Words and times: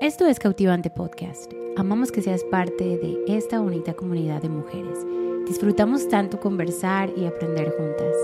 Esto 0.00 0.26
es 0.26 0.38
Cautivante 0.38 0.90
Podcast. 0.90 1.52
Amamos 1.76 2.12
que 2.12 2.22
seas 2.22 2.44
parte 2.44 2.84
de 2.84 3.24
esta 3.26 3.58
bonita 3.58 3.94
comunidad 3.94 4.40
de 4.40 4.48
mujeres. 4.48 4.96
Disfrutamos 5.44 6.08
tanto 6.08 6.38
conversar 6.38 7.10
y 7.16 7.26
aprender 7.26 7.74
juntas. 7.76 8.14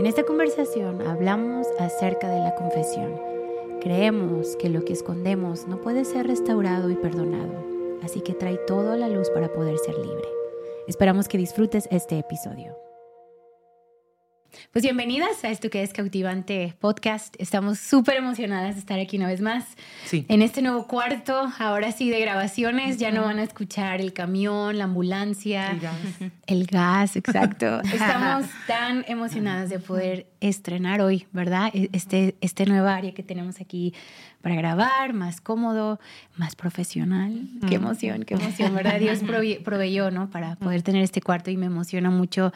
En 0.00 0.06
esta 0.06 0.24
conversación 0.24 1.00
hablamos 1.06 1.68
acerca 1.78 2.28
de 2.28 2.40
la 2.40 2.56
confesión. 2.56 3.14
Creemos 3.80 4.56
que 4.56 4.68
lo 4.68 4.84
que 4.84 4.94
escondemos 4.94 5.68
no 5.68 5.80
puede 5.80 6.04
ser 6.04 6.26
restaurado 6.26 6.90
y 6.90 6.96
perdonado, 6.96 7.54
así 8.02 8.20
que 8.20 8.34
trae 8.34 8.58
todo 8.66 8.90
a 8.90 8.96
la 8.96 9.08
luz 9.08 9.30
para 9.30 9.52
poder 9.52 9.78
ser 9.78 9.96
libre. 9.96 10.28
Esperamos 10.88 11.28
que 11.28 11.38
disfrutes 11.38 11.86
este 11.92 12.18
episodio. 12.18 12.76
Pues 14.72 14.82
bienvenidas 14.84 15.44
a 15.44 15.50
esto 15.50 15.70
que 15.70 15.82
es 15.82 15.92
Cautivante 15.92 16.74
Podcast. 16.78 17.34
Estamos 17.38 17.78
súper 17.78 18.16
emocionadas 18.16 18.74
de 18.74 18.80
estar 18.80 18.98
aquí 19.00 19.16
una 19.16 19.26
vez 19.26 19.40
más. 19.40 19.64
Sí. 20.04 20.24
En 20.28 20.42
este 20.42 20.62
nuevo 20.62 20.86
cuarto, 20.86 21.50
ahora 21.58 21.90
sí 21.92 22.10
de 22.10 22.20
grabaciones, 22.20 22.98
ya 22.98 23.10
no 23.10 23.22
van 23.22 23.38
a 23.38 23.42
escuchar 23.42 24.00
el 24.00 24.12
camión, 24.12 24.78
la 24.78 24.84
ambulancia, 24.84 25.70
El 25.72 25.80
gas. 25.80 25.96
el 26.46 26.66
gas, 26.66 27.16
exacto. 27.16 27.80
Estamos 27.92 28.46
tan 28.66 29.04
emocionadas 29.08 29.70
de 29.70 29.78
poder 29.78 30.26
estrenar 30.40 31.00
hoy, 31.00 31.26
¿verdad? 31.32 31.70
E- 31.74 31.88
Este, 31.92 32.36
este 32.40 32.66
nueva 32.66 32.94
área 32.94 33.12
que 33.14 33.22
tenemos 33.22 33.60
aquí 33.60 33.94
para 34.42 34.54
grabar, 34.54 35.12
más 35.12 35.40
cómodo, 35.40 35.98
más 36.36 36.56
profesional. 36.56 37.48
Qué 37.68 37.76
emoción, 37.76 38.24
qué 38.24 38.34
emoción, 38.34 38.74
¿verdad? 38.74 38.98
Dios 39.00 39.22
prove- 39.24 39.62
proveyó, 39.62 40.10
¿no? 40.10 40.30
Para 40.30 40.56
poder 40.56 40.82
tener 40.82 41.02
este 41.02 41.20
cuarto 41.22 41.50
y 41.50 41.56
me 41.56 41.66
emociona 41.66 42.10
mucho 42.10 42.52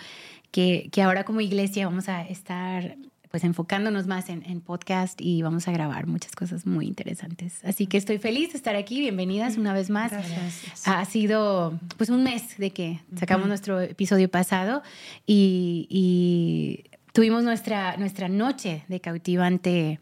que, 0.56 0.88
que 0.91 1.02
ahora 1.02 1.24
como 1.24 1.42
iglesia 1.42 1.87
vamos 1.87 2.09
a 2.09 2.23
estar 2.23 2.97
pues 3.30 3.45
enfocándonos 3.45 4.06
más 4.06 4.30
en, 4.30 4.42
en 4.47 4.62
podcast 4.62 5.20
y 5.20 5.42
vamos 5.42 5.69
a 5.69 5.73
grabar 5.73 6.06
muchas 6.06 6.33
cosas 6.33 6.64
muy 6.64 6.87
interesantes. 6.87 7.62
Así 7.62 7.87
que 7.87 7.98
estoy 7.98 8.16
feliz 8.16 8.52
de 8.52 8.56
estar 8.56 8.74
aquí. 8.74 9.00
Bienvenidas 9.00 9.59
una 9.59 9.74
vez 9.74 9.91
más. 9.91 10.12
Gracias. 10.12 10.88
Ha 10.88 11.05
sido 11.05 11.78
pues 11.98 12.09
un 12.09 12.22
mes 12.22 12.56
de 12.56 12.70
que 12.70 13.00
sacamos 13.19 13.48
nuestro 13.48 13.83
episodio 13.83 14.31
pasado 14.31 14.83
y, 15.27 15.86
y 15.91 16.84
tuvimos 17.12 17.44
nuestra, 17.44 17.98
nuestra 17.98 18.31
noche 18.31 18.83
de 18.88 19.00
cautivante 19.03 20.00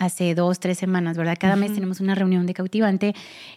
hace 0.00 0.34
dos, 0.34 0.58
tres 0.58 0.78
semanas, 0.78 1.16
¿verdad? 1.16 1.36
Cada 1.38 1.54
mes 1.56 1.72
tenemos 1.74 2.00
una 2.00 2.14
reunión 2.16 2.46
de 2.46 2.54
cautivante 2.54 3.14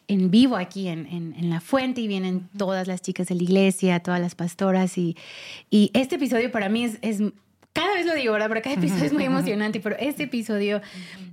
en 0.08 0.30
vivo 0.30 0.58
aquí 0.58 0.90
en, 0.90 1.06
en- 1.08 1.34
en 1.38 1.50
La 1.50 1.60
Fuente 1.62 2.02
y 2.02 2.08
vienen 2.08 2.50
todas 2.58 2.88
las 2.88 3.02
chicas 3.02 3.28
de 3.28 3.36
la 3.36 3.44
iglesia, 3.44 4.00
todas 4.02 4.20
las 4.20 4.36
pastoras 4.36 4.98
y, 4.98 5.16
y 5.72 5.90
este 5.94 6.16
episodio 6.18 6.52
para 6.52 6.70
mí 6.70 6.84
es, 6.84 7.00
es- 7.02 7.22
cada 7.72 7.96
vez 7.96 8.06
lo 8.06 8.14
digo, 8.14 8.34
¿verdad? 8.34 8.50
Pero 8.50 8.62
cada 8.62 8.76
episodio 8.76 9.04
es 9.06 9.14
muy 9.14 9.24
emocionante, 9.34 9.80
pero 9.80 9.96
este 9.98 10.24
episodio 10.24 10.80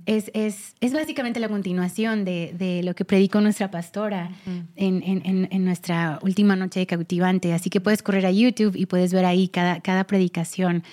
es, 0.07 0.31
es, 0.33 0.73
es 0.81 0.91
básicamente 0.93 1.39
la 1.39 1.49
continuación 1.49 2.25
de, 2.25 2.55
de 2.57 2.81
lo 2.81 2.95
que 2.95 3.05
predicó 3.05 3.41
nuestra 3.41 3.69
pastora 3.69 4.31
en- 4.75 5.03
en 5.51 5.65
nuestra 5.65 6.17
última 6.23 6.55
noche 6.55 6.79
de 6.79 6.87
cautivante. 6.87 7.53
Así 7.53 7.69
que 7.69 7.79
puedes 7.79 8.01
correr 8.01 8.25
a 8.25 8.31
YouTube 8.31 8.75
y 8.75 8.87
puedes 8.87 9.13
ver 9.13 9.25
ahí 9.25 9.49
cada, 9.49 9.81
cada 9.81 10.05
predicación 10.05 10.83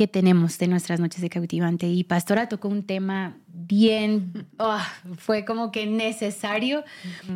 que 0.00 0.08
tenemos 0.08 0.56
de 0.56 0.66
nuestras 0.66 0.98
noches 0.98 1.20
de 1.20 1.28
cautivante. 1.28 1.86
Y 1.86 2.04
Pastora 2.04 2.48
tocó 2.48 2.68
un 2.68 2.84
tema 2.84 3.36
bien, 3.48 4.46
ah, 4.58 4.90
fue 5.18 5.44
como 5.44 5.70
que 5.72 5.84
necesario. 5.84 6.84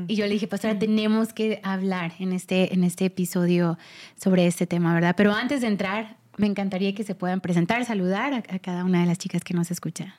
Y 0.09 0.15
yo 0.15 0.25
le 0.25 0.33
dije, 0.33 0.49
Pastora, 0.49 0.79
tenemos 0.79 1.35
que 1.35 1.61
hablar 1.63 2.15
en 2.21 2.33
este, 2.33 2.73
en 2.73 2.83
este 2.83 3.05
episodio 3.05 3.77
sobre 4.17 4.47
este 4.47 4.67
tema, 4.67 4.95
¿verdad? 4.95 5.15
Pero 5.15 5.35
antes 5.35 5.61
de 5.61 5.67
entrar, 5.67 6.17
me 6.39 6.47
encantaría 6.47 6.95
que 6.95 7.05
se 7.05 7.15
puedan 7.15 7.43
presentar, 7.43 7.85
saludar 7.85 8.33
a, 8.33 8.39
a 8.39 8.59
cada 8.59 8.83
una 8.87 9.03
de 9.03 9.09
las 9.09 9.19
chicas 9.19 9.45
que 9.45 9.53
nos 9.53 9.71
escucha. 9.71 10.19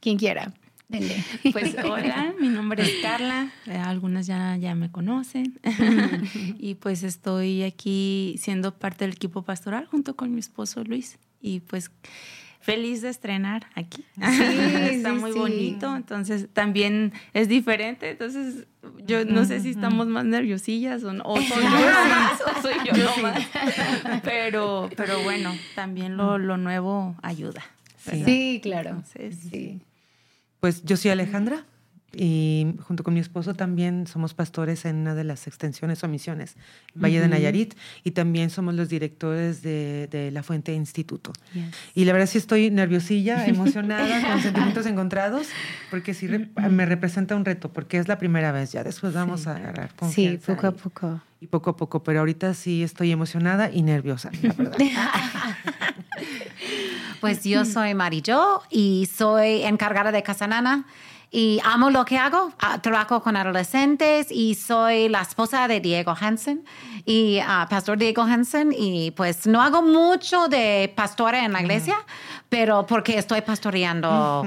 Quien 0.00 0.16
quiera. 0.16 0.50
Pues 1.52 1.76
hola, 1.84 2.34
mi 2.40 2.48
nombre 2.48 2.84
es 2.84 3.02
Carla, 3.02 3.52
eh, 3.66 3.76
algunas 3.76 4.26
ya, 4.26 4.56
ya 4.56 4.74
me 4.74 4.90
conocen 4.90 5.58
y 6.58 6.74
pues 6.74 7.02
estoy 7.02 7.62
aquí 7.62 8.36
siendo 8.38 8.78
parte 8.78 9.04
del 9.04 9.14
equipo 9.14 9.42
pastoral 9.42 9.86
junto 9.86 10.14
con 10.14 10.32
mi 10.32 10.40
esposo 10.40 10.84
Luis 10.84 11.18
y 11.44 11.60
pues 11.60 11.90
feliz 12.60 13.02
de 13.02 13.10
estrenar 13.10 13.66
aquí. 13.74 14.04
Está 14.16 15.10
sí, 15.10 15.18
muy 15.20 15.32
sí. 15.32 15.38
bonito, 15.38 15.94
entonces 15.94 16.48
también 16.52 17.12
es 17.34 17.48
diferente, 17.48 18.10
entonces 18.10 18.66
yo 19.06 19.26
no 19.26 19.44
sé 19.44 19.60
si 19.60 19.70
estamos 19.70 20.06
más 20.06 20.24
nerviosillas 20.24 21.04
o, 21.04 21.12
no, 21.12 21.22
o 21.24 21.36
soy 21.36 21.62
yo 21.62 21.70
nomás 21.70 22.40
o 22.58 22.62
soy 22.62 22.74
yo 22.86 22.92
nomás, 22.96 23.42
pero, 24.22 24.88
pero 24.96 25.22
bueno, 25.22 25.54
también 25.74 26.16
lo, 26.16 26.38
lo 26.38 26.56
nuevo 26.56 27.14
ayuda. 27.22 27.62
¿verdad? 28.06 28.24
Sí, 28.24 28.60
claro. 28.62 28.90
Entonces, 28.90 29.36
Sí. 29.50 29.80
Pues 30.60 30.82
yo 30.82 30.96
soy 30.96 31.10
Alejandra 31.10 31.66
y 32.16 32.74
junto 32.82 33.02
con 33.04 33.14
mi 33.14 33.20
esposo 33.20 33.54
también 33.54 34.06
somos 34.06 34.34
pastores 34.34 34.84
en 34.84 34.96
una 34.96 35.14
de 35.14 35.24
las 35.24 35.46
extensiones 35.46 36.02
o 36.04 36.08
misiones, 36.08 36.56
Valle 36.94 37.20
de 37.20 37.28
Nayarit, 37.28 37.74
y 38.02 38.12
también 38.12 38.50
somos 38.50 38.74
los 38.74 38.88
directores 38.88 39.62
de, 39.62 40.08
de 40.10 40.30
La 40.30 40.42
Fuente 40.42 40.72
Instituto. 40.74 41.32
Yes. 41.54 41.64
Y 41.94 42.04
la 42.04 42.12
verdad 42.12 42.26
sí 42.28 42.38
estoy 42.38 42.70
nerviosilla, 42.70 43.46
emocionada, 43.48 44.30
con 44.30 44.40
sentimientos 44.42 44.86
encontrados, 44.94 45.46
porque 45.90 46.14
sí 46.14 46.26
re- 46.26 46.48
me 46.70 46.86
representa 46.86 47.36
un 47.36 47.44
reto, 47.44 47.72
porque 47.72 47.98
es 47.98 48.08
la 48.08 48.18
primera 48.18 48.52
vez, 48.52 48.72
ya 48.72 48.84
después 48.84 49.12
vamos 49.14 49.46
a 49.46 49.56
agarrar 49.56 49.90
Sí, 49.90 49.96
confianza. 49.96 50.54
poco 50.54 50.66
a 50.66 50.70
y- 50.70 50.72
poco. 50.72 51.20
Y 51.40 51.46
poco 51.46 51.70
a 51.70 51.76
poco, 51.76 52.02
pero 52.02 52.20
ahorita 52.20 52.54
sí 52.54 52.82
estoy 52.82 53.12
emocionada 53.12 53.70
y 53.70 53.82
nerviosa, 53.82 54.30
la 54.42 54.52
verdad. 54.54 54.78
Pues 57.20 57.42
yo 57.44 57.64
soy 57.64 57.94
Marijo 57.94 58.62
y 58.70 59.08
soy 59.14 59.62
encargada 59.62 60.12
de 60.12 60.22
Casanana 60.22 60.84
y 61.36 61.60
amo 61.64 61.90
lo 61.90 62.04
que 62.04 62.16
hago. 62.16 62.52
Ah, 62.60 62.78
trabajo 62.80 63.20
con 63.20 63.36
adolescentes 63.36 64.28
y 64.30 64.54
soy 64.54 65.08
la 65.08 65.22
esposa 65.22 65.66
de 65.66 65.80
Diego 65.80 66.14
Hansen 66.18 66.64
y 67.04 67.40
ah, 67.44 67.66
pastor 67.68 67.98
Diego 67.98 68.22
Hansen 68.22 68.72
y 68.76 69.10
pues 69.10 69.44
no 69.46 69.60
hago 69.60 69.82
mucho 69.82 70.46
de 70.46 70.92
pastora 70.94 71.44
en 71.44 71.52
la 71.52 71.60
iglesia, 71.60 71.96
pero 72.48 72.86
porque 72.86 73.18
estoy 73.18 73.40
pastoreando 73.40 74.46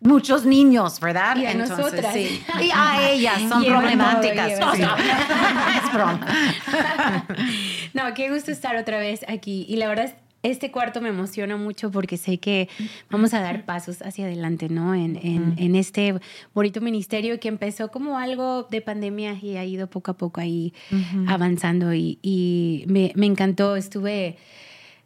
muchos 0.00 0.44
niños, 0.46 0.98
¿verdad? 0.98 1.36
Y 1.36 1.44
a 1.46 1.52
nosotras. 1.54 2.14
sí. 2.14 2.42
Y 2.58 2.70
a 2.74 3.10
ellas 3.10 3.42
son 3.48 3.62
Lleva 3.62 3.78
problemáticas. 3.80 4.58
todo, 4.60 4.72
lleva. 4.74 4.96
es 5.84 5.92
broma. 5.92 6.20
No, 7.92 8.12
qué 8.14 8.28
gusto 8.30 8.50
estar 8.50 8.76
otra 8.76 8.98
vez 8.98 9.24
aquí. 9.28 9.66
Y 9.68 9.76
la 9.76 9.86
verdad, 9.88 10.06
es- 10.06 10.14
este 10.44 10.70
cuarto 10.70 11.00
me 11.00 11.08
emociona 11.08 11.56
mucho 11.56 11.90
porque 11.90 12.16
sé 12.16 12.38
que 12.38 12.68
vamos 13.10 13.34
a 13.34 13.40
dar 13.40 13.64
pasos 13.64 14.02
hacia 14.02 14.26
adelante, 14.26 14.68
¿no? 14.68 14.94
En, 14.94 15.16
en- 15.16 15.54
en 15.58 15.74
este 15.74 16.14
bonito 16.54 16.80
ministerio 16.80 17.40
que 17.40 17.48
empezó 17.48 17.90
como 17.90 18.18
algo 18.18 18.62
de 18.70 18.80
pandemia 18.80 19.36
y 19.42 19.56
ha 19.56 19.64
ido 19.64 19.88
poco 19.88 20.10
a 20.12 20.16
poco 20.16 20.40
ahí 20.40 20.72
avanzando. 21.26 21.92
Y, 21.94 22.18
y 22.22 22.84
me, 22.88 23.10
me 23.16 23.26
encantó. 23.26 23.74
Estuve 23.76 24.36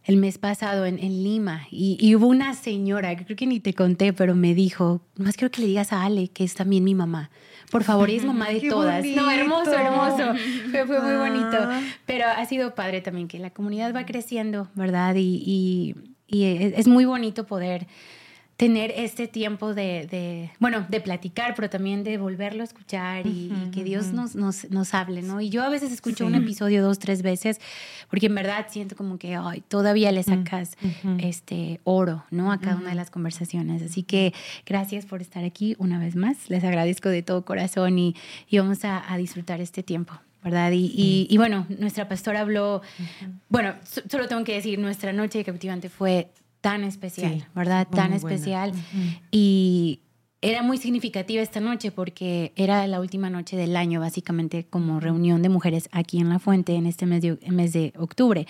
el 0.08 0.16
mes 0.16 0.38
pasado 0.38 0.86
en, 0.86 0.98
en 0.98 1.22
Lima 1.22 1.66
y, 1.70 1.96
y 2.00 2.14
hubo 2.16 2.26
una 2.28 2.54
señora, 2.54 3.14
que 3.14 3.24
creo 3.26 3.36
que 3.36 3.46
ni 3.46 3.60
te 3.60 3.74
conté, 3.74 4.12
pero 4.14 4.34
me 4.34 4.54
dijo, 4.54 5.02
más 5.16 5.36
quiero 5.36 5.50
que 5.52 5.60
le 5.60 5.66
digas 5.68 5.92
a 5.92 6.02
Ale 6.04 6.28
que 6.28 6.44
es 6.44 6.54
también 6.54 6.82
mi 6.82 6.94
mamá. 6.94 7.30
Por 7.70 7.84
favor, 7.84 8.08
es 8.08 8.24
mamá 8.24 8.48
de 8.50 8.62
todas. 8.70 9.04
No, 9.04 9.30
hermoso, 9.30 9.70
hermoso. 9.72 10.32
Fue, 10.70 10.86
fue 10.86 11.00
muy 11.02 11.16
bonito. 11.16 11.58
Ah. 11.60 11.82
Pero 12.06 12.24
ha 12.26 12.44
sido 12.46 12.74
padre 12.74 13.02
también 13.02 13.28
que 13.28 13.38
la 13.38 13.50
comunidad 13.50 13.94
va 13.94 14.06
creciendo, 14.06 14.68
¿verdad? 14.74 15.14
Y, 15.16 15.42
y- 15.46 15.94
y 16.30 16.44
es 16.44 16.78
es 16.80 16.86
muy 16.88 17.04
bonito 17.06 17.46
poder 17.46 17.86
tener 18.58 18.92
este 18.96 19.28
tiempo 19.28 19.72
de, 19.72 20.08
de, 20.10 20.50
bueno, 20.58 20.84
de 20.88 21.00
platicar, 21.00 21.54
pero 21.54 21.70
también 21.70 22.02
de 22.02 22.18
volverlo 22.18 22.62
a 22.62 22.64
escuchar 22.64 23.24
y, 23.24 23.52
y 23.52 23.70
que 23.70 23.84
Dios 23.84 24.12
nos, 24.12 24.34
nos, 24.34 24.68
nos 24.70 24.94
hable, 24.94 25.22
¿no? 25.22 25.40
Y 25.40 25.48
yo 25.48 25.62
a 25.62 25.68
veces 25.68 25.92
escucho 25.92 26.26
un 26.26 26.34
episodio 26.42 26.82
dos, 26.82 26.98
tres 26.98 27.22
veces, 27.22 27.60
porque 28.10 28.26
en 28.26 28.34
verdad 28.34 28.66
siento 28.68 28.96
como 28.96 29.16
que 29.16 29.36
ay, 29.36 29.62
todavía 29.68 30.10
le 30.10 30.24
sacas 30.24 30.76
este 31.20 31.80
oro, 31.84 32.24
¿no? 32.32 32.50
A 32.50 32.58
cada 32.58 32.76
una 32.76 32.88
de 32.90 32.96
las 32.96 33.10
conversaciones. 33.10 33.80
Así 33.80 34.02
que 34.02 34.34
gracias 34.66 35.06
por 35.06 35.22
estar 35.22 35.44
aquí 35.44 35.76
una 35.78 36.00
vez 36.00 36.16
más. 36.16 36.50
Les 36.50 36.64
agradezco 36.64 37.08
de 37.10 37.22
todo 37.22 37.44
corazón 37.44 37.96
y, 37.98 38.16
y 38.48 38.58
vamos 38.58 38.84
a, 38.84 39.10
a 39.10 39.16
disfrutar 39.18 39.60
este 39.60 39.82
tiempo. 39.84 40.14
¿Verdad? 40.42 40.70
Y, 40.70 40.86
y- 40.96 41.26
y 41.30 41.36
bueno, 41.36 41.66
nuestra 41.80 42.08
pastora 42.08 42.40
habló, 42.40 42.80
bueno, 43.48 43.74
so- 43.84 44.02
solo 44.08 44.28
tengo 44.28 44.44
que 44.44 44.54
decir, 44.54 44.78
nuestra 44.78 45.12
noche 45.12 45.38
de 45.38 45.44
captivante 45.44 45.88
fue 45.88 46.28
tan 46.60 46.84
especial, 46.84 47.34
Sí, 47.40 47.44
¿verdad? 47.54 47.86
Tan 47.88 48.10
muy 48.10 48.18
buena. 48.20 48.34
especial. 48.36 48.72
Y 49.30 50.00
era 50.40 50.62
muy 50.62 50.78
significativa 50.78 51.42
esta 51.42 51.60
noche 51.60 51.90
porque 51.90 52.52
era 52.56 52.86
la 52.86 53.00
última 53.00 53.30
noche 53.30 53.56
del 53.56 53.76
año, 53.76 54.00
básicamente 54.00 54.66
como 54.68 55.00
reunión 55.00 55.42
de 55.42 55.48
mujeres 55.48 55.88
aquí 55.92 56.18
en 56.20 56.28
La 56.28 56.38
Fuente 56.38 56.74
en 56.74 56.86
este 56.86 57.06
mes 57.06 57.22
de, 57.22 57.38
mes 57.48 57.72
de 57.72 57.92
octubre. 57.96 58.46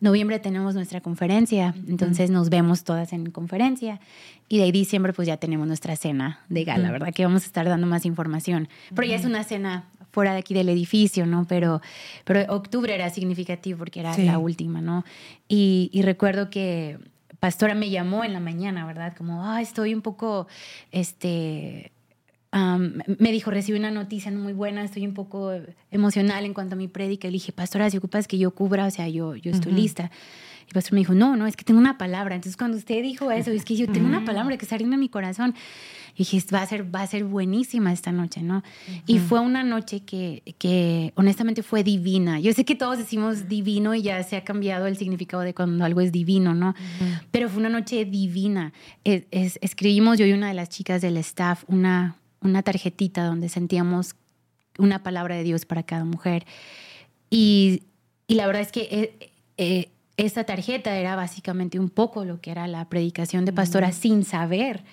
Noviembre 0.00 0.38
tenemos 0.38 0.74
nuestra 0.74 1.02
conferencia, 1.02 1.74
entonces 1.86 2.30
nos 2.30 2.48
vemos 2.48 2.84
todas 2.84 3.12
en 3.12 3.30
conferencia 3.30 4.00
y 4.48 4.56
de 4.56 4.64
ahí 4.64 4.72
diciembre 4.72 5.12
pues 5.12 5.28
ya 5.28 5.36
tenemos 5.36 5.66
nuestra 5.66 5.94
cena 5.94 6.40
de 6.48 6.64
gala, 6.64 6.90
¿verdad? 6.90 7.12
Que 7.12 7.24
vamos 7.26 7.42
a 7.42 7.46
estar 7.46 7.68
dando 7.68 7.86
más 7.86 8.06
información. 8.06 8.68
Pero 8.94 9.06
ya 9.06 9.16
es 9.16 9.26
una 9.26 9.44
cena 9.44 9.90
fuera 10.10 10.32
de 10.32 10.38
aquí 10.38 10.54
del 10.54 10.70
edificio, 10.70 11.26
¿no? 11.26 11.44
Pero, 11.46 11.82
pero 12.24 12.50
octubre 12.52 12.94
era 12.94 13.10
significativo 13.10 13.78
porque 13.78 14.00
era 14.00 14.14
Sí. 14.14 14.24
la 14.24 14.38
última, 14.38 14.80
¿no? 14.80 15.04
Y, 15.48 15.90
y 15.92 16.00
recuerdo 16.00 16.48
que 16.48 16.98
Pastora 17.40 17.74
me 17.74 17.90
llamó 17.90 18.22
en 18.22 18.32
la 18.32 18.40
mañana, 18.40 18.86
¿verdad? 18.86 19.14
Como, 19.16 19.44
ah, 19.44 19.60
estoy 19.60 19.94
un 19.94 20.02
poco, 20.02 20.46
este, 20.92 21.90
me 22.52 23.32
dijo, 23.32 23.50
recibí 23.50 23.78
una 23.78 23.90
noticia 23.90 24.30
muy 24.30 24.52
buena, 24.52 24.84
estoy 24.84 25.06
un 25.06 25.14
poco 25.14 25.52
emocional 25.90 26.44
en 26.44 26.52
cuanto 26.52 26.74
a 26.74 26.76
mi 26.76 26.88
prédica. 26.88 27.28
Le 27.28 27.32
dije, 27.32 27.52
pastora, 27.52 27.88
si 27.90 27.96
ocupas 27.96 28.26
que 28.28 28.38
yo 28.38 28.50
cubra, 28.50 28.86
o 28.86 28.90
sea, 28.90 29.08
yo, 29.08 29.36
yo 29.36 29.52
estoy 29.52 29.72
lista. 29.72 30.10
Y 30.70 30.72
el 30.72 30.74
pastor 30.74 30.92
me 30.92 31.00
dijo, 31.00 31.14
no, 31.14 31.36
no, 31.36 31.46
es 31.46 31.56
que 31.56 31.64
tengo 31.64 31.80
una 31.80 31.98
palabra. 31.98 32.36
Entonces, 32.36 32.56
cuando 32.56 32.76
usted 32.76 33.02
dijo 33.02 33.30
eso, 33.32 33.50
es 33.50 33.64
que 33.64 33.74
yo 33.74 33.90
tengo 33.90 34.06
una 34.06 34.24
palabra 34.24 34.56
que 34.56 34.64
está 34.64 34.76
en 34.76 35.00
mi 35.00 35.08
corazón. 35.08 35.54
Y 36.14 36.24
dije, 36.24 36.42
va 36.52 36.62
a 36.62 36.66
ser, 36.66 36.94
va 36.94 37.02
a 37.02 37.06
ser 37.06 37.24
buenísima 37.24 37.92
esta 37.92 38.12
noche, 38.12 38.42
¿no? 38.42 38.62
Y 39.06 39.18
fue 39.20 39.40
una 39.40 39.62
noche 39.62 40.00
que, 40.00 40.42
que, 40.58 41.12
honestamente 41.14 41.62
fue 41.62 41.82
divina. 41.82 42.40
Yo 42.40 42.52
sé 42.52 42.64
que 42.64 42.74
todos 42.74 42.98
decimos 42.98 43.48
divino 43.48 43.94
y 43.94 44.02
ya 44.02 44.22
se 44.22 44.36
ha 44.36 44.44
cambiado 44.44 44.86
el 44.86 44.96
significado 44.96 45.42
de 45.42 45.54
cuando 45.54 45.84
algo 45.84 46.00
es 46.00 46.12
divino, 46.12 46.54
¿no? 46.54 46.74
Pero 47.30 47.48
fue 47.48 47.60
una 47.60 47.68
noche 47.68 48.04
divina. 48.04 48.72
escribimos 49.04 50.18
yo 50.18 50.26
y 50.26 50.32
una 50.32 50.48
de 50.48 50.54
las 50.54 50.68
chicas 50.68 51.00
del 51.00 51.16
staff 51.16 51.64
una, 51.68 52.16
una 52.40 52.62
tarjetita 52.62 53.24
donde 53.24 53.48
sentíamos 53.48 54.14
una 54.78 55.02
palabra 55.02 55.36
de 55.36 55.44
Dios 55.44 55.64
para 55.64 55.82
cada 55.82 56.04
mujer. 56.04 56.44
Y, 57.30 57.84
y 58.26 58.34
la 58.34 58.46
verdad 58.46 58.62
es 58.62 58.72
que 58.72 58.88
eh, 58.90 59.32
eh, 59.56 59.90
esa 60.26 60.44
tarjeta 60.44 60.96
era 60.96 61.16
básicamente 61.16 61.78
un 61.78 61.88
poco 61.88 62.24
lo 62.24 62.40
que 62.40 62.50
era 62.50 62.66
la 62.66 62.88
predicación 62.88 63.44
de 63.44 63.52
pastora 63.52 63.92
sin 63.92 64.24
saber. 64.24 64.84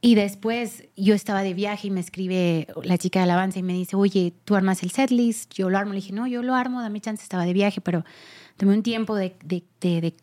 Y 0.00 0.16
después 0.16 0.84
yo 0.96 1.14
estaba 1.14 1.42
de 1.42 1.54
viaje 1.54 1.88
y 1.88 1.90
me 1.90 2.00
escribe 2.00 2.66
la 2.82 2.98
chica 2.98 3.20
de 3.20 3.24
alabanza 3.24 3.60
y 3.60 3.62
me 3.62 3.72
dice, 3.72 3.94
oye, 3.94 4.32
tú 4.44 4.56
armas 4.56 4.82
el 4.82 4.90
setlist, 4.90 5.54
yo 5.54 5.70
lo 5.70 5.78
armo. 5.78 5.92
Le 5.92 6.00
dije, 6.00 6.12
no, 6.12 6.26
yo 6.26 6.42
lo 6.42 6.54
armo, 6.54 6.82
dame 6.82 7.00
chance, 7.00 7.22
estaba 7.22 7.44
de 7.44 7.52
viaje, 7.52 7.80
pero 7.80 8.04
tomé 8.56 8.74
un 8.74 8.82
tiempo 8.82 9.14
de, 9.14 9.36
de, 9.44 9.62
de, 9.80 10.14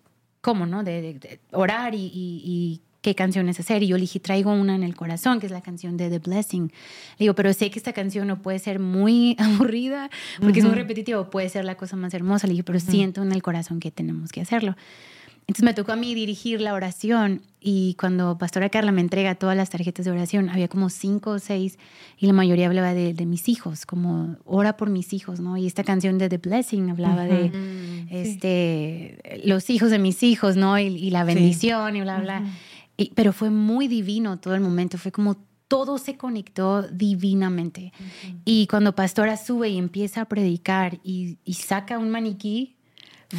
¿cómo, 0.41 0.65
no? 0.65 0.83
De, 0.83 1.39
orar 1.51 1.93
y 1.95 2.81
qué 3.01 3.15
canciones 3.15 3.59
hacer. 3.59 3.83
Y 3.83 3.87
yo 3.87 3.97
le 3.97 4.01
dije, 4.01 4.19
traigo 4.19 4.51
una 4.51 4.75
en 4.75 4.83
el 4.83 4.95
corazón, 4.95 5.39
que 5.39 5.45
es 5.45 5.51
la 5.51 5.61
canción 5.61 5.97
de 5.97 6.09
The 6.09 6.19
Blessing. 6.19 6.71
Le 7.17 7.23
digo, 7.23 7.35
pero 7.35 7.53
sé 7.53 7.69
que 7.71 7.79
esta 7.79 7.93
canción 7.93 8.27
no 8.27 8.41
puede 8.41 8.59
ser 8.59 8.79
muy 8.79 9.35
aburrida, 9.39 10.09
porque 10.41 10.59
es 10.59 10.65
muy 10.65 10.75
repetitivo, 10.75 11.29
puede 11.29 11.49
ser 11.49 11.65
la 11.65 11.75
cosa 11.75 11.95
más 11.95 12.13
hermosa. 12.13 12.47
Le 12.47 12.53
dije, 12.53 12.63
pero 12.63 12.79
siento 12.79 13.21
en 13.21 13.31
el 13.31 13.41
corazón 13.41 13.79
que 13.79 13.91
tenemos 13.91 14.31
que 14.31 14.41
hacerlo. 14.41 14.75
Entonces 15.41 15.63
me 15.63 15.73
tocó 15.73 15.93
a 15.93 15.95
mí 15.95 16.13
dirigir 16.13 16.61
la 16.61 16.75
oración 16.75 17.41
y 17.59 17.95
cuando 17.99 18.37
Pastora 18.37 18.69
Carla 18.69 18.91
me 18.91 19.01
entrega 19.01 19.33
todas 19.33 19.57
las 19.57 19.71
tarjetas 19.71 20.05
de 20.05 20.11
oración, 20.11 20.47
había 20.47 20.67
como 20.67 20.91
cinco 20.91 21.31
o 21.31 21.39
seis 21.39 21.79
y 22.19 22.27
la 22.27 22.33
mayoría 22.33 22.67
hablaba 22.67 22.93
de, 22.93 23.25
mis 23.25 23.49
hijos, 23.49 23.87
como 23.87 24.37
ora 24.45 24.77
por 24.77 24.91
mis 24.91 25.11
hijos, 25.11 25.39
¿no? 25.39 25.57
Y 25.57 25.65
esta 25.65 25.83
canción 25.83 26.19
de 26.19 26.29
The 26.29 26.37
Blessing 26.37 26.91
hablaba 26.91 27.23
de 27.23 27.51
este, 28.11 29.41
los 29.43 29.71
hijos 29.71 29.89
de 29.89 29.97
mis 29.97 30.21
hijos, 30.21 30.55
¿no? 30.55 30.77
Y, 30.77 31.09
la 31.09 31.23
bendición 31.23 31.95
y 31.95 32.01
bla, 32.01 32.19
bla 32.19 32.43
pero 33.15 33.33
fue 33.33 33.49
muy 33.49 33.87
divino 33.87 34.39
todo 34.39 34.55
el 34.55 34.61
momento, 34.61 34.97
fue 34.97 35.11
como 35.11 35.37
todo 35.69 35.99
se 35.99 36.17
conectó 36.17 36.81
divinamente. 36.81 37.93
Y 38.43 38.67
cuando 38.67 38.95
Pastora 38.95 39.37
sube 39.37 39.69
y 39.69 39.77
empieza 39.77 40.21
a 40.21 40.25
predicar 40.25 40.99
y, 41.03 41.37
saca 41.53 41.97
un 41.97 42.09
maniquí, 42.09 42.75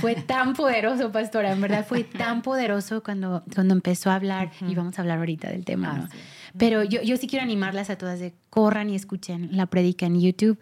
fue 0.01 0.15
tan 0.27 0.55
poderoso, 0.55 1.11
Pastora, 1.11 1.51
en 1.53 1.61
verdad 1.61 1.85
fue 1.87 2.05
tan 2.05 2.43
poderoso 2.43 3.03
cuando, 3.03 3.43
cuando 3.53 3.75
empezó 3.75 4.11
a 4.11 4.15
hablar, 4.15 4.53
y 4.67 4.75
vamos 4.77 4.99
a 4.99 5.03
hablar 5.03 5.19
ahorita 5.19 5.51
del 5.51 5.65
tema, 5.65 5.93
¿no? 5.93 6.09
Pero 6.57 6.83
yo, 6.83 7.03
yo 7.03 7.17
sí 7.17 7.27
quiero 7.27 7.45
animarlas 7.45 7.91
a 7.91 7.97
todas 7.97 8.19
de 8.19 8.35
corran 8.49 8.91
y 8.91 8.97
escuchen 8.97 9.51
la 9.53 9.67
predica 9.67 10.07
en 10.07 10.21
YouTube, 10.21 10.59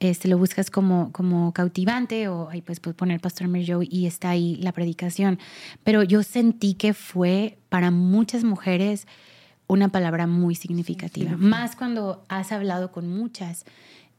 este, 0.00 0.28
lo 0.28 0.38
buscas 0.38 0.70
como, 0.70 1.12
como 1.12 1.52
cautivante 1.52 2.28
o 2.28 2.48
ahí 2.48 2.62
puedes 2.62 2.80
poner 2.80 3.20
Pastor 3.20 3.48
Joe 3.64 3.86
y 3.88 4.06
está 4.06 4.30
ahí 4.30 4.56
la 4.56 4.72
predicación. 4.72 5.38
Pero 5.84 6.02
yo 6.02 6.22
sentí 6.22 6.74
que 6.74 6.94
fue 6.94 7.58
para 7.68 7.90
muchas 7.90 8.42
mujeres 8.42 9.06
una 9.66 9.90
palabra 9.90 10.26
muy 10.26 10.56
significativa, 10.56 11.36
más 11.36 11.76
cuando 11.76 12.24
has 12.28 12.50
hablado 12.50 12.90
con 12.90 13.08
muchas 13.08 13.64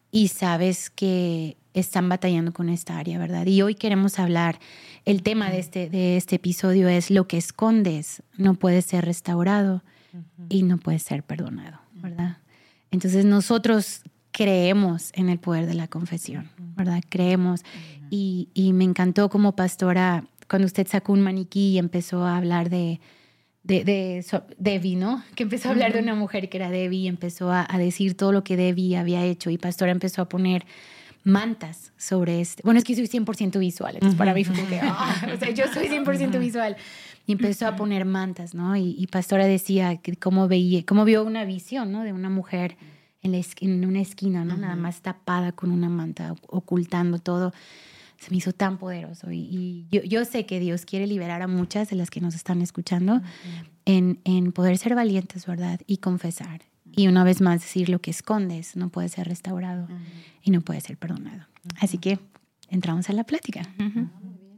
y 0.09 0.29
sabes 0.29 0.89
que 0.89 1.57
están 1.73 2.07
batallando 2.07 2.53
con 2.53 2.69
esta 2.69 2.97
área, 2.97 3.17
¿verdad? 3.17 3.45
Y 3.45 3.61
hoy 3.61 3.75
queremos 3.75 4.19
hablar, 4.19 4.59
el 5.03 5.23
tema 5.23 5.49
de 5.49 5.59
este, 5.59 5.89
de 5.89 6.15
este 6.15 6.37
episodio 6.37 6.87
es 6.87 7.09
lo 7.09 7.27
que 7.27 7.37
escondes 7.37 8.23
no 8.37 8.53
puede 8.53 8.81
ser 8.81 9.03
restaurado 9.03 9.83
y 10.47 10.63
no 10.63 10.77
puede 10.77 10.99
ser 10.99 11.23
perdonado, 11.23 11.79
¿verdad? 11.95 12.37
Entonces 12.91 13.25
nosotros 13.25 14.03
creemos 14.31 15.11
en 15.13 15.29
el 15.29 15.39
poder 15.39 15.65
de 15.65 15.73
la 15.73 15.87
confesión, 15.87 16.49
¿verdad? 16.75 17.01
Creemos. 17.09 17.61
Y, 18.09 18.49
y, 18.53 18.73
me 18.73 18.83
encantó 18.83 19.29
como 19.29 19.55
pastora 19.55 20.25
cuando 20.49 20.65
usted 20.65 20.87
sacó 20.87 21.13
un 21.13 21.21
maniquí 21.21 21.69
y 21.69 21.77
empezó 21.77 22.25
a 22.25 22.37
hablar 22.37 22.69
de, 22.69 22.99
de, 23.63 23.83
de 23.85 24.25
Debbie, 24.57 24.95
¿no? 24.95 25.23
Que 25.35 25.43
empezó 25.43 25.69
a 25.69 25.71
hablar 25.71 25.93
de 25.93 25.99
una 25.99 26.15
mujer 26.15 26.49
que 26.49 26.57
era 26.57 26.69
Debbie 26.69 26.99
y 26.99 27.07
empezó 27.07 27.51
a, 27.51 27.65
a, 27.69 27.77
decir 27.77 28.15
todo 28.15 28.31
lo 28.31 28.43
que 28.43 28.57
Debbie 28.57 28.97
había 28.97 29.23
hecho 29.23 29.49
y 29.49 29.57
pastora 29.57 29.91
empezó 29.91 30.21
a 30.21 30.29
poner 30.29 30.65
mantas 31.23 31.93
sobre 31.97 32.41
este. 32.41 32.63
Bueno, 32.63 32.79
es 32.79 32.83
que 32.83 32.95
soy 32.95 33.07
100% 33.07 33.59
visual, 33.59 33.95
entonces 33.95 34.17
para 34.17 34.33
mí 34.33 34.43
fue 34.43 34.55
como 34.55 34.67
que, 34.67 34.79
ah, 34.81 35.29
o 35.33 35.37
sea, 35.37 35.51
yo 35.51 35.65
soy 35.73 35.87
100% 35.89 36.39
visual. 36.39 36.75
Y 37.27 37.33
empezó 37.33 37.67
a 37.67 37.75
poner 37.75 38.03
mantas, 38.03 38.55
¿no? 38.55 38.75
Y, 38.75 38.95
y 38.97 39.05
pastora 39.05 39.45
decía 39.45 39.97
que 39.97 40.15
cómo 40.15 40.47
veía, 40.47 40.83
cómo 40.83 41.05
vio 41.05 41.23
una 41.23 41.45
visión, 41.45 41.91
¿no? 41.91 42.03
De 42.03 42.13
una 42.13 42.31
mujer 42.31 42.77
en, 43.21 43.85
una 43.85 44.01
esquina, 44.01 44.45
¿no? 44.45 44.57
Nada 44.57 44.75
más 44.75 45.01
tapada 45.01 45.51
con 45.51 45.71
una 45.71 45.89
manta, 45.89 46.35
ocultando 46.47 47.19
todo. 47.19 47.53
Se 48.17 48.29
me 48.31 48.37
hizo 48.37 48.53
tan 48.53 48.77
poderoso. 48.77 49.31
Y, 49.31 49.87
yo, 49.89 50.25
sé 50.25 50.45
que 50.45 50.59
Dios 50.59 50.85
quiere 50.85 51.07
liberar 51.07 51.41
a 51.41 51.47
muchas 51.47 51.89
de 51.89 51.95
las 51.95 52.09
que 52.09 52.21
nos 52.21 52.35
están 52.35 52.61
escuchando 52.61 53.21
en, 53.85 54.19
en 54.23 54.51
poder 54.51 54.77
ser 54.77 54.95
valientes, 54.95 55.45
¿verdad? 55.45 55.79
Y 55.87 55.97
confesar. 55.97 56.61
Y 56.95 57.07
una 57.07 57.23
vez 57.23 57.41
más 57.41 57.61
decir 57.61 57.89
lo 57.89 57.99
que 57.99 58.11
escondes 58.11 58.75
no 58.75 58.89
puede 58.89 59.09
ser 59.09 59.27
restaurado 59.27 59.87
y 60.43 60.51
no 60.51 60.61
puede 60.61 60.81
ser 60.81 60.97
perdonado. 60.97 61.45
Así 61.79 61.97
que 61.97 62.19
entramos 62.69 63.09
a 63.09 63.13
la 63.13 63.23
plática. 63.23 63.61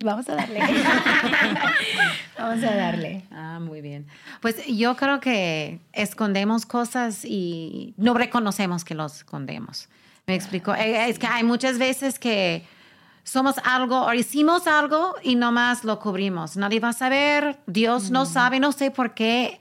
Vamos 0.03 0.27
a 0.27 0.35
darle. 0.35 0.59
Vamos 2.37 2.63
a 2.63 2.75
darle. 2.75 3.23
Ah, 3.31 3.59
muy 3.61 3.79
bien. 3.79 4.05
Pues 4.41 4.57
yo 4.67 4.97
creo 4.97 5.21
que 5.21 5.79
escondemos 5.93 6.65
cosas 6.65 7.23
y 7.23 7.93
no 7.95 8.13
reconocemos 8.13 8.83
que 8.83 8.95
los 8.95 9.15
escondemos. 9.17 9.87
¿Me 10.27 10.35
explico? 10.35 10.75
Eh, 10.75 11.09
es 11.09 11.19
que 11.19 11.27
hay 11.27 11.43
muchas 11.43 11.77
veces 11.77 12.19
que 12.19 12.65
somos 13.23 13.55
algo 13.63 14.01
o 14.01 14.13
hicimos 14.13 14.67
algo 14.67 15.15
y 15.23 15.35
nomás 15.35 15.85
lo 15.85 15.99
cubrimos. 15.99 16.57
Nadie 16.57 16.81
va 16.81 16.89
a 16.89 16.93
saber, 16.93 17.59
Dios 17.65 18.11
no 18.11 18.25
sabe, 18.25 18.59
no 18.59 18.73
sé 18.73 18.91
por 18.91 19.13
qué 19.13 19.57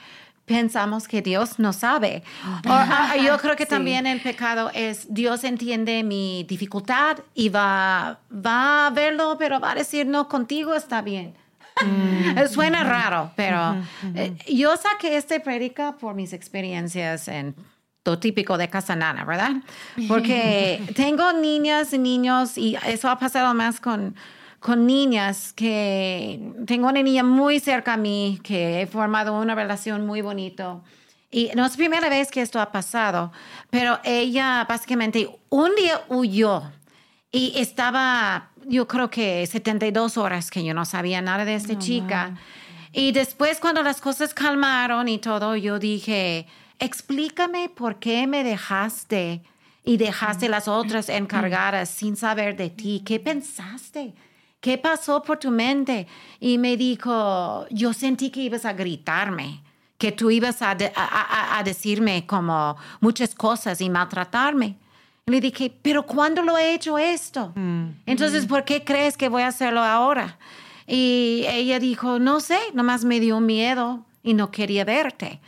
pensamos 0.53 1.09
que 1.09 1.23
Dios 1.23 1.59
no 1.59 1.73
sabe. 1.73 2.23
Ah, 2.65 3.17
yo 3.17 3.39
creo 3.39 3.57
que 3.57 3.67
también 3.67 4.07
el 4.07 4.21
pecado 4.21 4.71
es 4.75 5.13
Dios 5.13 5.45
entiende 5.45 6.03
mi 6.03 6.45
dificultad 6.45 7.19
y 7.35 7.49
va, 7.49 8.19
va 8.31 8.87
a 8.87 8.91
verlo, 8.91 9.37
pero 9.39 9.61
va 9.61 9.73
a 9.73 9.75
decir, 9.75 10.07
no, 10.07 10.29
contigo 10.29 10.75
está 10.75 11.03
bien. 11.03 11.35
Mm. 11.81 12.47
Suena 12.51 12.85
raro, 12.85 13.31
pero 13.37 13.77
eh, 14.15 14.35
yo 14.49 14.77
saqué 14.77 15.17
este 15.17 15.41
predica 15.41 15.97
por 15.97 16.15
mis 16.15 16.33
experiencias 16.33 17.29
en 17.29 17.55
todo 18.03 18.19
típico 18.19 18.59
de 18.59 18.69
casa 18.69 18.97
nana, 18.97 19.25
¿verdad? 19.25 19.53
Porque 20.09 20.83
tengo 20.95 21.33
niñas 21.33 21.93
y 21.93 21.99
niños 21.99 22.59
y 22.59 22.77
eso 22.87 23.09
ha 23.09 23.19
pasado 23.19 23.55
más 23.55 23.81
con 23.81 24.15
con 24.63 24.87
niñas 24.87 25.53
que 25.53 26.41
tengo 26.67 26.89
una 26.89 27.03
niña 27.03 27.25
muy 27.25 27.59
cerca 27.59 27.95
a 27.95 27.97
mí 27.97 28.39
que 28.45 28.81
he 28.81 28.87
formado 28.87 29.39
una 29.39 29.57
relación 29.57 30.07
muy 30.07 30.23
bonito. 30.23 30.85
Y 31.33 31.51
no 31.57 31.67
es 31.67 31.73
la 31.73 31.77
primera 31.77 32.09
vez 32.09 32.31
que 32.31 32.43
esto 32.43 32.61
ha 32.61 32.71
pasado, 32.71 33.33
pero 33.71 33.99
ella 34.05 34.65
básicamente 34.69 35.29
un 35.49 35.75
día 35.75 36.03
huyó 36.09 36.63
y 37.33 37.55
estaba, 37.57 38.51
yo 38.65 38.87
creo 38.87 39.11
que 39.11 39.45
72 39.47 40.17
horas 40.17 40.51
que 40.51 40.63
yo 40.63 40.75
no 40.75 40.85
sabía 40.85 41.21
nada 41.21 41.45
de 41.45 41.57
esta 41.57 41.77
chica. 41.79 42.37
Y 42.93 43.11
después 43.11 43.59
cuando 43.59 43.83
las 43.83 44.01
cosas 44.01 44.33
calmaron 44.33 45.09
y 45.09 45.19
todo, 45.19 45.57
yo 45.57 45.81
dije, 45.81 46.47
explícame 46.79 47.69
por 47.69 47.99
qué 47.99 48.29
me 48.29 48.45
dejaste 48.45 49.43
y 49.83 49.97
dejaste 49.97 50.49
las 50.49 50.69
otras 50.69 51.09
encargadas 51.09 51.89
sin 51.89 52.17
saber 52.17 52.57
de 52.57 52.71
ti. 52.71 53.03
¿Qué 53.05 53.19
pensaste? 53.19 54.15
¿Qué 54.63 54.79
pasó 54.79 55.23
por 55.23 55.39
tu 55.39 55.51
mente? 55.51 56.07
Y 56.41 56.57
me 56.57 56.79
dijo, 56.79 57.67
yo 57.71 57.93
sentí 57.93 58.31
que 58.31 58.41
ibas 58.41 58.65
a 58.65 58.73
gritarme, 58.73 59.63
que 59.99 60.13
tú 60.13 60.31
ibas 60.31 60.63
a, 60.63 60.71
a, 60.71 61.63
decirme 61.65 62.27
como 62.27 62.77
muchas 63.01 63.35
cosas 63.35 63.83
y 63.83 63.91
maltratarme. 63.91 64.77
le 65.27 65.41
dije, 65.41 65.73
pero 65.83 66.07
¿cuándo 66.07 66.43
lo 66.43 66.57
he 66.57 66.75
hecho 66.75 66.97
esto? 66.99 67.53
Mm. 67.55 67.89
Entonces, 68.07 68.47
¿por 68.47 68.65
qué 68.65 68.83
crees 68.83 69.17
que 69.17 69.29
voy 69.29 69.43
a 69.43 69.49
hacerlo 69.49 69.81
ahora? 69.81 70.39
Y 70.87 71.45
ella 71.49 71.79
dijo, 71.79 72.19
no 72.19 72.41
sé, 72.41 72.59
nomás 72.73 73.05
me 73.05 73.21
dio 73.21 73.41
miedo 73.41 74.05
y 74.23 74.35
no 74.35 74.51
quería 74.51 74.85
verte. 74.85 75.41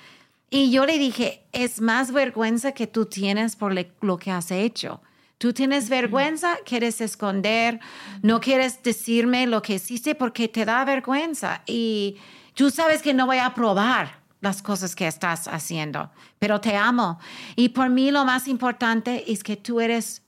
Y 0.50 0.70
yo 0.70 0.86
le 0.86 0.98
dije, 0.98 1.44
es 1.52 1.80
más 1.80 2.12
vergüenza 2.12 2.72
que 2.72 2.86
tú 2.86 3.06
tienes 3.06 3.56
por 3.56 3.74
lo 4.00 4.18
que 4.18 4.30
has 4.30 4.50
hecho. 4.50 5.00
Tú 5.38 5.52
tienes 5.52 5.88
vergüenza, 5.88 6.56
quieres 6.64 7.00
esconder, 7.00 7.80
no 8.22 8.40
quieres 8.40 8.82
decirme 8.82 9.46
lo 9.46 9.62
que 9.62 9.74
hiciste 9.74 10.14
porque 10.14 10.48
te 10.48 10.64
da 10.64 10.84
vergüenza 10.84 11.62
y 11.66 12.16
tú 12.54 12.70
sabes 12.70 13.02
que 13.02 13.14
no 13.14 13.26
voy 13.26 13.38
a 13.38 13.52
probar 13.52 14.22
las 14.40 14.62
cosas 14.62 14.94
que 14.94 15.06
estás 15.06 15.48
haciendo, 15.48 16.10
pero 16.38 16.60
te 16.60 16.76
amo. 16.76 17.18
Y 17.56 17.70
por 17.70 17.88
mí 17.88 18.10
lo 18.10 18.24
más 18.24 18.46
importante 18.46 19.32
es 19.32 19.42
que 19.42 19.56
tú 19.56 19.80
eres 19.80 20.22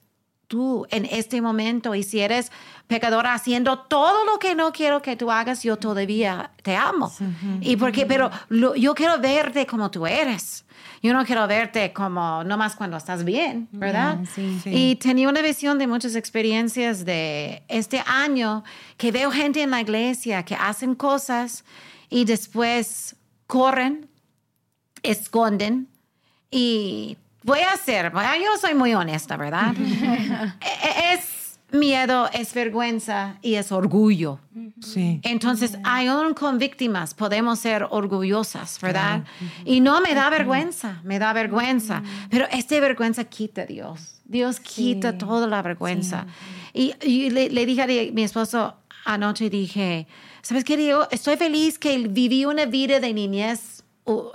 tú 0.49 0.87
en 0.91 1.05
este 1.07 1.41
momento 1.41 1.95
y 1.95 2.03
si 2.03 2.21
eres 2.21 2.53
pecadora 2.87 3.35
haciendo 3.35 3.79
todo 3.81 4.25
lo 4.25 4.39
que 4.39 4.55
no 4.55 4.73
quiero 4.73 5.03
que 5.03 5.17
tú 5.17 5.31
hagas, 5.31 5.63
yo 5.63 5.77
todavía 5.77 6.51
te 6.63 6.77
amo. 6.77 7.13
Y 7.61 7.77
porque, 7.77 8.07
pero 8.07 8.31
yo 8.77 8.95
quiero 8.95 9.19
verte 9.19 9.67
como 9.67 9.91
tú 9.91 10.07
eres. 10.07 10.65
Yo 11.07 11.13
no 11.13 11.25
quiero 11.25 11.47
verte 11.47 11.93
como 11.93 12.43
nomás 12.43 12.75
cuando 12.75 12.97
estás 12.97 13.25
bien, 13.25 13.69
¿verdad? 13.71 14.19
Y 14.65 14.97
tenía 14.97 15.29
una 15.29 15.41
visión 15.41 15.79
de 15.79 15.87
muchas 15.87 16.17
experiencias 16.17 17.05
de 17.05 17.63
este 17.69 18.03
año 18.05 18.65
que 18.97 19.13
veo 19.13 19.31
gente 19.31 19.63
en 19.63 19.71
la 19.71 19.81
iglesia 19.81 20.43
que 20.43 20.57
hacen 20.57 20.97
cosas 20.97 21.65
y 22.11 22.25
después 22.25 23.15
corren, 23.47 24.09
esconden 25.05 25.87
y 26.51 27.17
voy 27.45 27.61
a 27.61 27.75
hacer, 27.75 28.13
yo 28.13 28.59
soy 28.61 28.75
muy 28.75 28.93
honesta, 28.93 29.37
¿verdad? 29.37 29.75
E, 30.61 30.89
e, 30.89 31.15
es 31.15 31.36
miedo, 31.73 32.29
es 32.33 32.55
vergüenza 32.55 33.39
y 33.43 33.55
es 33.55 33.73
orgullo. 33.73 34.41
Sí. 34.81 35.21
Entonces, 35.23 35.79
aún 35.85 36.35
con 36.35 36.59
víctimas 36.59 37.15
podemos 37.15 37.59
ser 37.59 37.87
orgullosas, 37.91 38.81
¿verdad? 38.81 39.25
Y 39.65 39.81
no 39.81 40.01
me 40.01 40.15
da 40.15 40.31
vergüenza, 40.31 41.01
me 41.05 41.19
da 41.19 41.33
vergüenza, 41.33 42.03
pero 42.31 42.47
esta 42.51 42.79
vergüenza 42.81 43.25
quita 43.25 43.67
Dios. 43.67 44.23
Dios 44.25 44.61
quita 44.61 45.19
toda 45.19 45.47
la 45.47 45.63
vergüenza. 45.63 46.27
Y, 46.73 46.95
le, 47.31 47.67
dije 47.67 47.83
a 47.83 47.87
mi 47.87 48.23
esposo 48.23 48.75
anoche, 49.05 49.51
dije, 49.51 50.07
¿sabes 50.43 50.65
qué 50.65 50.77
digo? 50.77 51.07
Estoy 51.11 51.37
feliz 51.37 51.79
que 51.79 51.97
viví 52.09 52.45
una 52.45 52.67
vida 52.67 53.01
de 53.01 53.13
niñez, 53.13 53.85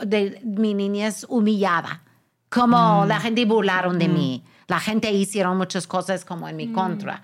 de 0.06 0.42
mi 0.44 0.74
niñez 0.74 1.26
humillada 1.28 2.04
como 2.52 3.06
mm. 3.06 3.08
la 3.08 3.20
gente 3.20 3.46
burlaron 3.46 3.98
de 3.98 4.08
mm. 4.08 4.14
mí, 4.14 4.44
la 4.72 4.80
gente 4.80 5.12
hicieron 5.12 5.58
muchas 5.58 5.86
cosas 5.86 6.24
como 6.24 6.48
en 6.48 6.56
mi 6.56 6.68
mm. 6.68 6.74
contra, 6.74 7.24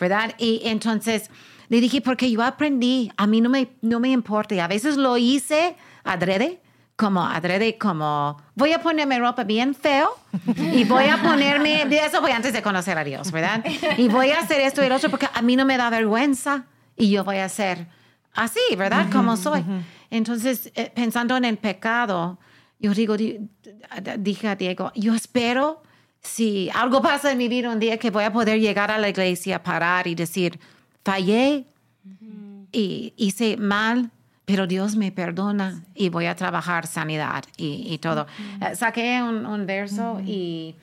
¿verdad? 0.00 0.34
Y 0.36 0.62
entonces 0.64 1.30
le 1.68 1.80
dije, 1.80 2.00
porque 2.00 2.28
yo 2.28 2.42
aprendí, 2.42 3.12
a 3.16 3.28
mí 3.28 3.40
no 3.40 3.48
me, 3.48 3.68
no 3.82 4.00
me 4.00 4.08
importa, 4.08 4.56
y 4.56 4.58
a 4.58 4.66
veces 4.66 4.96
lo 4.96 5.16
hice 5.16 5.76
adrede, 6.02 6.60
como 6.96 7.24
adrede, 7.24 7.78
como 7.78 8.42
voy 8.56 8.72
a 8.72 8.82
ponerme 8.82 9.16
ropa 9.20 9.44
bien 9.44 9.76
feo 9.76 10.10
y 10.72 10.82
voy 10.82 11.04
a 11.04 11.22
ponerme, 11.22 11.82
eso 12.04 12.20
fue 12.20 12.32
antes 12.32 12.52
de 12.52 12.62
conocer 12.62 12.98
a 12.98 13.04
Dios, 13.04 13.30
¿verdad? 13.30 13.64
Y 13.96 14.08
voy 14.08 14.30
a 14.30 14.40
hacer 14.40 14.60
esto 14.60 14.84
y 14.84 14.88
lo 14.88 14.96
otro 14.96 15.08
porque 15.08 15.28
a 15.32 15.40
mí 15.40 15.54
no 15.54 15.64
me 15.64 15.76
da 15.76 15.90
vergüenza 15.90 16.64
y 16.96 17.10
yo 17.10 17.22
voy 17.22 17.36
a 17.36 17.48
ser 17.48 17.86
así, 18.34 18.74
¿verdad? 18.76 19.06
Como 19.12 19.36
soy. 19.36 19.64
Entonces, 20.10 20.72
eh, 20.74 20.90
pensando 20.92 21.36
en 21.36 21.44
el 21.44 21.58
pecado, 21.58 22.40
yo 22.80 22.92
digo, 22.92 23.16
dije 23.16 24.48
a 24.48 24.56
Diego, 24.56 24.90
yo 24.96 25.14
espero 25.14 25.82
si 26.22 26.70
algo 26.74 27.00
pasa 27.02 27.32
en 27.32 27.38
mi 27.38 27.48
vida 27.48 27.70
un 27.70 27.78
día 27.78 27.98
que 27.98 28.10
voy 28.10 28.24
a 28.24 28.32
poder 28.32 28.60
llegar 28.60 28.90
a 28.90 28.98
la 28.98 29.08
iglesia, 29.08 29.62
parar 29.62 30.06
y 30.06 30.14
decir, 30.14 30.58
fallé 31.04 31.66
y 32.72 33.14
hice 33.16 33.56
mal, 33.56 34.10
pero 34.44 34.66
Dios 34.66 34.96
me 34.96 35.12
perdona 35.12 35.84
y 35.94 36.08
voy 36.08 36.26
a 36.26 36.34
trabajar 36.34 36.86
sanidad 36.86 37.44
y, 37.56 37.98
todo. 37.98 38.26
Eh, 38.60 38.74
saqué 38.74 39.22
un, 39.22 39.66
verso 39.66 40.20
y 40.24 40.74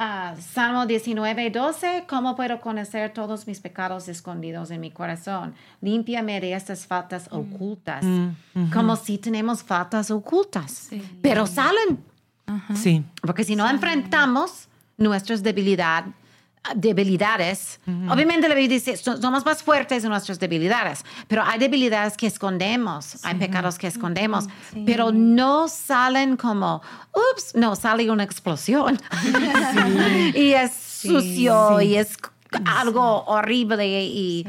Ah, 0.00 0.36
Salmo 0.38 0.86
19, 0.86 1.50
12, 1.50 2.04
¿cómo 2.08 2.36
puedo 2.36 2.60
conocer 2.60 3.12
todos 3.12 3.48
mis 3.48 3.58
pecados 3.58 4.06
escondidos 4.06 4.70
en 4.70 4.80
mi 4.80 4.92
corazón? 4.92 5.54
Límpiame 5.80 6.40
de 6.40 6.52
estas 6.52 6.86
faltas 6.86 7.28
mm. 7.32 7.36
ocultas, 7.36 8.04
mm, 8.04 8.70
como 8.72 8.94
si 8.94 9.18
tenemos 9.18 9.64
faltas 9.64 10.12
ocultas, 10.12 10.90
pero 11.20 11.48
salen. 11.48 11.98
Sí. 12.74 13.04
Porque 13.20 13.44
si 13.44 13.56
no 13.56 13.68
enfrentamos 13.68 14.68
nuestras 14.96 15.42
debilidades, 15.42 16.12
debilidades. 16.74 17.80
Obviamente 18.08 18.48
la 18.48 18.54
Biblia 18.54 18.78
dice, 18.78 18.96
somos 18.96 19.44
más 19.44 19.62
fuertes 19.62 20.04
en 20.04 20.10
nuestras 20.10 20.38
debilidades, 20.38 21.04
pero 21.26 21.42
hay 21.42 21.58
debilidades 21.58 22.16
que 22.16 22.26
escondemos, 22.26 23.24
hay 23.24 23.36
pecados 23.36 23.78
que 23.78 23.86
escondemos, 23.86 24.46
pero 24.84 25.12
no 25.12 25.68
salen 25.68 26.36
como, 26.36 26.82
ups, 27.32 27.54
no, 27.54 27.76
sale 27.76 28.10
una 28.10 28.24
explosión. 28.24 28.98
y 30.34 30.52
es 30.52 30.72
sucio 30.72 31.80
y 31.80 31.96
es 31.96 32.16
algo 32.64 33.24
horrible 33.24 33.86
y, 33.86 34.46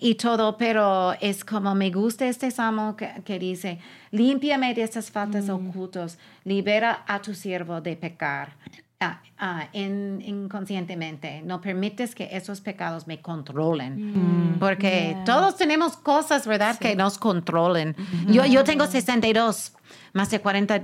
y, 0.00 0.14
todo, 0.14 0.56
pero 0.56 1.14
es 1.20 1.44
como 1.44 1.74
me 1.74 1.90
gusta 1.90 2.26
este 2.26 2.50
salmo 2.50 2.96
que, 2.96 3.38
dice, 3.38 3.78
límpiame 4.10 4.74
de 4.74 4.82
estas 4.82 5.10
faltas 5.10 5.46
mm. 5.46 5.50
ocultas, 5.50 6.18
libera 6.44 7.04
a 7.06 7.20
tu 7.20 7.34
siervo 7.34 7.80
de 7.80 7.96
pecar. 7.96 8.56
Ah, 9.00 9.22
ah, 9.38 9.68
inconscientemente. 9.72 11.42
No 11.42 11.60
permites 11.60 12.14
que 12.14 12.28
esos 12.32 12.60
pecados 12.60 13.06
me 13.06 13.20
controlen. 13.20 14.54
Mm. 14.54 14.58
Porque 14.58 15.16
todos 15.24 15.56
tenemos 15.56 15.96
cosas, 15.96 16.46
¿verdad?, 16.46 16.78
que 16.78 16.96
nos 16.96 17.16
controlen. 17.18 17.96
yo, 18.28 18.44
yo 18.44 18.64
tengo 18.64 18.86
62, 18.86 19.72
más 20.12 20.30
de 20.30 20.40
40 20.40 20.82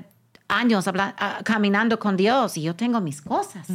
años 0.49 0.87
ah, 0.89 1.41
caminando 1.45 1.99
con 1.99 2.17
Dios 2.17 2.57
y 2.57 2.63
yo 2.63 2.77
tengo 2.77 3.01
mis 3.01 3.21
cosas, 3.21 3.67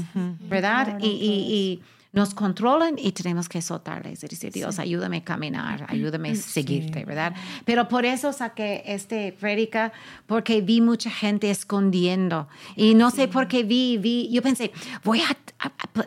¿verdad? 0.48 0.98
y 1.02 1.82
nos 2.14 2.34
controlan 2.34 2.96
y 2.98 3.14
tenemos 3.14 3.48
que 3.48 3.62
soltarles 3.62 4.24
y 4.24 4.28
decir, 4.28 4.52
Dios, 4.52 4.80
ayúdame 4.80 5.18
a 5.18 5.24
caminar, 5.24 5.86
ayúdame 5.88 6.32
a 6.32 6.36
seguirte, 6.36 7.06
¿verdad? 7.06 7.34
Pero 7.64 7.88
por 7.88 8.06
eso 8.06 8.34
saqué 8.34 8.84
este 8.86 9.32
prédica, 9.32 9.94
porque 10.28 10.60
vi 10.62 10.82
mucha 10.82 11.10
gente 11.10 11.50
escondiendo. 11.50 12.50
Y 12.76 12.96
no 12.96 13.12
sé 13.12 13.30
por 13.30 13.48
qué 13.48 13.64
vi, 13.64 13.98
vi, 13.98 14.30
yo 14.30 14.42
pensé, 14.42 14.74
voy 15.06 15.22
a, 15.22 15.38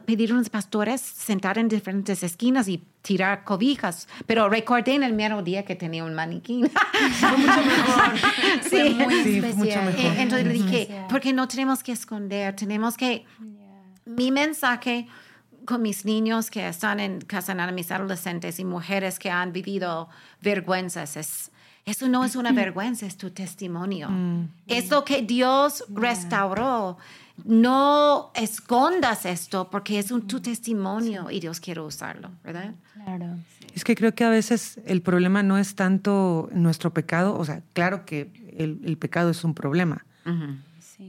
pedir 0.00 0.32
a 0.32 0.34
unos 0.34 0.50
pastores 0.50 1.00
sentar 1.00 1.56
en 1.56 1.68
diferentes 1.68 2.22
esquinas 2.22 2.68
y 2.68 2.82
tirar 3.00 3.44
cobijas, 3.44 4.06
pero 4.26 4.48
recordé 4.48 4.94
en 4.94 5.04
el 5.04 5.14
mero 5.14 5.42
día 5.42 5.64
que 5.64 5.74
tenía 5.74 6.04
un 6.04 6.14
maniquí. 6.14 6.64
Fue 7.20 7.36
mucho 7.36 7.64
mejor. 7.64 8.12
sí, 8.70 8.94
muy 8.94 9.54
Mucho 9.54 9.82
mejor. 9.82 10.18
Entonces 10.18 10.46
le 10.46 10.52
dije, 10.52 11.04
porque 11.08 11.32
no 11.32 11.48
tenemos 11.48 11.82
que 11.82 11.92
esconder, 11.92 12.54
tenemos 12.54 12.96
que... 12.98 13.24
Mi 14.06 14.30
mensaje 14.30 15.06
con 15.64 15.82
mis 15.82 16.04
niños 16.04 16.50
que 16.50 16.66
están 16.68 17.00
en 17.00 17.20
casa 17.20 17.54
nada, 17.54 17.72
mis 17.72 17.90
adolescentes 17.90 18.58
y 18.58 18.64
mujeres 18.64 19.18
que 19.18 19.30
han 19.30 19.52
vivido 19.52 20.08
vergüenzas. 20.42 21.16
Es, 21.16 21.50
eso 21.84 22.08
no 22.08 22.24
es 22.24 22.36
una 22.36 22.52
vergüenza, 22.64 23.06
es 23.06 23.16
tu 23.16 23.30
testimonio. 23.30 24.08
Mm. 24.10 24.48
Es 24.66 24.90
lo 24.90 25.04
que 25.04 25.22
Dios 25.22 25.84
restauró. 25.88 26.98
No 27.44 28.30
escondas 28.34 29.26
esto 29.26 29.68
porque 29.68 29.98
es 29.98 30.12
un, 30.12 30.28
tu 30.28 30.40
testimonio 30.40 31.30
y 31.30 31.40
Dios 31.40 31.58
quiere 31.58 31.80
usarlo, 31.80 32.30
¿verdad? 32.44 32.74
Claro. 32.92 33.26
Es 33.74 33.82
que 33.82 33.96
creo 33.96 34.14
que 34.14 34.22
a 34.22 34.30
veces 34.30 34.78
el 34.86 35.02
problema 35.02 35.42
no 35.42 35.58
es 35.58 35.74
tanto 35.74 36.48
nuestro 36.52 36.94
pecado, 36.94 37.36
o 37.36 37.44
sea, 37.44 37.60
claro 37.72 38.06
que 38.06 38.30
el, 38.56 38.96
pecado 38.98 39.30
es 39.30 39.42
un 39.42 39.52
problema, 39.52 40.06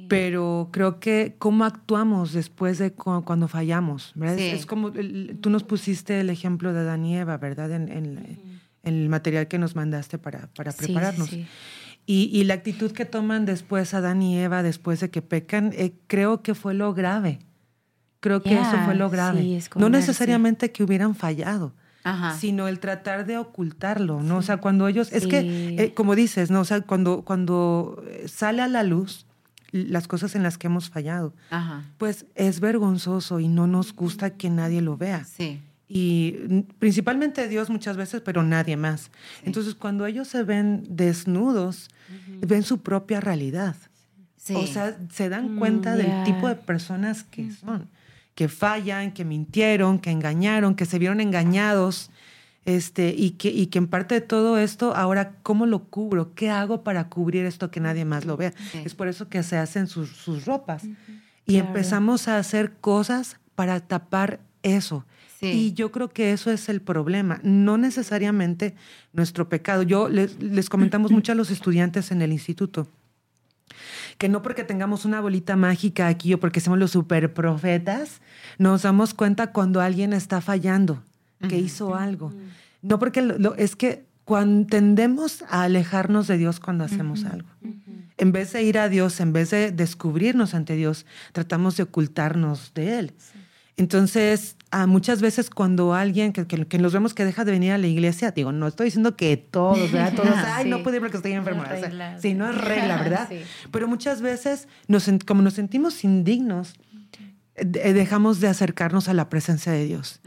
pero 0.08 0.70
creo 0.72 1.00
que 1.00 1.36
cómo 1.38 1.66
actuamos 1.66 2.34
después 2.34 2.78
de 2.78 2.94
cuando 2.94 3.48
fallamos, 3.48 4.12
¿verdad? 4.16 4.40
Es, 4.40 4.66
como, 4.66 4.92
tú 4.92 5.50
nos 5.50 5.64
pusiste 5.64 6.20
el 6.20 6.30
ejemplo 6.30 6.74
de 6.74 6.84
Danieva, 6.84 7.38
¿verdad? 7.38 7.72
En, 7.72 8.40
el 8.84 9.10
material 9.10 9.48
que 9.48 9.58
nos 9.58 9.76
mandaste 9.76 10.20
para, 10.20 10.48
para 10.56 10.72
prepararnos. 10.72 11.34
Y, 12.08 12.30
y, 12.32 12.44
la 12.44 12.54
actitud 12.54 12.92
que 12.92 13.06
toman 13.06 13.46
después 13.46 13.96
Adán 13.96 14.22
y 14.22 14.38
Eva, 14.38 14.62
después 14.62 15.00
de 15.00 15.10
que 15.10 15.24
pecan, 15.24 15.72
eh, 15.76 15.94
creo 16.06 16.44
que 16.44 16.54
fue 16.54 16.76
lo 16.76 16.94
grave. 16.94 17.40
Creo 18.20 18.44
que 18.44 18.54
eso 18.54 18.78
fue 18.86 18.96
lo 18.96 19.10
grave. 19.10 19.60
no 19.76 19.90
necesariamente 19.90 20.72
que 20.72 20.84
hubieran 20.84 21.16
fallado, 21.16 21.74
sino 22.40 22.68
el 22.68 22.80
tratar 22.80 23.26
de 23.26 23.38
ocultarlo, 23.38 24.22
¿no? 24.22 24.38
O 24.38 24.42
sea, 24.44 24.58
cuando 24.58 24.88
ellos, 24.88 25.12
es 25.12 25.26
que, 25.26 25.76
eh, 25.80 25.94
como 25.96 26.16
dices, 26.16 26.52
¿no? 26.52 26.62
O 26.62 26.66
sea, 26.66 26.82
cuando, 26.82 27.24
cuando 27.24 28.04
sale 28.28 28.62
a 28.62 28.68
la 28.68 28.84
luz, 28.84 29.26
las 29.76 30.08
cosas 30.08 30.36
en 30.36 30.44
las 30.44 30.58
que 30.58 30.68
hemos 30.68 30.90
fallado, 30.90 31.34
pues 31.98 32.26
es 32.36 32.60
vergonzoso 32.60 33.40
y 33.40 33.48
no 33.48 33.68
nos 33.68 33.94
gusta 33.94 34.32
que 34.32 34.50
nadie 34.50 34.82
lo 34.82 34.98
vea. 34.98 35.26
Sí. 35.26 35.62
Y 35.88 36.64
principalmente 36.80 37.48
Dios 37.48 37.70
muchas 37.70 37.98
veces, 37.98 38.22
pero 38.22 38.42
nadie 38.42 38.78
más. 38.78 39.12
Entonces, 39.44 39.76
cuando 39.76 40.06
ellos 40.06 40.28
se 40.28 40.44
ven 40.44 40.84
desnudos, 40.90 41.90
ven 42.42 42.64
su 42.64 42.82
propia 42.82 43.20
realidad. 43.20 43.76
O 44.54 44.66
sea, 44.66 44.98
se 45.12 45.30
dan 45.30 45.58
cuenta 45.58 45.96
mm, 45.96 45.98
del 45.98 46.24
tipo 46.24 46.48
de 46.48 46.56
personas 46.56 47.24
que 47.24 47.52
son, 47.52 47.90
que 48.36 48.48
fallan, 48.48 49.12
que 49.12 49.26
mintieron, 49.26 50.00
que 50.00 50.12
engañaron, 50.12 50.76
que 50.76 50.86
se 50.86 51.00
vieron 51.00 51.20
engañados 51.20 52.12
este, 52.66 53.14
y, 53.16 53.32
que, 53.32 53.50
y 53.50 53.68
que 53.68 53.78
en 53.78 53.88
parte 53.88 54.16
de 54.16 54.22
todo 54.22 54.58
esto, 54.58 54.96
ahora, 54.96 55.36
¿cómo 55.44 55.66
lo 55.66 55.84
cubro? 55.86 56.34
¿Qué 56.34 56.50
hago 56.50 56.84
para 56.84 57.10
cubrir 57.10 57.46
esto 57.46 57.72
que 57.72 57.80
nadie 57.80 58.06
más 58.06 58.26
lo 58.26 58.38
vea? 58.38 58.54
Es 58.84 58.96
por 58.96 59.08
eso 59.08 59.30
que 59.30 59.44
se 59.44 59.58
hacen 59.58 59.88
sus, 59.88 60.10
sus 60.10 60.46
ropas. 60.46 60.84
Y 61.46 61.58
empezamos 61.58 62.28
a 62.28 62.38
hacer 62.38 62.74
cosas 62.82 63.40
para 63.54 63.80
tapar 63.80 64.40
eso. 64.64 65.06
Y 65.42 65.74
yo 65.74 65.92
creo 65.92 66.10
que 66.10 66.32
eso 66.32 66.50
es 66.50 66.70
el 66.70 66.82
problema, 66.82 67.40
no 67.44 67.78
necesariamente 67.78 68.74
nuestro 69.14 69.48
pecado. 69.48 69.84
Yo 69.84 70.10
les, 70.10 70.42
les 70.42 70.70
comentamos 70.70 71.12
mucho 71.12 71.34
a 71.34 71.36
los 71.36 71.52
estudiantes 71.52 72.10
en 72.10 72.24
el 72.24 72.32
instituto 72.32 72.88
Que 74.18 74.28
no 74.28 74.42
porque 74.42 74.64
tengamos 74.64 75.06
una 75.06 75.22
bolita 75.22 75.56
mágica 75.56 76.08
aquí 76.08 76.34
o 76.34 76.40
porque 76.40 76.62
somos 76.62 76.80
los 76.80 76.92
super 76.92 77.32
profetas, 77.34 78.22
nos 78.58 78.82
damos 78.82 79.14
cuenta 79.14 79.52
cuando 79.52 79.82
alguien 79.82 80.14
está 80.14 80.42
fallando, 80.42 81.04
que 81.48 81.58
hizo 81.58 81.96
algo. 81.96 82.34
No 82.82 83.00
porque 83.00 83.22
lo, 83.22 83.56
es 83.56 83.76
que 83.76 84.06
cuando 84.26 84.68
tendemos 84.68 85.44
a 85.50 85.64
alejarnos 85.64 86.28
de 86.28 86.38
Dios 86.38 86.60
cuando 86.60 86.84
hacemos 86.84 87.26
algo. 87.26 87.48
En 88.18 88.32
vez 88.32 88.54
de 88.54 88.64
ir 88.64 88.80
a 88.80 88.90
Dios, 88.90 89.20
en 89.20 89.34
vez 89.34 89.52
de 89.52 89.72
descubrirnos 89.72 90.54
ante 90.54 90.76
Dios, 90.76 91.06
tratamos 91.32 91.78
de 91.78 91.84
ocultarnos 91.84 92.74
de 92.74 93.00
Él. 93.00 93.14
Entonces, 93.78 94.56
a 94.72 94.88
muchas 94.88 95.22
veces 95.22 95.50
cuando 95.50 95.94
alguien 95.94 96.32
que, 96.32 96.48
que, 96.48 96.80
los 96.80 96.94
vemos 96.94 97.14
que 97.14 97.26
deja 97.26 97.44
de 97.44 97.52
venir 97.52 97.74
a 97.74 97.78
la 97.78 97.88
iglesia, 97.88 98.32
digo, 98.32 98.54
no 98.54 98.68
estoy 98.68 98.86
diciendo 98.86 99.18
que 99.18 99.36
todos, 99.36 99.92
¿verdad? 99.92 100.14
Todos, 100.16 100.30
ay, 100.34 100.70
no 100.70 100.82
puedo 100.82 100.96
ir 100.96 101.02
porque 101.02 101.18
estoy 101.18 101.34
enfermo. 101.34 101.64
No 101.64 102.22
sí, 102.22 102.34
no 102.34 102.50
es 102.50 102.56
regla, 102.56 102.98
¿verdad? 103.04 103.30
Pero 103.72 103.88
muchas 103.88 104.22
veces, 104.22 104.70
nos, 104.88 105.10
como 105.26 105.42
nos 105.42 105.56
sentimos 105.56 106.04
indignos, 106.06 106.76
dejamos 107.56 108.40
de 108.40 108.48
acercarnos 108.48 109.10
a 109.10 109.14
la 109.14 109.30
presencia 109.30 109.74
de 109.74 109.86
Dios. 109.86 110.22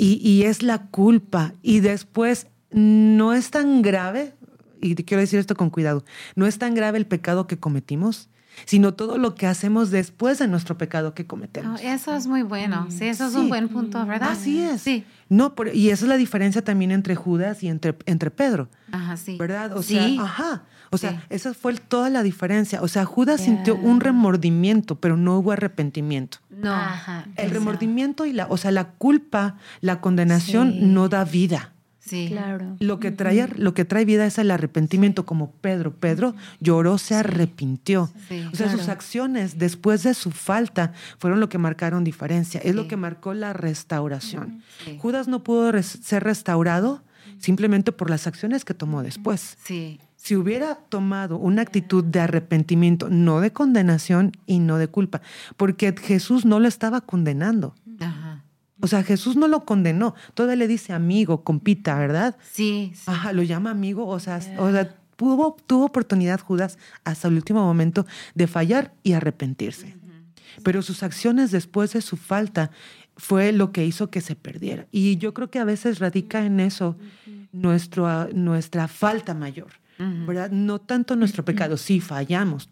Y, 0.00 0.14
y 0.26 0.44
es 0.44 0.62
la 0.62 0.86
culpa. 0.86 1.52
Y 1.62 1.80
después 1.80 2.46
no 2.70 3.34
es 3.34 3.50
tan 3.50 3.82
grave, 3.82 4.34
y 4.80 4.94
te 4.94 5.04
quiero 5.04 5.20
decir 5.20 5.38
esto 5.38 5.54
con 5.54 5.70
cuidado, 5.70 6.04
no 6.36 6.46
es 6.46 6.58
tan 6.58 6.74
grave 6.74 6.98
el 6.98 7.06
pecado 7.06 7.46
que 7.46 7.58
cometimos, 7.58 8.30
sino 8.64 8.94
todo 8.94 9.18
lo 9.18 9.34
que 9.34 9.46
hacemos 9.46 9.90
después 9.90 10.38
de 10.38 10.48
nuestro 10.48 10.78
pecado 10.78 11.14
que 11.14 11.26
cometemos. 11.26 11.80
Oh, 11.80 11.84
eso 11.86 12.14
es 12.14 12.26
muy 12.26 12.42
bueno. 12.42 12.86
Sí, 12.90 13.04
eso 13.04 13.26
es 13.26 13.34
un 13.34 13.48
buen 13.48 13.68
punto, 13.68 14.04
¿verdad? 14.06 14.30
Así 14.30 14.60
es. 14.60 14.82
Sí. 14.82 15.04
No, 15.28 15.54
y 15.72 15.90
esa 15.90 16.06
es 16.06 16.08
la 16.08 16.16
diferencia 16.16 16.62
también 16.62 16.90
entre 16.90 17.14
Judas 17.14 17.62
y 17.62 17.68
entre, 17.68 17.96
entre 18.06 18.30
Pedro. 18.30 18.68
Ajá, 18.92 19.16
sí. 19.16 19.36
¿Verdad? 19.38 19.76
O 19.76 19.82
sea, 19.82 20.06
ajá. 20.18 20.64
O 20.90 20.98
sea, 20.98 21.24
esa 21.30 21.54
fue 21.54 21.74
toda 21.74 22.10
la 22.10 22.22
diferencia. 22.24 22.82
O 22.82 22.88
sea, 22.88 23.04
Judas 23.04 23.40
sintió 23.42 23.76
un 23.76 24.00
remordimiento, 24.00 24.96
pero 24.96 25.16
no 25.16 25.38
hubo 25.38 25.52
arrepentimiento. 25.52 26.38
No. 26.50 26.72
Ajá, 26.72 27.26
el 27.36 27.50
remordimiento 27.50 28.26
y 28.26 28.32
la, 28.32 28.46
o 28.48 28.56
sea, 28.56 28.72
la 28.72 28.84
culpa, 28.84 29.56
la 29.80 30.00
condenación 30.00 30.92
no 30.92 31.08
da 31.08 31.24
vida. 31.24 31.72
Sí. 32.00 32.26
Claro. 32.28 32.76
Lo 32.80 32.98
que, 32.98 33.12
trae, 33.12 33.46
lo 33.56 33.72
que 33.72 33.84
trae 33.84 34.04
vida 34.04 34.26
es 34.26 34.38
el 34.38 34.50
arrepentimiento, 34.50 35.26
como 35.26 35.52
Pedro. 35.52 35.94
Pedro 35.94 36.34
lloró, 36.58 36.98
se 36.98 37.14
arrepintió. 37.14 38.10
o 38.52 38.56
sea, 38.56 38.68
sus 38.68 38.88
acciones 38.88 39.58
después 39.58 40.02
de 40.02 40.14
su 40.14 40.32
falta 40.32 40.92
fueron 41.18 41.38
lo 41.38 41.48
que 41.48 41.58
marcaron 41.58 42.02
diferencia. 42.02 42.60
Es 42.64 42.74
lo 42.74 42.88
que 42.88 42.96
marcó 42.96 43.32
la 43.32 43.52
restauración. 43.52 44.62
Judas 44.98 45.28
no 45.28 45.44
pudo 45.44 45.72
ser 45.82 46.24
restaurado 46.24 47.04
simplemente 47.38 47.92
por 47.92 48.10
las 48.10 48.26
acciones 48.26 48.64
que 48.64 48.74
tomó 48.74 49.04
después. 49.04 49.56
Sí. 49.62 50.00
Si 50.22 50.36
hubiera 50.36 50.74
tomado 50.74 51.38
una 51.38 51.62
actitud 51.62 52.04
de 52.04 52.20
arrepentimiento, 52.20 53.08
no 53.08 53.40
de 53.40 53.52
condenación 53.52 54.32
y 54.44 54.58
no 54.58 54.76
de 54.76 54.86
culpa, 54.86 55.22
porque 55.56 55.94
Jesús 55.98 56.44
no 56.44 56.60
lo 56.60 56.68
estaba 56.68 57.00
condenando. 57.00 57.74
Ajá. 57.98 58.44
O 58.82 58.86
sea, 58.86 59.02
Jesús 59.02 59.36
no 59.36 59.48
lo 59.48 59.64
condenó. 59.64 60.14
Todavía 60.34 60.56
le 60.56 60.68
dice 60.68 60.92
amigo, 60.92 61.42
compita, 61.42 61.98
¿verdad? 61.98 62.36
Sí. 62.52 62.92
Ajá, 63.06 63.32
lo 63.32 63.42
llama 63.42 63.70
amigo. 63.70 64.06
O 64.06 64.20
sea, 64.20 64.40
o 64.58 64.70
sea 64.70 64.94
tuvo, 65.16 65.56
tuvo 65.66 65.86
oportunidad 65.86 66.40
Judas 66.40 66.78
hasta 67.04 67.28
el 67.28 67.34
último 67.34 67.62
momento 67.64 68.06
de 68.34 68.46
fallar 68.46 68.92
y 69.02 69.12
arrepentirse. 69.12 69.96
Pero 70.62 70.82
sus 70.82 71.02
acciones 71.02 71.50
después 71.50 71.92
de 71.92 72.02
su 72.02 72.16
falta 72.16 72.70
fue 73.16 73.52
lo 73.52 73.72
que 73.72 73.86
hizo 73.86 74.10
que 74.10 74.20
se 74.20 74.36
perdiera. 74.36 74.86
Y 74.90 75.16
yo 75.16 75.34
creo 75.34 75.50
que 75.50 75.58
a 75.58 75.64
veces 75.64 75.98
radica 75.98 76.44
en 76.44 76.60
eso 76.60 76.96
nuestro, 77.52 78.28
nuestra 78.32 78.88
falta 78.88 79.34
mayor, 79.34 79.72
¿verdad? 80.26 80.50
No 80.50 80.80
tanto 80.80 81.14
nuestro 81.16 81.44
pecado, 81.44 81.76
sí 81.76 82.00
fallamos, 82.00 82.70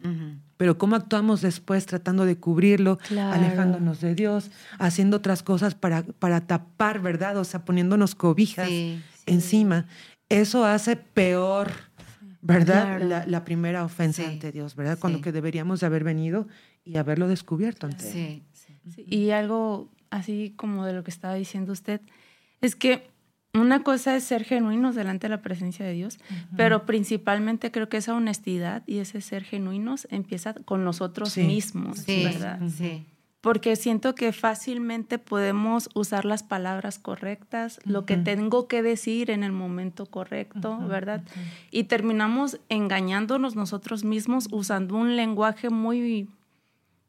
pero 0.57 0.79
cómo 0.79 0.97
actuamos 0.97 1.41
después 1.41 1.87
tratando 1.87 2.25
de 2.25 2.37
cubrirlo, 2.37 2.99
alejándonos 3.11 4.01
de 4.01 4.15
Dios, 4.15 4.51
haciendo 4.79 5.19
otras 5.19 5.43
cosas 5.43 5.75
para, 5.75 6.03
para 6.03 6.47
tapar, 6.47 7.01
¿verdad? 7.01 7.37
O 7.37 7.45
sea, 7.45 7.65
poniéndonos 7.65 8.15
cobijas 8.15 8.69
encima. 9.27 9.87
Eso 10.29 10.64
hace 10.64 10.97
peor, 10.97 11.71
¿verdad? 12.41 13.27
La, 13.27 13.45
primera 13.45 13.85
ofensa 13.85 14.27
ante 14.27 14.53
Dios, 14.53 14.75
¿verdad? 14.75 14.99
Cuando 14.99 15.21
que 15.21 15.33
deberíamos 15.33 15.81
de 15.81 15.87
haber 15.87 16.05
venido 16.05 16.49
y 16.85 16.97
haberlo 16.97 17.29
descubierto 17.29 17.87
ante 17.87 18.11
Él. 18.11 18.43
Y 19.07 19.31
algo 19.31 19.91
así 20.11 20.55
como 20.57 20.87
de 20.87 20.95
lo 20.95 21.05
que 21.05 21.11
estaba 21.11 21.35
diciendo 21.35 21.73
usted, 21.73 22.01
es 22.61 22.75
que 22.75 23.11
una 23.55 23.83
cosa 23.83 24.15
es 24.17 24.25
ser 24.25 24.45
genuinos 24.45 24.95
delante 24.95 25.27
de 25.27 25.31
la 25.31 25.43
presencia 25.43 25.85
de 25.85 25.93
Dios, 25.93 26.19
pero 26.57 26.85
principalmente 26.85 27.71
creo 27.71 27.89
que 27.89 27.97
esa 27.97 28.15
honestidad 28.15 28.83
y 28.87 28.99
ese 28.99 29.21
ser 29.21 29.45
genuinos 29.45 30.07
empieza 30.11 30.55
con 30.55 30.85
nosotros 30.85 31.37
mismos, 31.37 32.05
¿verdad? 32.07 32.61
Sí. 32.69 33.05
Porque 33.41 33.77
siento 33.77 34.15
que 34.15 34.33
fácilmente 34.33 35.19
podemos 35.19 35.89
usar 35.95 36.25
las 36.25 36.43
palabras 36.43 36.99
correctas, 36.99 37.81
lo 37.85 38.05
que 38.05 38.17
tengo 38.17 38.69
que 38.69 38.83
decir 38.83 39.31
en 39.31 39.45
el 39.45 39.53
momento 39.53 40.07
correcto, 40.07 40.79
¿verdad? 40.87 41.23
Y 41.71 41.85
terminamos 41.85 42.61
engañándonos 42.69 43.57
nosotros 43.57 44.05
mismos 44.05 44.49
usando 44.51 44.97
un 44.97 45.17
lenguaje 45.17 45.71
muy, 45.71 46.29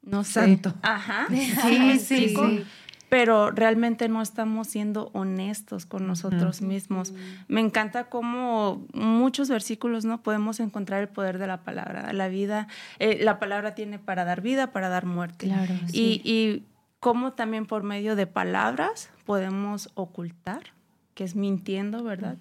no 0.04 0.24
sé. 0.24 0.42
Santo. 0.42 0.74
Ajá. 0.84 1.28
Sí, 1.30 2.00
sí, 2.00 2.30
sí 2.30 2.66
pero 3.10 3.52
realmente 3.52 4.08
no 4.08 4.22
estamos 4.22 4.68
siendo 4.68 5.10
honestos 5.14 5.86
con 5.86 6.08
nosotros 6.08 6.62
mismos. 6.62 7.14
Me 7.48 7.60
encanta 7.60 8.06
cómo 8.06 8.86
muchos 8.94 9.50
versículos 9.50 10.06
no 10.06 10.22
podemos 10.22 10.60
encontrar 10.60 11.02
el 11.02 11.10
poder 11.10 11.40
de 11.40 11.48
la 11.48 11.64
palabra. 11.64 12.14
La 12.14 12.28
vida, 12.28 12.68
eh, 13.00 13.20
la 13.22 13.40
palabra 13.40 13.74
tiene 13.74 13.98
para 14.00 14.26
dar 14.26 14.42
vida, 14.42 14.72
para 14.72 14.90
dar 14.90 15.06
muerte. 15.06 15.48
Claro, 15.48 15.74
y, 15.92 16.22
y 16.24 16.64
cómo 17.00 17.34
también 17.34 17.66
por 17.66 17.84
medio 17.84 18.16
de 18.16 18.28
palabras 18.28 19.10
podemos 19.26 19.90
ocultar 19.96 20.79
que 21.20 21.26
es 21.26 21.36
mintiendo, 21.36 22.02
¿verdad? 22.02 22.38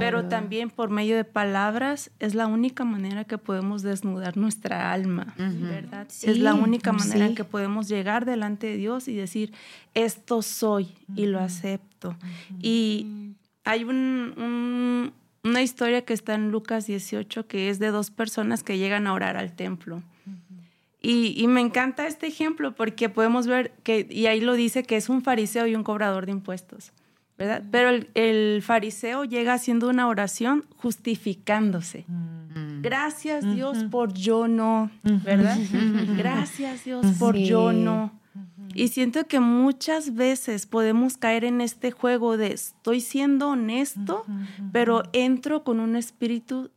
Pero 0.00 0.24
también 0.24 0.68
por 0.68 0.90
medio 0.90 1.14
de 1.14 1.22
palabras 1.22 2.10
es 2.18 2.34
la 2.34 2.48
única 2.48 2.84
manera 2.84 3.22
que 3.22 3.38
podemos 3.38 3.82
desnudar 3.82 4.36
nuestra 4.36 4.90
alma, 4.90 5.32
¿verdad? 5.38 6.08
es 6.10 6.40
la 6.40 6.54
única 6.54 6.90
manera 6.90 7.32
que 7.36 7.44
podemos 7.44 7.86
llegar 7.86 8.24
delante 8.24 8.66
de 8.66 8.78
Dios 8.78 9.06
y 9.06 9.14
decir, 9.14 9.52
esto 9.94 10.42
soy 10.42 10.88
y 11.14 11.26
lo 11.26 11.38
acepto. 11.38 12.16
Y 12.60 13.36
hay 13.62 13.84
un, 13.84 15.12
una 15.44 15.62
historia 15.62 16.04
que 16.04 16.12
está 16.12 16.34
en 16.34 16.50
Lucas 16.50 16.88
18 16.88 17.46
que 17.46 17.70
es 17.70 17.78
de 17.78 17.92
dos 17.92 18.10
personas 18.10 18.64
que 18.64 18.76
llegan 18.76 19.06
a 19.06 19.12
orar 19.12 19.36
al 19.36 19.52
templo. 19.52 20.02
Y, 21.00 21.40
y, 21.40 21.46
me 21.46 21.60
encanta 21.60 22.08
este 22.08 22.26
ejemplo 22.26 22.74
porque 22.74 23.08
podemos 23.08 23.46
ver 23.46 23.70
que, 23.84 24.08
y 24.10 24.26
ahí 24.26 24.40
lo 24.40 24.54
dice, 24.54 24.82
que 24.82 24.96
es 24.96 25.08
un 25.08 25.22
fariseo 25.22 25.68
y 25.68 25.76
un 25.76 25.84
cobrador 25.84 26.26
de 26.26 26.32
impuestos. 26.32 26.90
Pero 27.36 27.90
el, 28.14 28.62
fariseo 28.62 29.24
llega 29.24 29.54
haciendo 29.54 29.88
una 29.88 30.08
oración 30.08 30.64
justificándose. 30.76 32.04
Mm. 32.08 32.80
Gracias 32.80 33.44
Dios 33.54 33.84
por 33.90 34.14
yo 34.14 34.48
no, 34.48 34.90
¿verdad? 35.02 35.58
Gracias 36.16 36.84
Dios 36.84 37.06
por 37.18 37.36
yo 37.36 37.72
no. 37.72 38.18
Y 38.74 38.88
siento 38.88 39.26
que 39.26 39.40
muchas 39.40 40.14
veces 40.14 40.66
podemos 40.66 41.16
caer 41.16 41.44
en 41.44 41.60
este 41.60 41.90
juego 41.90 42.36
de 42.36 42.52
estoy 42.52 43.00
siendo 43.00 43.50
honesto, 43.50 44.24
pero 44.72 45.02
entro 45.12 45.64
con 45.64 45.80
un 45.80 45.96
espíritu 45.96 46.70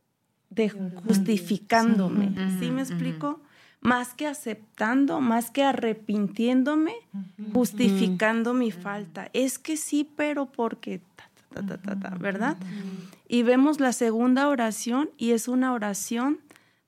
de 0.50 0.70
justificándome. 0.70 2.32
¿Sí 2.58 2.70
me 2.70 2.82
explico? 2.82 3.40
Más 3.80 4.14
que 4.14 4.26
aceptando, 4.26 5.20
más 5.20 5.50
que 5.50 5.64
arrepintiéndome, 5.64 6.94
justificando 7.52 8.52
mi 8.52 8.70
falta. 8.70 9.30
Es 9.32 9.58
que 9.58 9.76
sí, 9.76 10.08
pero 10.16 10.46
porque, 10.46 11.00
¿verdad? 12.18 12.56
Y 13.26 13.42
vemos 13.42 13.80
la 13.80 13.92
segunda 13.92 14.48
oración 14.48 15.10
y 15.16 15.30
es 15.30 15.48
una 15.48 15.72
oración 15.72 16.40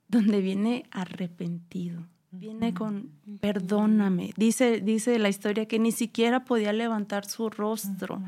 donde 0.08 0.40
viene 0.40 0.84
arrepentido. 0.90 2.06
Viene 2.34 2.72
con 2.72 3.10
perdóname. 3.40 4.32
Dice, 4.38 4.80
dice 4.80 5.18
la 5.18 5.28
historia 5.28 5.66
que 5.66 5.78
ni 5.78 5.92
siquiera 5.92 6.44
podía 6.44 6.72
levantar 6.72 7.26
su 7.26 7.50
rostro. 7.50 8.22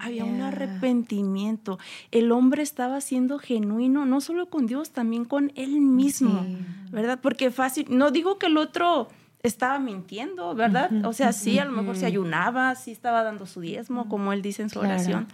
Había 0.00 0.24
un 0.24 0.42
arrepentimiento. 0.42 1.78
El 2.10 2.32
hombre 2.32 2.62
estaba 2.62 3.00
siendo 3.00 3.38
genuino, 3.38 4.04
no 4.06 4.20
solo 4.20 4.50
con 4.50 4.66
Dios, 4.66 4.90
también 4.90 5.24
con 5.24 5.52
él 5.54 5.80
mismo, 5.80 6.44
¿verdad? 6.90 7.20
Porque 7.22 7.52
fácil, 7.52 7.86
no 7.88 8.10
digo 8.10 8.38
que 8.38 8.46
el 8.46 8.56
otro 8.56 9.06
estaba 9.44 9.78
mintiendo, 9.78 10.56
¿verdad? 10.56 10.90
O 11.04 11.12
sea, 11.12 11.32
sí, 11.32 11.60
a 11.60 11.64
lo 11.64 11.70
mejor 11.70 11.96
se 11.96 12.06
ayunaba, 12.06 12.74
sí 12.74 12.90
estaba 12.90 13.22
dando 13.22 13.46
su 13.46 13.60
diezmo, 13.60 14.08
como 14.08 14.32
él 14.32 14.42
dice 14.42 14.62
en 14.62 14.70
su 14.70 14.80
oración. 14.80 15.28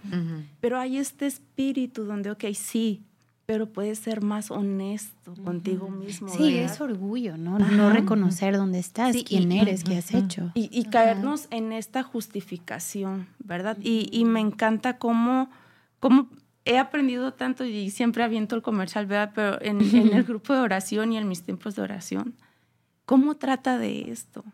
Pero 0.60 0.78
hay 0.78 0.98
este 0.98 1.24
espíritu 1.24 2.04
donde, 2.04 2.30
ok, 2.30 2.44
sí, 2.52 3.02
pero 3.46 3.66
puedes 3.66 3.98
ser 3.98 4.22
más 4.22 4.50
honesto 4.50 5.34
contigo 5.44 5.90
mismo. 5.90 6.28
Sí, 6.28 6.56
es 6.56 6.80
orgullo, 6.80 7.36
¿no? 7.36 7.58
No 7.58 7.90
reconocer 7.90 8.56
dónde 8.56 8.78
estás, 8.78 9.14
quién 9.24 9.52
eres, 9.52 9.84
qué 9.84 9.98
has 9.98 10.14
hecho. 10.14 10.50
Y, 10.54 10.84
caernos 10.84 11.48
en 11.50 11.72
esta 11.72 12.02
justificación, 12.02 13.26
¿verdad? 13.38 13.76
Y, 13.82 14.24
me 14.24 14.40
encanta 14.40 14.98
cómo, 14.98 15.50
cómo 16.00 16.28
he 16.64 16.78
aprendido 16.78 17.34
tanto 17.34 17.64
y 17.64 17.90
siempre 17.90 18.24
aviento 18.24 18.56
el 18.56 18.62
comercial, 18.62 19.06
¿verdad? 19.06 19.32
Pero 19.34 19.60
en, 19.60 19.80
en 19.94 20.14
el 20.14 20.24
grupo 20.24 20.54
de 20.54 20.60
oración 20.60 21.12
y 21.12 21.18
en 21.18 21.28
mis 21.28 21.42
tiempos 21.42 21.76
de 21.76 21.82
oración, 21.82 22.34
¿cómo 23.04 23.34
trata 23.36 23.76
de 23.78 24.10
esto? 24.10 24.44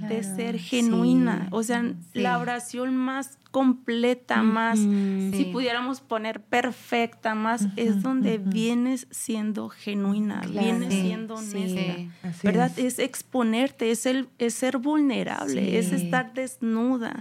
De 0.00 0.22
ser 0.22 0.58
genuina, 0.58 1.48
o 1.50 1.62
sea, 1.62 1.94
la 2.12 2.38
oración 2.38 2.96
más 2.96 3.38
completa, 3.50 4.42
más, 4.42 4.80
si 4.80 5.50
pudiéramos 5.52 6.00
poner 6.00 6.40
perfecta, 6.40 7.36
más, 7.36 7.68
es 7.76 8.02
donde 8.02 8.38
vienes 8.38 9.06
siendo 9.12 9.68
genuina, 9.68 10.42
vienes 10.50 10.92
siendo 10.92 11.36
honesta, 11.36 11.94
¿verdad? 12.42 12.72
Es. 12.76 12.98
exponerte, 12.98 13.92
es, 13.92 14.06
el, 14.06 14.28
es 14.38 14.54
ser 14.54 14.78
vulnerable, 14.78 15.78
es 15.78 15.92
estar 15.92 16.34
desnuda 16.34 17.16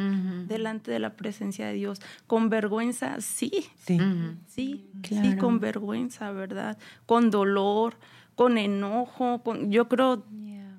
delante 0.47 0.89
de 0.89 0.99
la 0.99 1.15
presencia 1.15 1.67
de 1.67 1.73
Dios, 1.73 2.01
con 2.25 2.49
vergüenza, 2.49 3.21
sí, 3.21 3.51
sí, 3.86 3.99
sí, 4.47 4.89
sí, 5.03 5.36
con 5.38 5.59
vergüenza, 5.59 6.31
¿verdad? 6.31 6.79
Con 7.05 7.29
dolor, 7.29 7.95
con 8.36 8.57
enojo, 8.57 9.43
con, 9.43 9.71
yo 9.71 9.88
creo 9.88 10.25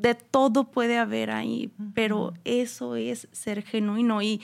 de 0.05 0.14
todo 0.14 0.64
puede 0.64 0.99
haber 0.99 1.31
ahí, 1.31 1.73
pero 1.95 2.35
eso 2.45 2.95
es 2.95 3.27
ser 3.33 3.62
genuino. 3.62 4.21
Y 4.21 4.43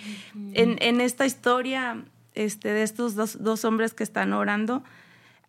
en, 0.54 1.02
esta 1.02 1.26
historia 1.26 2.02
este, 2.34 2.70
de 2.70 2.82
estos 2.82 3.14
dos, 3.14 3.64
hombres 3.66 3.92
que 3.92 4.02
están 4.02 4.32
orando, 4.32 4.82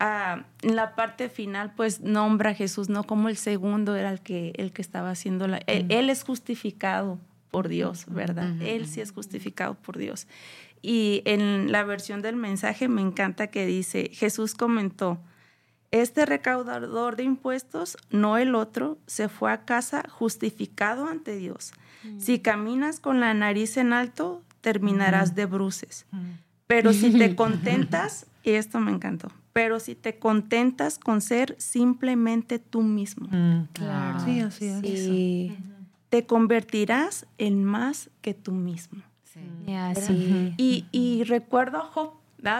ah, 0.01 0.43
en 0.63 0.75
la 0.75 0.95
parte 0.95 1.29
final, 1.29 1.71
pues 1.77 2.01
nombra 2.01 2.49
a 2.49 2.53
Jesús, 2.53 2.89
no 2.89 3.05
como 3.05 3.29
el 3.29 3.37
segundo 3.37 3.95
era 3.95 4.11
el 4.11 4.19
que, 4.19 4.51
el 4.57 4.73
que 4.73 4.81
estaba 4.81 5.11
haciendo 5.11 5.47
la... 5.47 5.59
Él, 5.65 6.09
es 6.09 6.23
justificado 6.23 7.17
por 7.49 7.69
Dios, 7.69 8.05
¿verdad? 8.09 8.61
Él 8.61 8.87
sí 8.87 8.99
es 8.99 9.13
justificado 9.13 9.75
por 9.75 9.97
Dios. 9.97 10.27
Y 10.81 11.21
en 11.23 11.71
la 11.71 11.85
versión 11.85 12.21
del 12.21 12.35
mensaje 12.35 12.89
me 12.89 13.01
encanta 13.01 13.47
que 13.47 13.65
dice, 13.65 14.09
Jesús 14.11 14.55
comentó, 14.55 15.21
este 15.91 16.25
recaudador 16.25 17.17
de 17.17 17.23
impuestos, 17.23 17.97
no 18.09 18.37
el 18.37 18.55
otro, 18.55 18.97
se 19.07 19.27
fue 19.27 19.51
a 19.51 19.65
casa 19.65 20.03
justificado 20.09 21.05
ante 21.05 21.35
Dios. 21.35 21.73
Mm. 22.03 22.19
Si 22.19 22.39
caminas 22.39 22.99
con 22.99 23.19
la 23.19 23.33
nariz 23.33 23.77
en 23.77 23.93
alto, 23.93 24.41
terminarás 24.61 25.35
de 25.35 25.45
bruces. 25.45 26.05
Pero 26.67 26.93
si 26.93 27.11
te 27.11 27.35
contentas, 27.35 28.27
y 28.43 28.51
esto 28.51 28.79
me 28.79 28.91
encantó, 28.91 29.29
pero 29.53 29.79
si 29.79 29.95
te 29.95 30.17
contentas 30.17 30.97
con 30.97 31.19
ser 31.19 31.55
simplemente 31.59 32.57
tú 32.57 32.81
mismo. 32.81 33.27
Mm, 33.29 33.67
claro. 33.73 34.19
Sí, 34.21 34.39
así 34.39 34.67
es. 34.67 35.57
Te 36.09 36.25
convertirás 36.25 37.25
en 37.37 37.63
más 37.63 38.09
que 38.21 38.33
tú 38.33 38.51
mismo. 38.53 39.01
Sí. 39.23 40.53
Y, 40.57 40.85
y, 40.91 41.23
recuerdo 41.23 41.77
a 41.77 41.85
Job, 41.85 42.13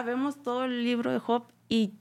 vemos 0.06 0.42
todo 0.42 0.64
el 0.64 0.84
libro 0.84 1.12
de 1.12 1.18
Job 1.18 1.44
y 1.68 1.92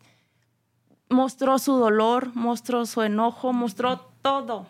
mostró 1.12 1.60
su 1.60 1.74
dolor, 1.74 2.32
mostró 2.36 2.86
su 2.86 3.02
enojo, 3.04 3.54
mostró 3.54 4.00
todo, 4.22 4.68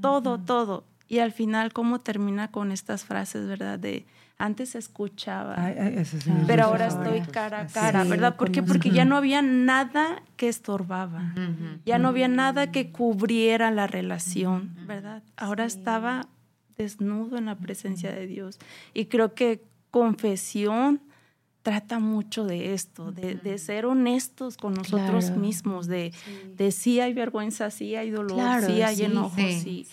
todo, 0.00 0.38
todo. 0.38 0.84
Y 1.08 1.18
al 1.18 1.32
final, 1.32 1.72
¿cómo 1.72 2.00
termina 2.00 2.50
con 2.50 2.72
estas 2.72 3.04
frases, 3.04 3.46
verdad? 3.46 3.78
De 3.78 4.06
antes 4.38 4.74
escuchaba, 4.74 5.54
pero 6.48 6.64
ahora 6.64 6.88
estoy 6.88 7.20
cara 7.20 7.60
a 7.60 7.66
cara, 7.68 8.02
¿verdad? 8.02 8.36
¿Por 8.36 8.50
qué? 8.50 8.62
Porque 8.62 8.90
ya 8.90 9.04
no 9.04 9.16
había 9.16 9.40
nada 9.40 10.22
que 10.36 10.48
estorbaba, 10.48 11.32
ya 11.84 11.98
no 11.98 12.08
había 12.08 12.26
nada 12.26 12.72
que 12.72 12.90
cubriera 12.90 13.70
la 13.70 13.86
relación, 13.86 14.74
¿verdad? 14.86 15.22
Ahora 15.36 15.64
estaba 15.64 16.26
desnudo 16.76 17.36
en 17.36 17.46
la 17.46 17.54
presencia 17.54 18.10
de 18.10 18.26
Dios. 18.26 18.58
Y 18.94 19.04
creo 19.04 19.34
que 19.34 19.62
confesión, 19.92 21.02
trata 21.62 21.98
mucho 21.98 22.44
de 22.44 22.74
esto, 22.74 23.12
de, 23.12 23.58
ser 23.58 23.86
honestos 23.86 24.56
con 24.56 24.74
nosotros 24.74 25.30
mismos, 25.30 25.86
de 25.86 26.12
sí. 26.12 26.54
de 26.56 26.72
sí 26.72 27.00
hay 27.00 27.14
vergüenza, 27.14 27.70
sí 27.70 27.94
hay 27.94 28.10
dolor, 28.10 28.62
sí 28.66 28.82
hay 28.82 29.02
enojo, 29.02 29.36
sí. 29.36 29.86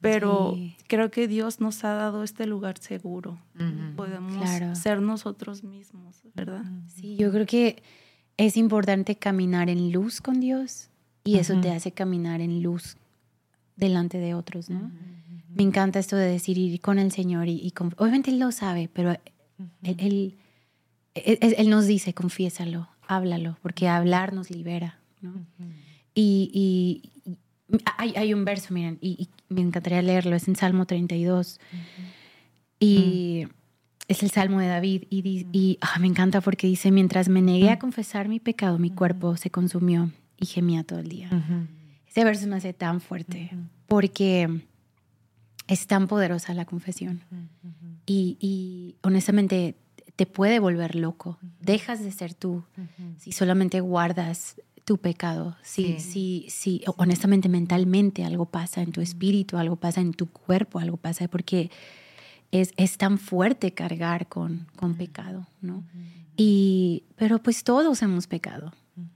Pero 0.00 0.56
creo 0.86 1.10
que 1.10 1.28
Dios 1.28 1.60
nos 1.60 1.84
ha 1.84 1.92
dado 1.92 2.24
este 2.24 2.46
lugar 2.46 2.78
seguro. 2.78 3.38
Podemos 3.96 4.48
ser 4.78 5.02
nosotros 5.02 5.62
mismos, 5.62 6.22
¿verdad? 6.34 6.64
Sí, 6.88 7.16
yo 7.16 7.30
creo 7.30 7.44
que 7.44 7.82
es 8.36 8.56
importante 8.56 9.16
caminar 9.16 9.68
en 9.68 9.92
luz 9.92 10.22
con 10.22 10.40
Dios 10.40 10.88
y 11.24 11.36
eso 11.36 11.60
te 11.60 11.70
hace 11.70 11.92
caminar 11.92 12.40
en 12.40 12.62
luz 12.62 12.96
delante 13.76 14.18
de 14.18 14.34
otros, 14.34 14.70
¿no? 14.70 14.90
Me 15.54 15.64
encanta 15.64 15.98
esto 15.98 16.16
de 16.16 16.26
decir 16.26 16.56
ir 16.56 16.80
con 16.80 16.98
el 17.00 17.10
Señor 17.10 17.48
y, 17.48 17.72
obviamente 17.96 18.30
Él 18.30 18.38
lo 18.38 18.52
sabe, 18.52 18.88
pero 18.92 19.16
él 19.82 20.36
él, 21.14 21.70
nos 21.70 21.86
dice, 21.86 22.14
confiésalo, 22.14 22.88
háblalo, 23.06 23.58
porque 23.62 23.88
hablar 23.88 24.32
nos 24.32 24.50
libera. 24.50 24.98
Y, 26.14 27.02
hay, 27.96 28.34
un 28.34 28.44
verso, 28.44 28.74
miren, 28.74 28.98
y, 29.00 29.28
me 29.48 29.60
encantaría 29.60 30.02
leerlo, 30.02 30.36
es 30.36 30.48
en 30.48 30.56
Salmo 30.56 30.86
32. 30.86 31.60
Y 32.78 33.46
es 34.08 34.22
el 34.22 34.30
Salmo 34.30 34.60
de 34.60 34.68
David. 34.68 35.04
Y, 35.10 35.78
ah, 35.80 35.98
me 35.98 36.06
encanta 36.06 36.40
porque 36.40 36.66
dice, 36.66 36.90
mientras 36.90 37.28
me 37.28 37.42
negué 37.42 37.70
a 37.70 37.78
confesar 37.78 38.28
mi 38.28 38.40
pecado, 38.40 38.78
mi 38.78 38.90
cuerpo 38.90 39.36
se 39.36 39.50
consumió 39.50 40.10
y 40.36 40.46
gemía 40.46 40.84
todo 40.84 41.00
el 41.00 41.08
día. 41.08 41.30
Ese 42.08 42.24
verso 42.24 42.46
me 42.46 42.56
hace 42.56 42.72
tan 42.72 43.00
fuerte 43.00 43.50
porque 43.86 44.62
es 45.66 45.86
tan 45.86 46.08
poderosa 46.08 46.54
la 46.54 46.64
confesión. 46.64 47.22
y 48.06 48.96
honestamente 49.02 49.76
te 50.20 50.26
puede 50.26 50.58
volver 50.58 50.96
loco. 50.96 51.38
Dejas 51.62 52.04
de 52.04 52.12
ser 52.12 52.34
tú 52.34 52.62
si 53.16 53.32
solamente 53.32 53.80
guardas 53.80 54.60
tu 54.84 54.98
pecado. 54.98 55.56
Si, 55.62 55.98
sí. 55.98 56.44
si, 56.50 56.82
honestamente, 56.98 57.48
mentalmente 57.48 58.22
algo 58.26 58.44
pasa 58.44 58.82
en 58.82 58.92
tu 58.92 59.00
espíritu, 59.00 59.56
algo 59.56 59.76
pasa 59.76 60.02
en 60.02 60.12
tu 60.12 60.26
cuerpo, 60.26 60.78
algo 60.78 60.98
pasa 60.98 61.26
porque 61.26 61.70
es, 62.50 62.74
es 62.76 62.98
tan 62.98 63.16
fuerte 63.16 63.72
cargar 63.72 64.28
con, 64.28 64.66
con 64.76 64.94
pecado, 64.94 65.46
¿no? 65.62 65.84
Y, 66.36 67.04
pero 67.16 67.38
pues 67.38 67.64
todos 67.64 68.02
hemos 68.02 68.26
pecado. 68.26 68.74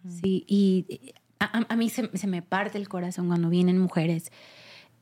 Sí, 0.09 0.47
y 0.49 1.13
a, 1.39 1.77
mí 1.77 1.91
se, 1.91 2.27
me 2.27 2.41
parte 2.41 2.79
el 2.79 2.89
corazón 2.89 3.27
cuando 3.27 3.51
vienen 3.51 3.77
mujeres 3.77 4.33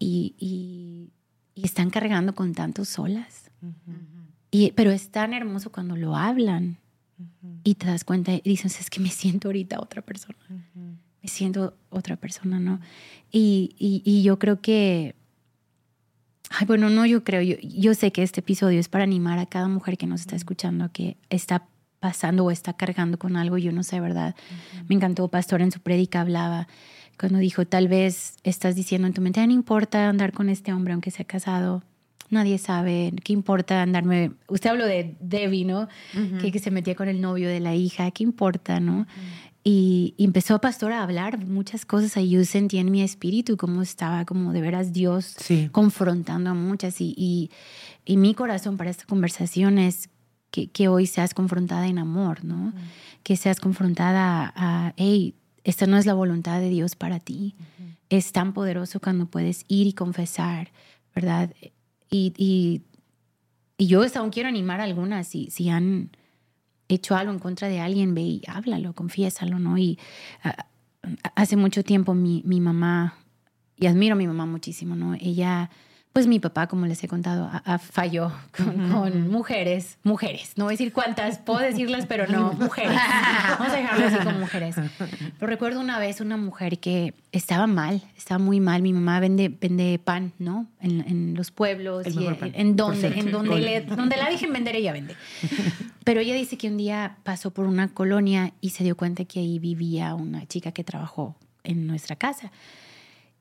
y, 0.01 0.35
y, 0.37 1.13
y 1.55 1.65
están 1.65 1.91
cargando 1.91 2.35
con 2.35 2.55
tantos 2.55 2.89
solas 2.89 3.53
pero 4.75 4.91
es 4.91 5.11
tan 5.11 5.33
hermoso 5.33 5.73
cuando 5.73 5.97
lo 5.97 6.17
hablan 6.17 6.79
y 7.65 7.75
te 7.75 7.87
das 7.87 8.05
cuenta 8.05 8.33
y 8.33 8.41
dices, 8.45 8.81
es 8.81 8.91
que 8.91 9.01
me 9.01 9.09
siento 9.09 9.49
ahorita 9.49 9.81
otra 9.81 10.03
persona. 10.03 10.39
Me 10.75 11.29
siento 11.29 11.75
otra 11.91 12.17
persona, 12.17 12.59
¿no? 12.59 12.81
Y, 13.31 13.75
y, 13.79 14.23
yo 14.23 14.39
creo 14.39 14.61
que, 14.61 15.15
ay, 16.51 16.67
bueno, 16.67 16.91
no, 16.91 17.07
yo 17.07 17.23
creo, 17.23 17.41
yo, 17.43 17.57
yo 17.63 17.95
sé 17.95 18.11
que 18.13 18.23
este 18.23 18.41
episodio 18.41 18.81
es 18.81 18.89
para 18.89 19.05
animar 19.05 19.39
a 19.39 19.47
cada 19.47 19.69
mujer 19.69 19.97
que 19.97 20.07
nos 20.07 20.23
está 20.23 20.37
escuchando, 20.37 20.91
que 20.93 21.17
está 21.31 21.67
pasando 22.01 22.45
o 22.45 22.51
está 22.51 22.73
cargando 22.73 23.19
con 23.19 23.37
algo, 23.37 23.57
yo 23.57 23.71
no 23.71 23.85
sé, 23.85 24.01
¿verdad? 24.01 24.35
Me 24.89 24.97
encantó, 24.97 25.29
Pastor 25.29 25.63
en 25.63 25.71
su 25.71 25.81
prédica 25.81 26.21
hablaba 26.21 26.67
cuando 27.19 27.39
dijo, 27.39 27.65
tal 27.65 27.87
vez 27.87 28.35
estás 28.43 28.75
diciendo 28.75 29.07
en 29.07 29.15
tu 29.15 29.23
mente, 29.23 29.47
no 29.47 29.53
importa 29.53 30.09
andar 30.09 30.33
con 30.33 30.49
este 30.49 30.73
hombre 30.73 30.93
aunque 30.95 31.13
sea 31.13 31.25
casado, 31.25 31.85
nadie 32.33 32.59
sabe, 32.59 33.13
¿qué 33.23 33.33
importa 33.33 33.83
andarme? 33.83 34.33
Usted 34.49 34.71
habló 34.71 34.87
de 34.87 35.17
Debbie, 35.21 35.65
¿no? 35.65 35.89
que, 36.41 36.59
se 36.59 36.71
metía 36.71 36.95
con 36.95 37.09
el 37.09 37.21
novio 37.21 37.49
de 37.49 37.61
la 37.61 37.75
hija, 37.75 38.11
¿qué 38.11 38.25
importa, 38.25 38.81
no? 38.81 39.07
y, 39.65 40.15
empezó 40.19 40.61
Pastor 40.61 40.93
a 40.93 41.03
hablar 41.03 41.45
muchas 41.47 41.85
cosas 41.85 42.17
ahí. 42.17 42.31
Yo 42.31 42.45
sentí 42.45 42.79
en 42.79 42.91
mi 42.91 43.03
espíritu 43.03 43.57
cómo 43.57 43.83
estaba, 43.83 44.25
como 44.25 44.53
de 44.53 44.61
veras 44.61 44.93
Dios 44.93 45.37
confrontando 45.71 46.51
a 46.51 46.55
muchas. 46.55 47.01
Y, 47.01 47.51
y, 48.05 48.17
mi 48.17 48.35
corazón 48.35 48.77
para 48.77 48.91
esta 48.91 49.05
conversación 49.05 49.79
es 49.79 50.09
que, 50.51 50.69
que 50.69 50.89
hoy 50.89 51.07
seas 51.07 51.35
confrontada 51.35 51.87
en 51.87 51.99
amor, 51.99 52.45
¿no? 52.45 52.73
Que 53.23 53.37
seas 53.37 53.61
confrontada 53.61 54.53
a, 54.57 54.95
hey, 54.97 55.35
esta 55.65 55.87
no 55.87 55.97
es 55.97 56.07
la 56.07 56.15
voluntad 56.15 56.61
de 56.61 56.69
Dios 56.69 56.97
para 56.97 57.21
ti. 57.21 57.55
Es 58.11 58.33
tan 58.33 58.53
poderoso 58.53 59.01
cuando 59.01 59.27
puedes 59.27 59.65
ir 59.69 59.87
y 59.87 59.93
confesar, 59.93 60.73
¿verdad? 61.15 61.55
Y, 62.13 62.33
y, 62.37 62.83
yo 63.85 64.05
aún 64.15 64.31
quiero 64.31 64.49
animar 64.49 64.81
a 64.81 64.85
algunas, 64.85 65.27
si, 65.27 65.51
si 65.51 65.69
han 65.69 66.11
hecho 66.89 67.17
algo 67.17 67.33
en 67.33 67.41
contra 67.41 67.69
de 67.69 67.81
alguien, 67.81 68.15
ve 68.15 68.21
y 68.21 68.43
háblalo, 68.47 68.93
confiésalo, 68.93 69.59
¿no? 69.59 69.77
Y 69.79 69.99
hace 71.35 71.57
mucho 71.57 71.83
tiempo 71.83 72.15
mi, 72.15 72.43
mi 72.45 72.61
mamá, 72.61 73.17
y 73.77 73.87
admiro 73.87 74.13
a 74.13 74.17
mi 74.17 74.27
mamá 74.27 74.47
muchísimo, 74.47 74.95
¿no? 74.95 75.15
Ella 75.15 75.71
pues 76.13 76.27
mi 76.27 76.39
papá, 76.41 76.67
como 76.67 76.85
les 76.87 77.03
he 77.03 77.09
contado, 77.09 77.45
a- 77.47 77.63
a- 77.65 77.79
falló 77.79 78.31
con, 78.55 78.91
con 78.91 79.31
mujeres, 79.31 79.97
mujeres. 80.03 80.53
No 80.57 80.65
voy 80.65 80.73
a 80.73 80.75
decir 80.75 80.93
cuántas, 80.93 81.39
puedo 81.39 81.61
decirlas, 81.61 82.05
pero 82.07 82.27
no, 82.27 82.53
mujeres. 82.59 82.99
Vamos 83.59 83.73
a 83.73 83.77
dejarlo 83.77 84.07
así 84.07 84.17
como 84.19 84.39
mujeres. 84.41 84.77
Pero 85.39 85.47
recuerdo 85.47 85.81
una 85.81 85.99
vez 85.99 86.21
una 86.21 86.37
mujer 86.37 86.79
que 86.81 87.15
estaba 87.33 87.67
mal, 87.67 88.03
estaba 88.17 88.39
muy 88.39 88.61
mal. 88.61 88.83
Mi 88.83 88.93
mamá 88.93 89.21
vende, 89.21 89.49
vende 89.49 89.99
pan, 90.05 90.33
¿no? 90.39 90.67
En, 90.81 91.01
en 91.09 91.35
los 91.35 91.51
pueblos, 91.51 92.05
El 92.07 92.13
y 92.13 92.17
mejor 92.17 92.33
en, 92.35 92.39
pan, 92.41 92.53
en 92.55 92.77
por 92.77 92.87
donde, 92.87 93.07
en 93.19 93.31
donde, 93.33 93.59
le- 93.61 93.81
donde 93.83 94.17
la 94.19 94.29
dejen 94.29 94.53
vender, 94.53 94.77
ella 94.77 94.93
vende. 94.93 95.17
Pero 96.05 96.21
ella 96.21 96.35
dice 96.35 96.59
que 96.59 96.69
un 96.69 96.77
día 96.77 97.17
pasó 97.23 97.53
por 97.53 97.65
una 97.65 97.89
colonia 97.89 98.53
y 98.61 98.71
se 98.71 98.85
dio 98.85 98.97
cuenta 98.99 99.25
que 99.25 99.39
ahí 99.41 99.59
vivía 99.59 100.15
una 100.15 100.47
chica 100.47 100.73
que 100.73 100.85
trabajó 100.85 101.37
en 101.65 101.87
nuestra 101.87 102.17
casa 102.17 102.51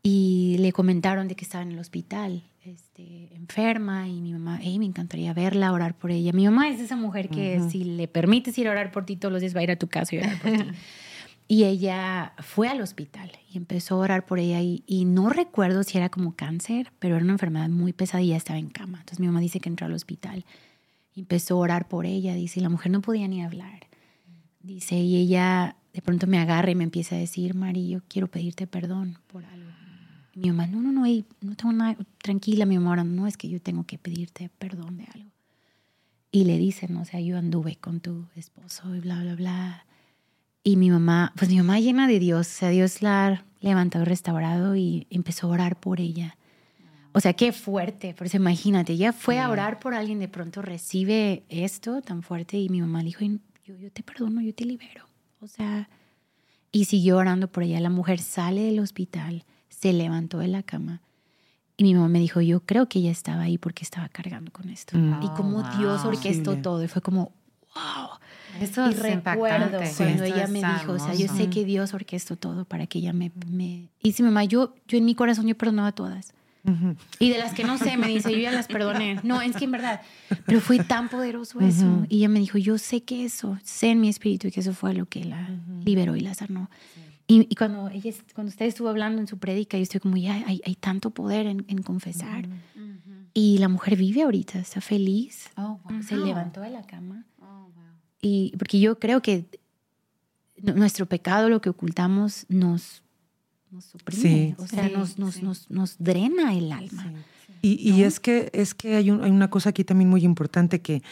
y 0.03 0.55
le 0.59 0.71
comentaron 0.71 1.27
de 1.27 1.35
que 1.35 1.43
estaba 1.43 1.63
en 1.63 1.71
el 1.73 1.79
hospital, 1.79 2.43
este, 2.63 3.33
enferma, 3.35 4.07
y 4.07 4.21
mi 4.21 4.33
mamá, 4.33 4.59
hey, 4.61 4.77
me 4.77 4.85
encantaría 4.85 5.33
verla, 5.33 5.71
orar 5.71 5.97
por 5.97 6.11
ella. 6.11 6.31
Mi 6.31 6.45
mamá 6.45 6.69
es 6.69 6.79
esa 6.79 6.95
mujer 6.95 7.29
que 7.29 7.59
si 7.69 7.83
le 7.83 8.07
permites 8.07 8.57
ir 8.57 8.67
a 8.67 8.71
orar 8.71 8.91
por 8.91 9.05
ti 9.05 9.15
todos 9.15 9.31
los 9.31 9.41
días, 9.41 9.55
va 9.55 9.61
a 9.61 9.63
ir 9.63 9.71
a 9.71 9.75
tu 9.77 9.87
casa 9.87 10.15
y 10.15 10.19
orar 10.19 10.39
por 10.39 10.51
ti. 10.51 10.63
Y 11.47 11.65
ella 11.65 12.31
fue 12.37 12.69
al 12.69 12.79
hospital 12.79 13.29
y 13.51 13.57
empezó 13.57 13.95
a 13.95 13.97
orar 13.97 14.25
por 14.25 14.39
ella 14.39 14.61
y, 14.61 14.85
y 14.87 15.03
no 15.03 15.27
recuerdo 15.27 15.83
si 15.83 15.97
era 15.97 16.07
como 16.07 16.33
cáncer, 16.33 16.93
pero 16.97 17.17
era 17.17 17.25
una 17.25 17.33
enfermedad 17.33 17.67
muy 17.67 17.91
pesada 17.91 18.23
y 18.23 18.27
ya 18.27 18.37
estaba 18.37 18.57
en 18.57 18.69
cama. 18.69 18.99
Entonces 18.99 19.19
mi 19.19 19.27
mamá 19.27 19.41
dice 19.41 19.59
que 19.59 19.67
entró 19.67 19.85
al 19.85 19.91
hospital 19.91 20.45
y 21.13 21.19
empezó 21.19 21.55
a 21.55 21.59
orar 21.59 21.89
por 21.89 22.05
ella, 22.05 22.35
dice, 22.35 22.61
y 22.61 22.63
la 22.63 22.69
mujer 22.69 22.93
no 22.93 23.01
podía 23.01 23.27
ni 23.27 23.43
hablar. 23.43 23.87
Dice, 24.61 24.95
y 24.95 25.17
ella 25.17 25.75
de 25.93 26.01
pronto 26.01 26.25
me 26.25 26.39
agarra 26.39 26.71
y 26.71 26.75
me 26.75 26.85
empieza 26.85 27.15
a 27.15 27.19
decir, 27.19 27.53
Mari, 27.53 27.89
yo 27.89 27.99
quiero 28.07 28.27
pedirte 28.27 28.65
perdón 28.65 29.17
por 29.27 29.43
algo. 29.43 29.70
Mi 30.35 30.49
mamá, 30.49 30.67
no, 30.67 30.81
no, 30.81 30.91
no, 30.91 31.05
ey, 31.05 31.25
no 31.41 31.55
tengo 31.55 31.73
nada, 31.73 31.97
tranquila, 32.21 32.65
mi 32.65 32.77
mamá, 32.79 33.03
no, 33.03 33.27
es 33.27 33.37
que 33.37 33.49
yo 33.49 33.61
tengo 33.61 33.85
que 33.85 33.97
pedirte 33.97 34.49
perdón 34.57 34.97
de 34.97 35.05
algo. 35.13 35.31
Y 36.31 36.45
le 36.45 36.57
dicen, 36.57 36.95
o 36.95 37.05
sea, 37.05 37.19
yo 37.19 37.37
anduve 37.37 37.75
con 37.75 37.99
tu 37.99 38.27
esposo 38.35 38.95
y 38.95 39.01
bla, 39.01 39.21
bla, 39.21 39.35
bla. 39.35 39.85
Y 40.63 40.77
mi 40.77 40.89
mamá, 40.89 41.33
pues 41.35 41.49
mi 41.49 41.57
mamá 41.57 41.79
llena 41.79 42.07
de 42.07 42.19
Dios, 42.19 42.47
o 42.47 42.51
sea, 42.51 42.69
Dios 42.69 43.01
la 43.01 43.27
ha 43.27 43.45
levantado 43.59 44.05
restaurado 44.05 44.75
y 44.75 45.07
empezó 45.09 45.47
a 45.47 45.51
orar 45.51 45.79
por 45.79 45.99
ella. 45.99 46.37
O 47.13 47.19
sea, 47.19 47.33
qué 47.33 47.51
fuerte, 47.51 48.13
por 48.13 48.27
eso 48.27 48.37
imagínate, 48.37 48.93
ella 48.93 49.11
fue 49.11 49.39
a 49.39 49.49
orar 49.49 49.79
por 49.79 49.93
alguien, 49.93 50.19
de 50.19 50.29
pronto 50.29 50.61
recibe 50.61 51.43
esto 51.49 52.01
tan 52.01 52.23
fuerte 52.23 52.57
y 52.57 52.69
mi 52.69 52.79
mamá 52.79 52.99
le 52.99 53.07
dijo, 53.07 53.25
yo, 53.65 53.75
yo 53.75 53.91
te 53.91 54.01
perdono, 54.01 54.39
yo 54.41 54.55
te 54.55 54.63
libero. 54.63 55.05
O 55.41 55.47
sea, 55.47 55.89
y 56.71 56.85
siguió 56.85 57.17
orando 57.17 57.51
por 57.51 57.63
ella. 57.63 57.79
La 57.79 57.89
mujer 57.89 58.19
sale 58.19 58.61
del 58.61 58.79
hospital, 58.79 59.43
se 59.81 59.93
levantó 59.93 60.39
de 60.39 60.47
la 60.47 60.63
cama 60.63 61.01
y 61.77 61.83
mi 61.83 61.93
mamá 61.95 62.07
me 62.09 62.19
dijo, 62.19 62.41
yo 62.41 62.59
creo 62.61 62.87
que 62.87 62.99
ella 62.99 63.11
estaba 63.11 63.41
ahí 63.43 63.57
porque 63.57 63.83
estaba 63.83 64.07
cargando 64.09 64.51
con 64.51 64.69
esto. 64.69 64.97
Mm. 64.97 65.23
Y 65.23 65.29
como 65.29 65.59
Oh, 65.59 65.77
Dios 65.77 66.03
wow. 66.03 66.11
orquestó 66.13 66.53
Sí. 66.55 66.61
todo 66.61 66.83
y 66.83 66.87
fue 66.87 67.01
como, 67.01 67.31
wow. 67.75 68.09
Eso 68.59 68.85
y 68.85 68.89
es 68.91 68.99
recuerdo 68.99 69.13
impactante. 69.65 69.93
cuando 69.95 70.23
Esto 70.23 70.23
ella 70.25 70.47
me 70.47 70.59
dijo, 70.59 70.91
o 70.91 70.99
sea, 70.99 71.13
yo 71.15 71.25
hermoso. 71.25 71.43
sé 71.43 71.49
que 71.49 71.65
Dios 71.65 71.93
orquestó 71.93 72.35
todo 72.35 72.65
para 72.65 72.85
que 72.85 72.99
ella 72.99 73.13
me... 73.13 73.31
me... 73.47 73.87
Y 74.03 74.11
sí, 74.11 74.21
mamá, 74.23 74.43
yo, 74.43 74.75
yo 74.87 74.97
en 74.97 75.05
mi 75.05 75.15
corazón 75.15 75.47
yo 75.47 75.57
perdonaba 75.57 75.87
a 75.87 75.91
todas. 75.93 76.33
Y 77.17 77.29
de 77.31 77.39
las 77.39 77.53
que 77.55 77.63
no 77.63 77.79
sé, 77.79 77.97
me 77.97 78.07
dice, 78.07 78.31
yo 78.31 78.37
ya 78.37 78.51
las 78.51 78.67
perdoné. 78.67 79.19
No, 79.23 79.41
es 79.41 79.55
que 79.55 79.65
en 79.65 79.71
verdad, 79.71 80.01
pero 80.45 80.59
fue 80.61 80.77
tan 80.83 81.09
poderoso 81.09 81.59
eso. 81.61 81.87
Ujú. 81.87 82.05
Y 82.09 82.17
ella 82.17 82.29
me 82.29 82.39
dijo, 82.39 82.59
yo 82.59 82.77
sé 82.77 83.01
que 83.01 83.25
eso, 83.25 83.57
sé 83.63 83.89
en 83.91 84.01
mi 84.01 84.09
espíritu 84.09 84.51
que 84.51 84.59
eso 84.59 84.73
fue 84.73 84.93
lo 84.93 85.07
que 85.07 85.23
la 85.25 85.49
liberó 85.83 86.15
y 86.15 86.19
la 86.19 86.35
sanó. 86.35 86.69
Y, 87.31 87.47
y 87.49 87.55
cuando, 87.55 87.87
ella, 87.89 88.11
cuando 88.35 88.49
usted 88.49 88.65
estuvo 88.65 88.89
hablando 88.89 89.21
en 89.21 89.27
su 89.27 89.37
prédica, 89.37 89.77
yo 89.77 89.83
estoy 89.83 89.99
como, 90.01 90.17
ya 90.17 90.33
hay, 90.45 90.61
hay 90.65 90.75
tanto 90.75 91.11
poder 91.11 91.45
en, 91.45 91.63
en 91.67 91.81
confesar. 91.81 92.47
Y 93.33 93.57
la 93.59 93.69
mujer 93.69 93.95
vive 93.95 94.23
ahorita, 94.23 94.59
está 94.59 94.81
feliz, 94.81 95.49
Oh, 95.55 95.79
wow. 95.85 96.03
se 96.03 96.17
levantó 96.17 96.59
de 96.59 96.69
la 96.71 96.83
cama. 96.85 97.25
Oh, 97.39 97.45
wow. 97.73 97.83
Y 98.21 98.53
porque 98.57 98.79
yo 98.81 98.99
creo 98.99 99.21
que 99.21 99.45
nuestro 100.61 101.05
pecado, 101.05 101.47
lo 101.49 101.61
que 101.61 101.69
ocultamos, 101.69 102.45
nos, 102.49 103.01
nos 103.71 103.85
suprime. 103.85 104.21
Sí. 104.21 104.55
O 104.57 104.67
sea, 104.67 104.87
Sí, 104.89 104.93
nos, 104.93 105.17
nos, 105.17 105.35
sí. 105.35 105.41
nos, 105.43 105.69
nos 105.71 105.95
drena 105.97 106.53
el 106.53 106.71
alma. 106.71 107.13
Y, 107.61 107.73
y 107.91 108.03
es 108.03 108.19
que 108.19 108.49
es 108.53 108.73
que 108.73 108.95
hay, 108.95 109.11
un- 109.11 109.23
hay 109.23 109.29
una 109.31 109.49
cosa 109.49 109.69
aquí 109.69 109.83
también 109.83 110.09
muy 110.09 110.23
importante 110.25 110.81
que, 110.81 111.03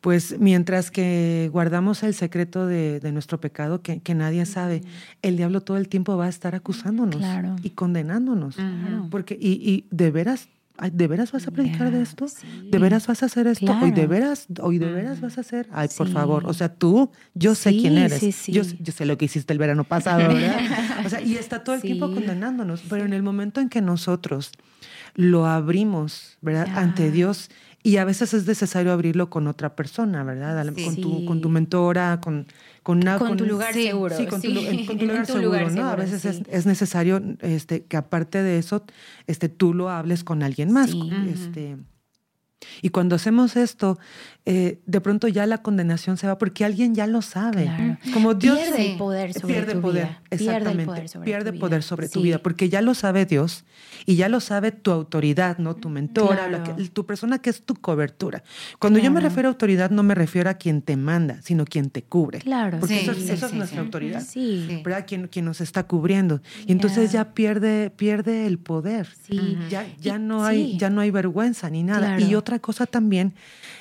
pues, 0.00 0.36
mientras 0.40 0.90
que 0.90 1.48
guardamos 1.52 2.02
el 2.02 2.14
secreto 2.14 2.66
de, 2.66 2.98
de 2.98 3.12
nuestro 3.12 3.40
pecado 3.40 3.82
que, 3.82 4.00
que 4.00 4.14
nadie 4.14 4.44
sabe, 4.46 4.82
el 5.22 5.36
diablo 5.36 5.60
todo 5.60 5.76
el 5.76 5.88
tiempo 5.88 6.16
va 6.16 6.26
a 6.26 6.28
estar 6.28 6.54
acusándonos 6.56 7.16
Claro. 7.16 7.54
y 7.62 7.70
condenándonos. 7.70 8.56
Claro. 8.56 9.06
Porque, 9.10 9.38
y, 9.40 9.52
y 9.52 9.86
de 9.92 10.10
veras, 10.10 10.48
¿de 10.92 11.06
veras 11.06 11.30
vas 11.30 11.46
a 11.46 11.52
predicar 11.52 11.92
de 11.92 12.02
esto? 12.02 12.26
sí. 12.26 12.46
¿De 12.68 12.78
veras 12.78 13.06
vas 13.06 13.22
a 13.22 13.26
hacer 13.26 13.46
esto? 13.46 13.70
¿Hoy 13.70 13.90
de 13.90 13.94
Claro. 13.94 14.08
veras, 14.08 14.46
hoy 14.60 14.78
de 14.78 14.90
veras 14.90 15.20
vas 15.20 15.38
a 15.38 15.42
hacer? 15.42 15.68
Ay, 15.70 15.88
por 15.96 16.08
favor. 16.08 16.46
O 16.46 16.52
sea, 16.52 16.68
tú, 16.74 17.10
yo 17.34 17.54
sé 17.54 17.70
Sí, 17.70 17.78
quién 17.82 17.96
eres. 17.98 18.46
Yo, 18.48 18.62
yo 18.80 18.92
sé 18.92 19.06
lo 19.06 19.16
que 19.16 19.26
hiciste 19.26 19.52
el 19.52 19.60
verano 19.60 19.84
pasado, 19.84 20.34
¿verdad? 20.34 20.58
o 21.06 21.08
sea, 21.08 21.20
y 21.20 21.36
está 21.36 21.62
todo 21.62 21.76
el 21.76 21.82
tiempo 21.82 22.12
condenándonos. 22.12 22.82
Pero 22.90 23.04
en 23.04 23.12
el 23.12 23.22
momento 23.22 23.60
en 23.60 23.68
que 23.68 23.80
nosotros 23.82 24.50
lo 25.14 25.46
abrimos, 25.46 26.38
¿verdad? 26.40 26.68
Ante 26.76 27.10
Dios. 27.10 27.50
Y 27.84 27.96
a 27.96 28.04
veces 28.04 28.32
es 28.32 28.46
necesario 28.46 28.92
abrirlo 28.92 29.28
con 29.28 29.48
otra 29.48 29.74
persona, 29.74 30.22
¿verdad? 30.22 30.72
Sí. 30.76 30.84
Con, 30.84 30.96
tu, 30.96 31.24
con 31.24 31.40
tu 31.40 31.48
mentora, 31.48 32.20
con, 32.22 32.46
con, 32.84 32.98
una- 32.98 33.18
Con 33.18 33.36
tu 33.36 33.44
lugar 33.44 33.74
sí, 33.74 33.84
seguro, 33.86 34.16
Sí, 34.16 34.26
con, 34.26 34.40
Tu, 34.40 34.48
sí. 34.52 34.86
con 34.86 34.98
lugar 35.08 35.26
tu 35.26 35.32
seguro, 35.32 35.44
lugar 35.48 35.72
¿no? 35.72 35.88
a 35.88 35.96
veces 35.96 36.24
es, 36.24 36.42
es 36.48 36.64
necesario 36.64 37.20
este, 37.40 37.84
que 37.84 37.96
aparte 37.96 38.40
de 38.42 38.58
eso, 38.58 38.84
este, 39.26 39.48
tú 39.48 39.74
lo 39.74 39.90
hables 39.90 40.22
con 40.22 40.44
alguien 40.44 40.70
más. 40.72 40.90
Este, 41.28 41.76
y 42.82 42.90
cuando 42.90 43.16
hacemos 43.16 43.56
esto, 43.56 43.98
eh, 44.44 44.80
de 44.86 45.00
pronto 45.00 45.28
ya 45.28 45.46
la 45.46 45.58
condenación 45.58 46.16
se 46.16 46.26
va 46.26 46.36
porque 46.36 46.64
alguien 46.64 46.96
ya 46.96 47.06
lo 47.06 47.22
sabe. 47.22 47.62
Claro. 47.64 47.98
Como 48.12 48.34
Dios 48.34 48.58
Pierde 48.58 48.90
el 48.92 48.98
poder 48.98 49.32
sobre 49.34 49.54
pierde 49.54 49.74
tu 49.74 49.80
poder, 49.80 50.04
vida. 50.06 50.22
Pierde 50.30 50.44
exactamente. 50.44 50.80
el 50.82 50.86
poder 50.86 51.08
sobre 51.08 51.24
pierde 51.24 51.52
tu 51.52 51.58
poder 51.60 51.78
vida. 51.78 51.82
sobre 51.88 52.08
tu 52.08 52.22
vida, 52.22 52.38
porque 52.38 52.68
ya 52.68 52.82
lo 52.82 52.94
sabe 52.94 53.24
Dios 53.24 53.64
y 54.04 54.16
ya 54.16 54.28
lo 54.28 54.40
sabe 54.40 54.72
tu 54.72 54.90
autoridad, 54.90 55.58
no 55.58 55.76
tu 55.76 55.88
mentora, 55.90 56.48
Claro. 56.48 56.76
que- 56.76 56.88
tu 56.88 57.06
persona 57.06 57.38
que 57.38 57.50
es 57.50 57.62
tu 57.62 57.76
cobertura. 57.76 58.42
Cuando 58.80 58.98
yo 58.98 59.12
me 59.12 59.20
refiero 59.20 59.48
a 59.48 59.52
autoridad, 59.52 59.90
no 59.90 60.02
me 60.02 60.16
refiero 60.16 60.50
a 60.50 60.54
quien 60.54 60.82
te 60.82 60.96
manda, 60.96 61.40
sino 61.42 61.64
quien 61.64 61.90
te 61.90 62.02
cubre. 62.02 62.40
Claro. 62.40 62.80
Porque 62.80 62.96
Sí, 62.98 63.00
eso, 63.02 63.12
es- 63.12 63.18
sí, 63.18 63.30
eso 63.30 63.46
es 63.46 63.52
sí, 63.52 63.58
nuestra 63.58 63.78
sí. 63.80 63.84
autoridad. 63.84 64.22
¿verdad? 64.84 65.04
Quien, 65.06 65.28
quien 65.28 65.44
nos 65.44 65.60
está 65.60 65.84
cubriendo. 65.86 66.40
Y 66.66 66.72
entonces 66.72 67.12
Ya. 67.12 67.32
pierde, 67.32 67.90
pierde 67.90 68.46
el 68.48 68.58
poder. 68.58 69.06
Sí. 69.22 69.56
Ya, 69.70 69.86
ya, 70.00 70.18
no 70.18 70.44
hay, 70.44 70.76
ya 70.78 70.90
no 70.90 71.00
hay 71.00 71.12
vergüenza 71.12 71.70
ni 71.70 71.84
nada. 71.84 72.18
Y 72.20 72.34
otra 72.34 72.58
cosa 72.58 72.86
también 72.86 73.34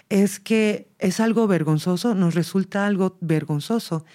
es 0.09 0.39
que 0.39 0.50
es 0.99 1.19
algo 1.19 1.47
vergonzoso, 1.47 2.15
nos 2.15 2.35
resulta 2.35 2.85
algo 2.87 3.17
vergonzoso. 3.21 4.05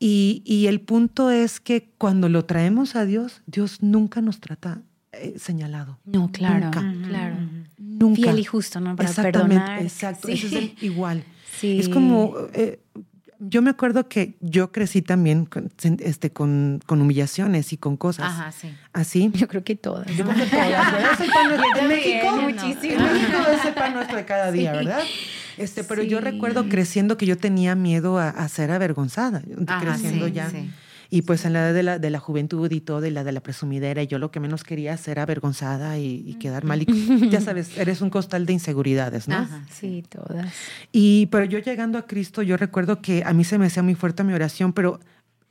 Y, 0.00 0.42
y 0.44 0.66
el 0.68 0.80
punto 0.80 1.30
es 1.30 1.58
que 1.60 1.90
cuando 1.98 2.28
lo 2.28 2.44
traemos 2.44 2.94
a 2.96 3.04
Dios, 3.04 3.42
Dios 3.46 3.82
nunca 3.82 4.20
nos 4.20 4.38
trata 4.40 4.80
eh, 5.12 5.34
señalado. 5.38 5.98
No, 6.04 6.30
claro. 6.30 6.66
Nunca. 6.66 6.94
Claro. 7.08 7.36
Nunca. 7.78 8.22
Fiel 8.22 8.38
y 8.38 8.44
justo, 8.44 8.78
¿no? 8.80 8.94
Para 8.94 9.08
Exactamente, 9.08 9.56
perdonar. 9.56 9.82
exacto. 9.82 10.28
Sí. 10.28 10.34
Eso 10.34 10.46
es 10.46 10.52
el- 10.52 10.74
igual. 10.82 11.24
Sí. 11.58 11.80
Es 11.80 11.88
como, 11.88 12.34
eh, 12.52 12.78
yo 13.40 13.62
me 13.62 13.70
acuerdo 13.70 14.08
que 14.08 14.36
yo 14.40 14.70
crecí 14.70 15.02
también 15.02 15.46
con, 15.46 15.72
este, 16.00 16.30
con, 16.32 16.80
con 16.86 17.00
humillaciones 17.00 17.72
y 17.72 17.76
con 17.76 17.96
cosas 17.96 18.26
Ajá, 18.26 18.52
sí. 18.52 18.68
así. 18.92 19.30
Yo 19.34 19.48
creo 19.48 19.64
que 19.64 19.74
todas. 19.74 20.06
Yo 20.16 20.24
creo 20.24 20.36
que 20.36 20.46
todas, 20.50 20.92
¿verdad? 20.92 21.12
Es 21.14 21.20
el 21.20 21.30
pan 21.30 21.48
nuestro- 21.48 21.70
también, 21.80 21.88
México, 21.88 22.36
muchísimo. 22.36 23.04
En 23.06 23.12
México 23.14 23.38
es 23.52 23.64
el 23.64 23.74
pan 23.74 23.94
nuestro 23.94 24.16
de 24.16 24.24
cada 24.24 24.52
día, 24.52 24.72
¿verdad? 24.72 25.02
Este, 25.58 25.84
pero 25.84 26.02
yo 26.02 26.20
recuerdo 26.20 26.68
creciendo 26.68 27.16
que 27.16 27.26
yo 27.26 27.36
tenía 27.36 27.74
miedo 27.74 28.18
a, 28.18 28.28
a 28.28 28.48
ser 28.48 28.70
avergonzada, 28.70 29.42
Ajá, 29.66 29.80
creciendo 29.80 30.26
sí, 30.26 30.32
ya. 30.32 30.50
sí. 30.50 30.70
Y 31.10 31.22
pues 31.22 31.46
en 31.46 31.54
la 31.54 31.60
edad 31.60 31.74
de 31.74 31.82
la, 31.82 31.98
de 31.98 32.10
la 32.10 32.18
juventud 32.18 32.70
y 32.70 32.80
todo, 32.82 33.06
y 33.06 33.10
la 33.10 33.24
de 33.24 33.32
la 33.32 33.40
presumidera, 33.40 34.02
y 34.02 34.06
yo 34.08 34.18
lo 34.18 34.30
que 34.30 34.40
menos 34.40 34.62
quería 34.62 34.94
ser 34.98 35.18
avergonzada 35.18 35.98
y, 35.98 36.22
y 36.26 36.34
quedar 36.34 36.64
mal. 36.64 36.82
Y, 36.82 37.30
ya 37.30 37.40
sabes, 37.40 37.78
eres 37.78 38.02
un 38.02 38.10
costal 38.10 38.44
de 38.44 38.52
inseguridades, 38.52 39.26
¿no? 39.26 39.36
Ajá. 39.36 39.64
Sí, 39.70 40.04
todas. 40.06 40.52
Y 40.92 41.26
pero 41.26 41.46
yo 41.46 41.60
llegando 41.60 41.96
a 41.96 42.06
Cristo, 42.06 42.42
yo 42.42 42.58
recuerdo 42.58 43.00
que 43.00 43.22
a 43.24 43.32
mí 43.32 43.44
se 43.44 43.56
me 43.56 43.66
hacía 43.66 43.82
muy 43.82 43.94
fuerte 43.94 44.22
mi 44.22 44.34
oración, 44.34 44.74
pero, 44.74 45.00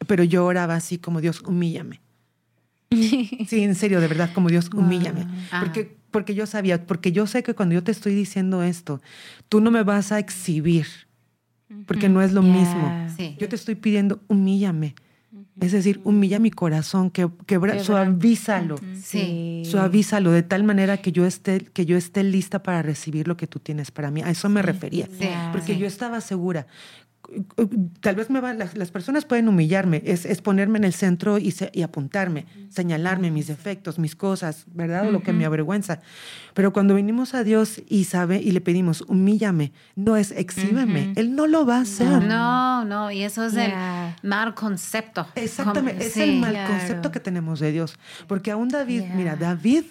pero 0.05 0.23
yo 0.23 0.45
oraba 0.45 0.75
así 0.75 0.99
como 0.99 1.21
Dios, 1.21 1.41
humíllame. 1.41 2.01
Sí, 2.91 3.63
en 3.63 3.75
serio, 3.75 3.99
de 3.99 4.07
verdad, 4.07 4.29
como 4.33 4.49
Dios, 4.49 4.69
humíllame. 4.73 5.27
Porque, 5.59 5.97
porque 6.17 6.33
yo 6.33 6.47
sabía, 6.47 6.83
porque 6.83 7.11
yo 7.11 7.27
sé 7.27 7.43
que 7.43 7.53
cuando 7.53 7.75
yo 7.75 7.83
te 7.83 7.91
estoy 7.91 8.15
diciendo 8.15 8.63
esto, 8.63 9.01
tú 9.49 9.61
no 9.61 9.69
me 9.69 9.83
vas 9.83 10.11
a 10.11 10.17
exhibir, 10.17 10.87
porque 11.85 12.09
no 12.09 12.23
es 12.23 12.33
lo 12.33 12.41
mismo. 12.41 13.07
Sí. 13.15 13.35
Yo 13.37 13.47
te 13.47 13.55
estoy 13.55 13.75
pidiendo, 13.75 14.19
humíllame. 14.27 14.95
Es 15.59 15.73
decir, 15.73 16.01
humilla 16.03 16.39
mi 16.39 16.49
corazón, 16.49 17.11
que, 17.11 17.29
quebra, 17.45 17.77
suavízalo. 17.83 18.77
Sí. 18.99 19.61
Suavízalo 19.63 20.31
de 20.31 20.41
tal 20.41 20.63
manera 20.63 20.97
que 20.97 21.11
yo 21.11 21.23
esté, 21.23 21.59
que 21.59 21.85
yo 21.85 21.97
esté 21.97 22.23
lista 22.23 22.63
para 22.63 22.81
recibir 22.81 23.27
lo 23.27 23.37
que 23.37 23.45
tú 23.45 23.59
tienes 23.59 23.91
para 23.91 24.09
mí. 24.09 24.23
A 24.23 24.31
eso 24.31 24.49
me 24.49 24.63
refería. 24.63 25.07
Porque 25.51 25.77
yo 25.77 25.85
estaba 25.85 26.19
segura 26.19 26.65
tal 27.99 28.15
vez 28.15 28.29
me 28.29 28.39
van, 28.39 28.57
las, 28.57 28.91
personas 28.91 29.25
pueden 29.25 29.47
humillarme, 29.47 30.01
es, 30.05 30.25
es, 30.25 30.41
ponerme 30.41 30.77
en 30.77 30.85
el 30.85 30.93
centro 30.93 31.37
y, 31.37 31.53
y 31.73 31.81
apuntarme, 31.81 32.45
señalarme 32.69 33.31
mis 33.31 33.47
defectos, 33.47 33.99
mis 33.99 34.15
cosas, 34.15 34.65
¿verdad? 34.73 35.07
O 35.07 35.11
lo 35.11 35.21
que 35.21 35.33
me 35.33 35.45
avergüenza. 35.45 35.99
Pero 36.53 36.73
cuando 36.73 36.95
venimos 36.95 37.33
a 37.33 37.43
Dios 37.43 37.81
y 37.87 38.05
sabe 38.05 38.37
y 38.41 38.51
le 38.51 38.61
pedimos, 38.61 39.01
humíllame, 39.01 39.73
no 39.95 40.15
es 40.15 40.31
exhíbeme, 40.31 41.13
Él 41.15 41.35
no 41.35 41.47
lo 41.47 41.65
va 41.65 41.77
a 41.77 41.81
hacer. 41.81 42.23
No, 42.23 42.85
no, 42.85 43.11
y 43.11 43.23
eso 43.23 43.45
es 43.45 43.55
el 43.55 43.73
mal 44.23 44.53
concepto. 44.55 45.27
Exactamente, 45.35 46.05
es 46.05 46.17
el 46.17 46.39
mal 46.39 46.55
concepto 46.67 47.11
que 47.11 47.19
tenemos 47.19 47.59
de 47.59 47.71
Dios. 47.71 47.99
Porque 48.27 48.51
aún 48.51 48.69
David, 48.69 49.03
mira, 49.15 49.35
David 49.35 49.83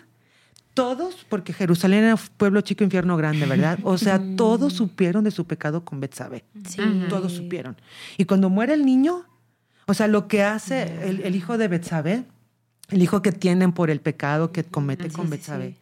todos, 0.77 1.25
porque 1.31 1.55
Jerusalén 1.55 2.05
era 2.05 2.17
pueblo 2.37 2.61
chico, 2.61 2.85
infierno 2.85 3.17
grande, 3.17 3.47
¿verdad? 3.47 3.79
O 3.83 3.97
sea, 3.97 4.21
todos 4.37 4.75
supieron 4.75 5.25
de 5.25 5.31
su 5.31 5.47
pecado 5.47 5.87
con 5.87 6.01
Betsabé. 6.01 6.45
Sí. 6.69 6.83
Todos 7.09 7.33
supieron. 7.33 7.77
Y 8.19 8.27
cuando 8.27 8.51
muere 8.51 8.75
el 8.75 8.85
niño, 8.85 9.25
o 9.87 9.95
sea, 9.95 10.07
lo 10.07 10.29
que 10.29 10.43
hace 10.43 11.09
el, 11.09 11.35
hijo 11.35 11.57
de 11.57 11.69
Betsabé, 11.69 12.25
el 12.91 13.03
hijo 13.03 13.23
que 13.23 13.33
tienen 13.33 13.73
por 13.73 13.89
el 13.89 14.01
pecado 14.03 14.53
que 14.53 14.65
comete 14.65 15.09
con 15.11 15.31
Betsabé, 15.31 15.77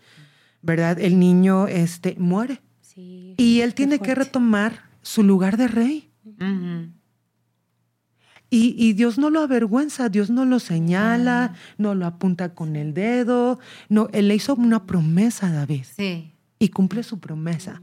¿verdad? 0.62 1.00
El 1.00 1.18
niño 1.18 1.66
este, 1.66 2.14
muere. 2.16 2.60
y 2.94 3.62
él 3.62 3.74
tiene 3.74 3.98
que 3.98 4.14
retomar 4.14 4.84
su 5.02 5.24
lugar 5.24 5.56
de 5.56 5.66
rey. 5.66 6.08
Y, 8.56 8.92
Dios 8.92 9.18
no 9.18 9.30
lo 9.30 9.40
avergüenza, 9.40 10.08
Dios 10.08 10.30
no 10.30 10.44
lo 10.44 10.60
señala, 10.60 11.54
no 11.76 11.96
lo 11.96 12.06
apunta 12.06 12.54
con 12.54 12.76
el 12.76 12.94
dedo. 12.94 13.58
No, 13.88 14.08
Él 14.12 14.28
le 14.28 14.36
hizo 14.36 14.54
una 14.54 14.86
promesa 14.86 15.48
a 15.48 15.52
David. 15.52 15.84
Sí. 15.96 16.30
Y 16.60 16.68
cumple 16.68 17.02
su 17.02 17.18
promesa. 17.18 17.82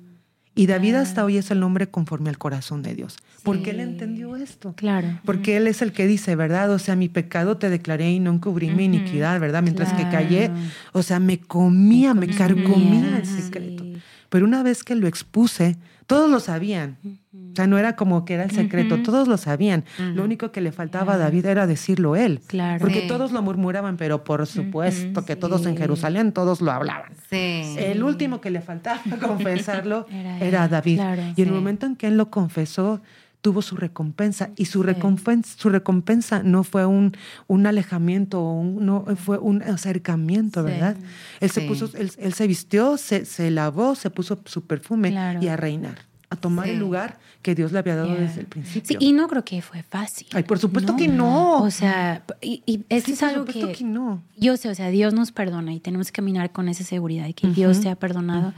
Y 0.56 0.68
David 0.68 0.96
hasta 0.96 1.26
hoy 1.26 1.38
es 1.38 1.52
el 1.52 1.64
hombre 1.64 1.90
conforme 1.90 2.30
al 2.30 2.38
corazón 2.38 2.84
de 2.84 2.96
Dios. 2.96 3.18
Porque 3.44 3.72
él 3.72 3.80
entendió 3.80 4.36
esto. 4.36 4.74
Claro. 4.76 5.20
Porque 5.26 5.58
él 5.58 5.68
es 5.68 5.82
el 5.82 5.92
que 5.92 6.08
dice, 6.08 6.36
¿verdad? 6.36 6.72
O 6.72 6.80
sea, 6.80 6.96
mi 6.96 7.10
pecado 7.10 7.58
te 7.58 7.70
declaré 7.70 8.12
y 8.12 8.20
no 8.20 8.32
encubrí 8.32 8.70
mi 8.70 8.86
iniquidad, 8.86 9.40
¿verdad? 9.40 9.64
Mientras 9.64 9.94
que 9.94 10.04
callé, 10.10 10.52
o 10.94 11.04
sea, 11.04 11.20
me 11.20 11.40
comía, 11.40 12.14
me, 12.14 12.28
carcomía 12.28 13.18
el 13.18 13.26
secreto. 13.26 13.86
Pero 14.30 14.46
una 14.46 14.64
vez 14.64 14.84
que 14.84 14.96
lo 14.96 15.08
expuse, 15.08 15.78
todos 16.12 16.30
lo 16.30 16.40
sabían. 16.40 16.98
O 17.04 17.56
sea, 17.56 17.68
no 17.68 17.78
era 17.78 17.96
como 17.96 18.26
que 18.26 18.34
era 18.34 18.44
el 18.44 18.52
secreto, 18.52 19.02
todos 19.02 19.28
lo 19.28 19.38
sabían. 19.38 19.86
Lo 19.98 20.24
único 20.24 20.52
que 20.52 20.62
le 20.62 20.72
faltaba 20.72 21.14
a 21.14 21.18
David 21.18 21.46
era 21.46 21.68
decirlo 21.68 22.16
él. 22.16 22.42
Claro. 22.48 22.80
Porque 22.80 23.02
todos 23.02 23.32
lo 23.32 23.42
murmuraban, 23.42 23.98
pero 23.98 24.24
por 24.24 24.46
supuesto 24.46 25.26
que 25.26 25.36
todos 25.36 25.66
en 25.66 25.78
Jerusalén, 25.78 26.34
todos 26.34 26.62
lo 26.62 26.72
hablaban. 26.72 27.14
El 27.32 28.04
último 28.04 28.42
que 28.42 28.50
le 28.50 28.62
faltaba 28.62 29.00
confesarlo 29.22 30.06
era, 30.42 30.68
David. 30.68 31.00
y 31.36 31.42
en 31.42 31.48
el 31.48 31.54
momento 31.54 31.86
en 31.86 31.96
que 31.96 32.08
él 32.08 32.18
lo 32.18 32.30
confesó, 32.30 33.02
tuvo 33.42 33.62
su 33.62 33.76
recompensa. 33.76 34.52
Y 34.56 34.66
su 34.66 34.84
recompensa, 34.84 35.58
su 35.58 35.70
recompensa 35.70 36.44
no 36.44 36.64
fue 36.64 36.86
un, 36.86 37.16
un 37.48 37.68
alejamiento, 37.68 38.62
no 38.64 39.06
fue 39.18 39.38
un 39.38 39.62
acercamiento, 39.64 40.64
¿verdad? 40.64 40.96
Él 41.40 41.50
se 41.50 41.62
puso, 41.62 41.90
él, 41.96 42.34
se 42.34 42.48
vistió, 42.48 42.98
se, 42.98 43.26
se, 43.26 43.52
lavó, 43.52 43.96
se 43.96 44.10
puso 44.10 44.40
su 44.46 44.66
perfume 44.66 45.38
y 45.42 45.48
a 45.48 45.58
reinar 45.58 46.12
a 46.32 46.38
tomar 46.38 46.70
el 46.70 46.80
lugar 46.80 47.20
que 47.42 47.56
Dios 47.56 47.74
le 47.74 47.80
había 47.80 47.98
dado 47.98 48.16
desde 48.16 48.40
el 48.40 48.48
principio. 48.48 48.98
Sí, 48.98 49.06
y 49.06 49.12
no 49.12 49.28
creo 49.28 49.44
que 49.44 49.62
fue 49.62 49.84
fácil. 49.84 50.28
Ay, 50.32 50.44
por 50.44 50.60
supuesto 50.60 50.96
que 50.96 51.10
no. 51.10 51.62
O 51.62 51.70
sea, 51.72 52.24
y, 52.42 52.86
es 52.88 53.22
algo 53.22 53.44
que, 53.44 53.84
no. 53.84 54.24
Yo 54.38 54.56
sé, 54.56 54.70
o 54.70 54.76
sea, 54.76 54.88
Dios 54.88 55.14
nos 55.14 55.34
perdona 55.34 55.74
y 55.74 55.82
tenemos 55.82 56.08
que 56.08 56.14
caminar 56.14 56.54
con 56.54 56.70
esa 56.70 56.86
seguridad 56.86 57.26
de 57.26 57.34
que 57.34 57.48
Dios 57.50 57.82
te 57.82 57.90
ha 57.90 57.96
perdonado. 57.96 58.54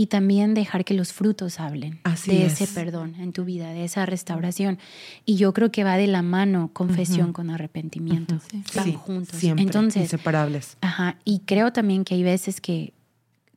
Y 0.00 0.06
también 0.06 0.54
dejar 0.54 0.84
que 0.84 0.94
los 0.94 1.12
frutos 1.12 1.58
hablen 1.58 1.98
de 2.24 2.46
ese 2.46 2.68
perdón 2.68 3.16
en 3.18 3.32
tu 3.32 3.44
vida, 3.44 3.72
de 3.72 3.82
esa 3.82 4.06
restauración. 4.06 4.78
Y 5.24 5.34
yo 5.34 5.52
creo 5.52 5.72
que 5.72 5.82
va 5.82 5.96
de 5.96 6.06
la 6.06 6.22
mano 6.22 6.70
confesión 6.72 7.32
con 7.32 7.50
arrepentimiento. 7.50 8.38
Van 8.76 8.92
juntos. 8.92 9.36
Siempre, 9.36 9.64
Entonces, 9.64 10.02
inseparables. 10.02 10.76
Ajá. 10.82 11.16
Y 11.24 11.40
creo 11.40 11.72
también 11.72 12.04
que 12.04 12.14
hay 12.14 12.22
veces 12.22 12.60
que 12.60 12.92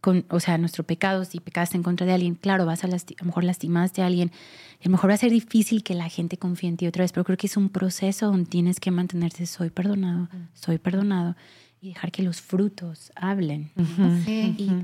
con, 0.01 0.25
o 0.31 0.39
sea, 0.39 0.57
nuestro 0.57 0.83
pecado, 0.83 1.25
si 1.25 1.39
pecaste 1.39 1.77
en 1.77 1.83
contra 1.83 2.07
de 2.07 2.13
alguien, 2.13 2.33
claro, 2.33 2.65
vas 2.65 2.83
a, 2.83 2.87
a 2.87 2.89
lo 2.89 3.25
mejor 3.25 3.43
lastimaste 3.43 4.01
a 4.01 4.07
alguien, 4.07 4.31
a 4.79 4.85
lo 4.85 4.89
mejor 4.89 5.11
va 5.11 5.13
a 5.13 5.17
ser 5.17 5.29
difícil 5.29 5.83
que 5.83 5.93
la 5.93 6.09
gente 6.09 6.37
confíe 6.37 6.69
en 6.69 6.77
ti 6.77 6.87
otra 6.87 7.03
vez, 7.03 7.11
pero 7.11 7.23
creo 7.23 7.37
que 7.37 7.45
es 7.45 7.55
un 7.55 7.69
proceso 7.69 8.25
donde 8.25 8.49
tienes 8.49 8.79
que 8.79 8.89
mantenerse, 8.89 9.45
soy 9.45 9.69
perdonado, 9.69 10.27
soy 10.55 10.79
perdonado 10.79 11.35
y 11.83 11.89
dejar 11.89 12.11
que 12.11 12.21
los 12.21 12.41
frutos 12.41 13.11
hablen 13.15 13.71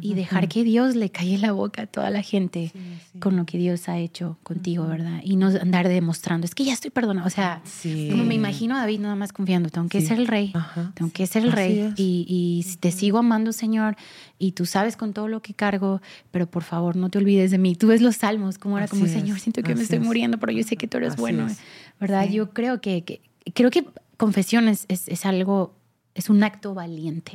y, 0.01 0.13
dejar 0.15 0.47
que 0.47 0.63
Dios 0.63 0.95
le 0.95 1.11
calle 1.11 1.37
la 1.37 1.51
boca 1.51 1.83
a 1.83 1.85
toda 1.85 2.09
la 2.09 2.23
gente 2.23 2.71
con 3.19 3.35
lo 3.35 3.45
que 3.45 3.59
Dios 3.59 3.87
ha 3.87 3.99
hecho 3.99 4.39
contigo, 4.41 4.87
¿verdad? 4.87 5.21
Y 5.23 5.35
no 5.35 5.47
andar 5.47 5.87
demostrando, 5.89 6.45
es 6.45 6.55
que 6.55 6.63
ya 6.63 6.73
estoy 6.73 6.89
perdonado. 6.89 7.27
O 7.27 7.29
sea, 7.29 7.61
como 8.09 8.23
me 8.23 8.33
imagino 8.33 8.75
a 8.75 8.79
David 8.79 9.01
nada 9.01 9.15
más 9.15 9.31
confiando, 9.31 9.69
tengo 9.69 9.87
que 9.89 10.01
ser 10.01 10.17
el 10.17 10.25
rey, 10.25 10.51
tengo 10.95 11.11
que 11.11 11.27
ser 11.27 11.43
el 11.43 11.51
rey 11.51 11.93
y, 11.97 12.25
y 12.27 12.77
te 12.77 12.91
sigo 12.91 13.19
amando, 13.19 13.53
Señor, 13.53 13.95
y 14.39 14.53
tú 14.53 14.65
sabes 14.65 14.97
con 14.97 15.13
todo 15.13 15.27
lo 15.27 15.43
que 15.43 15.53
cargo, 15.53 16.01
pero 16.31 16.49
por 16.49 16.63
favor 16.63 16.95
no 16.95 17.09
te 17.09 17.19
olvides 17.19 17.51
de 17.51 17.59
mí. 17.59 17.75
Tú 17.75 17.87
ves 17.87 18.01
los 18.01 18.15
salmos, 18.15 18.57
como 18.57 18.75
era 18.75 18.87
como, 18.87 19.05
Señor, 19.05 19.39
siento 19.39 19.61
que 19.61 19.75
me 19.75 19.83
estoy 19.83 19.99
muriendo, 19.99 20.39
pero 20.39 20.51
yo 20.51 20.63
sé 20.63 20.77
que 20.77 20.87
tú 20.87 20.97
eres 20.97 21.15
bueno, 21.15 21.47
¿verdad? 21.99 22.27
Yo 22.27 22.49
creo 22.49 22.81
que, 22.81 23.21
creo 23.53 23.69
que 23.69 23.85
confesión 24.17 24.67
es, 24.67 24.87
es 24.87 25.25
algo 25.27 25.76
es 26.17 26.29
un 26.31 26.43
acto 26.43 26.73
valiente, 26.73 27.33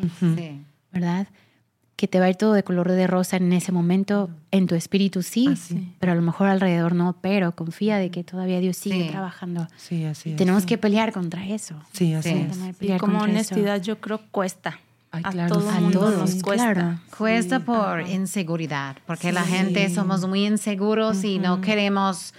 ¿verdad? 0.90 1.28
Que 1.94 2.08
te 2.08 2.18
va 2.18 2.26
a 2.26 2.30
ir 2.30 2.36
todo 2.36 2.52
de 2.52 2.64
color 2.64 2.90
de 2.90 3.06
rosa 3.06 3.36
en 3.36 3.52
ese 3.52 3.70
momento, 3.70 4.28
en 4.50 4.66
tu 4.66 4.74
espíritu 4.74 5.22
sí, 5.22 5.54
pero 6.00 6.10
a 6.10 6.14
lo 6.16 6.22
mejor 6.22 6.48
alrededor 6.48 6.96
no, 6.96 7.16
pero 7.20 7.54
confía 7.54 7.96
de 7.98 8.10
que 8.10 8.24
todavía 8.24 8.58
Dios 8.58 8.76
sigue 8.76 9.08
trabajando. 9.08 9.68
Sí, 9.76 10.04
así 10.04 10.34
Tenemos 10.34 10.66
que 10.66 10.78
pelear 10.78 11.12
contra 11.12 11.46
eso. 11.46 11.76
Sí, 11.92 12.12
así 12.12 12.30
es. 12.30 12.58
Y 12.80 12.98
como 12.98 13.20
honestidad 13.20 13.80
yo 13.80 14.00
creo 14.00 14.20
cuesta. 14.32 14.80
a 15.12 15.46
todo 15.46 15.70
mundo 15.80 16.10
nos 16.10 16.42
cuesta. 16.42 17.00
Cuesta 17.16 17.60
por 17.60 18.00
inseguridad, 18.08 18.96
porque 19.06 19.30
la 19.30 19.44
gente 19.44 19.88
somos 19.90 20.26
muy 20.26 20.44
inseguros 20.44 21.22
y 21.22 21.38
no 21.38 21.60
queremos 21.60 22.34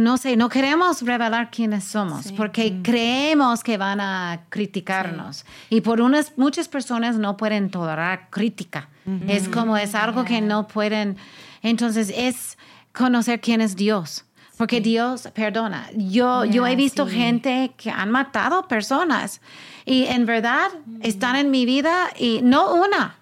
no 0.00 0.16
sé, 0.16 0.36
no 0.36 0.48
queremos 0.48 1.02
revelar 1.02 1.50
quiénes 1.50 1.84
somos 1.84 2.32
porque 2.32 2.80
creemos 2.82 3.62
que 3.62 3.76
van 3.76 4.00
a 4.00 4.44
criticarnos. 4.48 5.44
Y 5.70 5.80
por 5.80 6.00
unas, 6.00 6.36
muchas 6.36 6.68
personas 6.68 7.16
no 7.16 7.36
pueden 7.36 7.70
tolerar 7.70 8.28
crítica. 8.30 8.88
Es 9.26 9.48
como 9.48 9.76
es 9.76 9.94
algo 9.94 10.24
que 10.24 10.40
no 10.40 10.68
pueden. 10.68 11.16
Entonces 11.62 12.12
es 12.14 12.56
conocer 12.92 13.40
quién 13.40 13.60
es 13.60 13.76
Dios. 13.76 14.24
Porque 14.56 14.80
Dios 14.80 15.28
perdona. 15.34 15.88
Yo, 15.96 16.44
yo 16.44 16.66
he 16.66 16.76
visto 16.76 17.06
gente 17.06 17.72
que 17.76 17.90
han 17.90 18.10
matado 18.10 18.68
personas 18.68 19.40
y 19.84 20.04
en 20.04 20.26
verdad 20.26 20.70
están 21.00 21.36
en 21.36 21.50
mi 21.50 21.66
vida 21.66 22.10
y 22.16 22.40
no 22.42 22.74
una, 22.74 23.16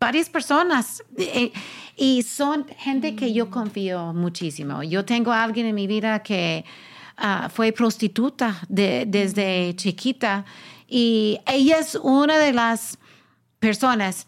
varias 0.00 0.30
personas. 0.30 1.02
Eh, 1.18 1.52
y 2.00 2.22
son 2.22 2.66
gente 2.78 3.14
que 3.14 3.30
yo 3.34 3.50
confío 3.50 4.14
muchísimo. 4.14 4.82
Yo 4.82 5.04
tengo 5.04 5.32
a 5.32 5.44
alguien 5.44 5.66
en 5.66 5.74
mi 5.74 5.86
vida 5.86 6.22
que 6.22 6.64
ah, 7.18 7.50
fue 7.52 7.72
prostituta 7.72 8.56
desde 8.70 9.76
chiquita. 9.76 10.46
Y 10.88 11.40
ella 11.46 11.78
es 11.78 11.96
una 11.96 12.38
de 12.38 12.54
las 12.54 12.96
personas 13.58 14.26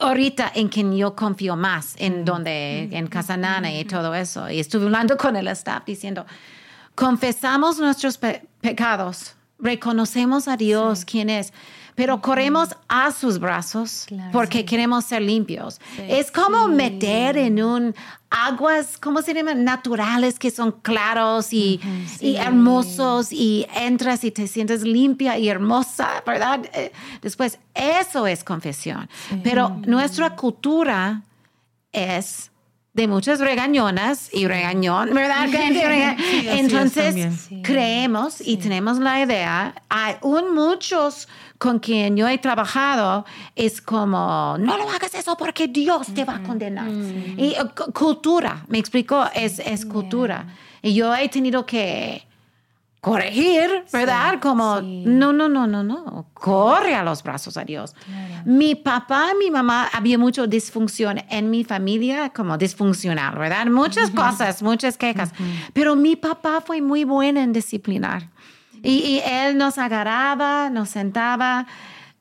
ahorita 0.00 0.50
en 0.54 0.68
quien 0.68 0.96
yo 0.96 1.14
confío 1.14 1.56
más, 1.56 1.94
en 1.98 2.22
mm. 2.22 2.24
donde, 2.24 2.88
en 2.92 3.06
Casa 3.08 3.36
Nana 3.36 3.70
y 3.70 3.84
todo 3.84 4.14
eso. 4.14 4.48
Y 4.48 4.58
estuve 4.58 4.86
hablando 4.86 5.18
con 5.18 5.36
el 5.36 5.48
staff 5.48 5.84
diciendo, 5.84 6.24
confesamos 6.94 7.78
nuestros 7.78 8.18
pecados, 8.62 9.34
reconocemos 9.58 10.48
a 10.48 10.56
Dios 10.56 11.04
quién 11.04 11.28
es 11.28 11.52
pero 11.94 12.20
corremos 12.20 12.70
a 12.88 13.12
sus 13.12 13.38
brazos 13.38 14.06
porque 14.32 14.64
queremos 14.64 15.04
ser 15.04 15.22
limpios. 15.22 15.80
es 15.98 16.30
como 16.30 16.68
meter 16.68 17.36
en 17.36 17.62
un 17.62 17.94
aguas, 18.30 18.98
¿cómo 18.98 19.22
se 19.22 19.32
llama? 19.32 19.54
Naturales 19.54 20.38
que 20.38 20.50
son 20.50 20.72
claros 20.72 21.52
y, 21.52 21.80
y, 22.20 22.34
hermosos 22.36 23.32
y 23.32 23.66
entras 23.76 24.24
y 24.24 24.32
te 24.32 24.48
sientes 24.48 24.82
limpia 24.82 25.38
y 25.38 25.48
hermosa, 25.48 26.22
¿verdad? 26.26 26.60
Eh, 26.72 26.92
después, 27.22 27.60
eso 27.74 28.26
es 28.26 28.42
confesión. 28.42 29.08
Pero 29.44 29.80
nuestra 29.86 30.34
cultura 30.34 31.22
es 31.92 32.50
de 32.94 33.08
muchas 33.08 33.40
regañonas 33.40 34.30
y 34.32 34.46
regañón, 34.46 35.12
¿verdad? 35.12 35.48
Entonces, 36.46 37.48
creemos 37.62 38.40
y 38.40 38.56
tenemos 38.56 38.98
la 38.98 39.20
idea, 39.20 39.74
hay 39.88 40.14
un 40.22 40.54
muchos 40.54 41.28
con 41.58 41.80
quien 41.80 42.16
yo 42.16 42.28
he 42.28 42.38
trabajado, 42.38 43.24
es 43.56 43.80
como, 43.80 44.56
no 44.58 44.78
lo 44.78 44.88
hagas 44.88 45.12
eso 45.14 45.36
porque 45.36 45.66
Dios 45.66 46.14
te 46.14 46.24
va 46.24 46.36
a 46.36 46.42
condenar. 46.42 46.88
Y 46.88 47.54
uh, 47.60 47.92
cultura, 47.92 48.64
me 48.68 48.78
explicó, 48.78 49.24
es, 49.34 49.58
es 49.58 49.84
cultura. 49.84 50.46
Y 50.80 50.94
yo 50.94 51.14
he 51.16 51.28
tenido 51.28 51.66
que 51.66 52.24
corregir, 53.04 53.84
¿verdad? 53.92 54.40
Como, 54.40 54.80
no, 54.80 55.30
no, 55.34 55.46
no, 55.46 55.66
no, 55.66 55.84
no, 55.84 56.26
corre 56.32 56.94
a 56.94 57.02
los 57.02 57.22
brazos 57.22 57.58
a 57.58 57.64
Dios. 57.64 57.94
Mi 58.46 58.74
papá 58.74 59.26
y 59.34 59.38
mi 59.44 59.50
mamá, 59.50 59.90
había 59.92 60.16
mucha 60.16 60.46
disfunción 60.46 61.20
en 61.28 61.50
mi 61.50 61.64
familia, 61.64 62.30
como 62.30 62.56
disfuncional, 62.56 63.36
¿verdad? 63.36 63.66
Muchas 63.66 64.08
cosas, 64.08 64.62
muchas 64.62 64.96
quejas, 64.96 65.32
pero 65.74 65.96
mi 65.96 66.16
papá 66.16 66.62
fue 66.64 66.80
muy 66.80 67.04
bueno 67.04 67.40
en 67.40 67.52
disciplinar. 67.52 68.30
Y, 68.82 68.92
y 68.92 69.22
él 69.26 69.58
nos 69.58 69.76
agarraba, 69.76 70.70
nos 70.70 70.88
sentaba 70.88 71.66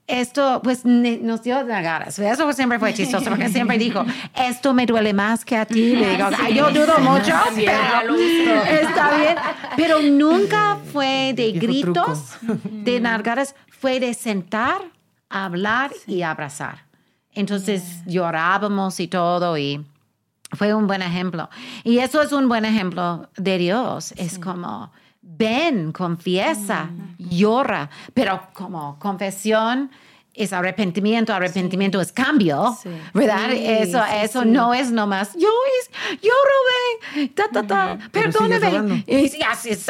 esto 0.07 0.61
pues 0.63 0.85
nos 0.85 1.43
dio 1.43 1.63
de 1.63 1.81
ganas. 1.81 2.19
Eso 2.19 2.51
siempre 2.53 2.79
fue 2.79 2.93
chistoso 2.93 3.29
porque 3.29 3.49
siempre 3.49 3.77
dijo, 3.77 4.03
esto 4.35 4.73
me 4.73 4.85
duele 4.85 5.13
más 5.13 5.45
que 5.45 5.55
a 5.55 5.65
ti. 5.65 5.95
Le 5.95 6.11
digo, 6.11 6.29
yo 6.53 6.71
dudo 6.71 6.99
mucho, 6.99 7.33
pero 7.55 8.63
está 8.63 9.17
bien. 9.17 9.35
Pero 9.77 10.01
nunca 10.01 10.77
fue 10.91 11.33
de 11.35 11.51
gritos, 11.53 12.35
de 12.41 12.99
nalgadas, 12.99 13.55
fue 13.69 13.99
de 13.99 14.13
sentar, 14.13 14.81
hablar 15.29 15.91
y 16.05 16.21
abrazar. 16.21 16.85
Entonces 17.31 18.01
llorábamos 18.05 18.99
y 18.99 19.07
todo 19.07 19.57
y 19.57 19.85
fue 20.51 20.73
un 20.73 20.85
buen 20.85 21.01
ejemplo. 21.01 21.49
Y 21.83 21.99
eso 21.99 22.21
es 22.21 22.31
un 22.31 22.47
buen 22.47 22.65
ejemplo 22.65 23.29
de 23.37 23.57
Dios. 23.57 24.13
Es 24.17 24.37
como 24.37 24.91
ven, 25.23 25.91
confiesa, 25.91 26.89
llora, 27.17 27.89
pero 28.13 28.49
como 28.53 28.99
confesión 28.99 29.89
es 30.35 30.51
arrepentimiento, 30.51 31.33
arrepentimiento 31.33 32.01
es 32.01 32.11
cambio, 32.11 32.75
¿verdad? 33.13 33.51
eso 33.51 34.03
eso 34.21 34.45
no 34.45 34.73
es 34.73 34.91
nomás, 34.91 35.33
yo, 35.33 35.49
yo 36.21 36.31
robé, 37.13 37.27
ta, 37.29 37.43
ta, 37.51 37.67
ta, 37.67 37.97
perdóneme. 38.11 39.03
Y 39.05 39.31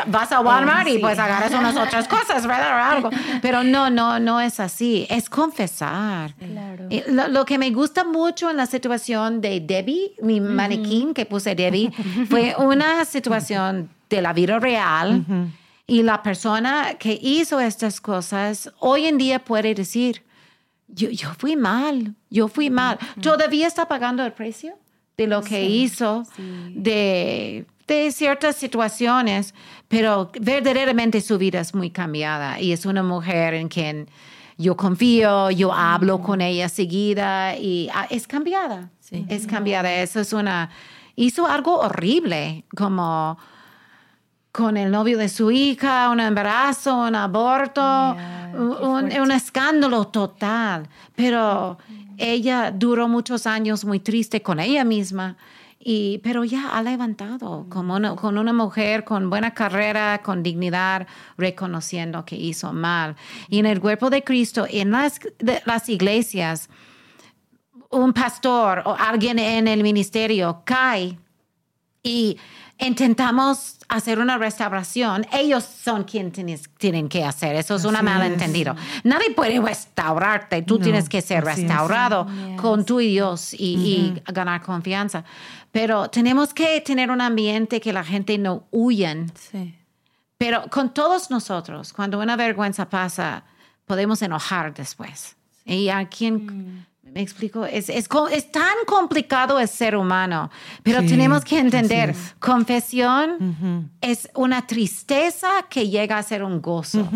vas 0.07 0.31
a 0.31 0.41
Walmart 0.41 0.89
y 0.89 0.99
pues 0.99 1.17
agarras 1.17 1.53
unas 1.53 1.77
otras 1.77 2.07
cosas, 2.07 2.45
¿verdad? 2.45 2.71
O 2.71 2.93
algo. 2.95 3.09
Pero 3.41 3.63
no, 3.63 3.89
no, 3.89 4.19
no 4.19 4.41
es 4.41 4.59
así, 4.59 5.07
es 5.09 5.29
confesar. 5.29 6.35
Lo, 7.07 7.27
lo, 7.29 7.45
que 7.45 7.57
me 7.57 7.71
gusta 7.71 8.03
mucho 8.03 8.49
en 8.49 8.57
la 8.57 8.65
situación 8.65 9.39
de 9.39 9.61
Debbie, 9.61 10.15
mi 10.21 10.41
manequín 10.41 11.13
que 11.13 11.25
puse 11.25 11.55
Debbie, 11.55 11.91
fue 12.29 12.55
una 12.57 13.05
situación 13.13 13.89
de 14.09 14.21
la 14.21 14.33
vida 14.33 14.59
real. 14.59 15.25
Y 15.87 16.03
la 16.03 16.23
persona 16.23 16.95
que 16.97 17.17
hizo 17.21 17.59
estas 17.59 17.99
cosas 17.99 18.71
hoy 18.79 19.05
en 19.05 19.17
día 19.17 19.39
puede 19.39 19.73
decir, 19.73 20.23
yo, 20.95 21.09
yo 21.09 21.33
fui 21.37 21.55
mal, 21.55 22.15
yo 22.29 22.47
fui 22.47 22.69
mal. 22.69 22.97
Todavía 23.21 23.67
está 23.67 23.87
pagando 23.87 24.25
el 24.25 24.33
precio 24.33 24.75
de 25.17 25.27
lo 25.27 25.41
que 25.41 25.65
hizo, 25.65 26.23
de, 26.69 27.65
de 27.87 28.11
ciertas 28.11 28.55
situaciones, 28.55 29.53
pero 29.87 30.31
verdaderamente 30.39 31.21
su 31.21 31.37
vida 31.37 31.59
es 31.59 31.73
muy 31.75 31.89
cambiada 31.89 32.59
y 32.59 32.71
es 32.71 32.85
una 32.85 33.03
mujer 33.03 33.53
en 33.53 33.67
quien 33.67 34.07
yo 34.57 34.75
confío, 34.77 35.51
yo 35.51 35.73
hablo 35.73 36.21
con 36.21 36.41
ella 36.41 36.69
seguida 36.69 37.55
y 37.57 37.89
ah, 37.93 38.07
es 38.09 38.27
cambiada, 38.27 38.91
es 39.29 39.47
cambiada. 39.47 39.93
Eso 39.93 40.19
es 40.19 40.33
una, 40.33 40.69
hizo 41.15 41.47
algo 41.47 41.79
horrible, 41.79 42.63
como 42.75 43.37
con 44.53 44.77
el 44.77 44.91
novio 44.91 45.17
de 45.17 45.29
su 45.29 45.49
hija, 45.49 46.11
un 46.11 46.19
embarazo, 46.19 46.95
un 46.95 47.15
aborto, 47.15 47.81
un, 48.53 49.31
escándalo 49.31 50.05
total. 50.05 50.87
Pero 51.15 51.79
ella 52.19 52.69
duró 52.69 53.07
muchos 53.07 53.47
años 53.47 53.83
muy 53.83 53.99
triste 53.99 54.43
con 54.43 54.59
ella 54.59 54.83
misma. 54.83 55.37
Y, 55.79 56.19
pero 56.19 56.43
ya 56.43 56.77
ha 56.77 56.83
levantado 56.83 57.65
como 57.67 58.15
con 58.15 58.37
una 58.37 58.53
mujer 58.53 59.03
con 59.03 59.27
buena 59.31 59.55
carrera, 59.55 60.21
con 60.23 60.43
dignidad, 60.43 61.07
reconociendo 61.35 62.23
que 62.23 62.35
hizo 62.35 62.71
mal. 62.71 63.15
Y 63.49 63.57
en 63.57 63.65
el 63.65 63.81
cuerpo 63.81 64.11
de 64.11 64.23
Cristo, 64.23 64.67
en 64.69 64.91
las, 64.91 65.19
las 65.65 65.89
iglesias, 65.89 66.69
un 67.89 68.13
pastor 68.13 68.83
o 68.85 68.95
alguien 68.97 69.39
en 69.39 69.67
el 69.67 69.81
ministerio 69.81 70.61
cae 70.63 71.17
y 72.03 72.37
intentamos 72.77 73.77
hacer 73.93 74.19
una 74.19 74.37
restauración, 74.37 75.25
ellos 75.31 75.63
son 75.63 76.03
quienes 76.03 76.69
tienen 76.77 77.07
que 77.07 77.23
hacer. 77.23 77.55
Eso 77.55 77.75
es 77.75 77.85
un 77.85 77.93
malentendido. 77.93 78.75
Nadie 79.03 79.31
puede 79.31 79.61
restaurarte, 79.61 80.63
tú 80.63 80.79
tienes 80.79 81.07
que 81.07 81.21
ser 81.21 81.45
restaurado 81.45 82.27
con 82.57 82.85
tú 82.85 82.99
y 82.99 83.09
Dios 83.09 83.53
y, 83.53 84.13
ganar 84.25 84.61
confianza. 84.63 85.23
Pero 85.71 86.09
tenemos 86.09 86.53
que 86.53 86.81
tener 86.81 87.11
un 87.11 87.21
ambiente 87.21 87.79
que 87.79 87.93
la 87.93 88.03
gente 88.03 88.37
no 88.37 88.63
huyan. 88.71 89.31
Pero 90.37 90.63
con 90.69 90.93
todos 90.93 91.29
nosotros, 91.29 91.93
cuando 91.93 92.19
una 92.19 92.35
vergüenza 92.35 92.89
pasa, 92.89 93.43
podemos 93.85 94.21
enojar 94.21 94.73
después. 94.73 95.35
Y 95.65 95.89
a 95.89 96.09
quien 96.09 96.45
mm. 96.45 96.85
Me 97.11 97.21
explico, 97.21 97.65
es, 97.65 97.89
es, 97.89 98.07
es, 98.31 98.51
tan 98.51 98.73
complicado 98.87 99.59
el 99.59 99.67
ser 99.67 99.95
humano, 99.95 100.49
pero 100.83 101.05
tenemos 101.05 101.43
que 101.43 101.59
entender, 101.59 102.15
confesión 102.39 103.91
es 103.99 104.29
una 104.33 104.65
tristeza 104.65 105.49
que 105.69 105.89
llega 105.89 106.17
a 106.17 106.23
ser 106.23 106.43
un 106.43 106.61
gozo. 106.61 107.07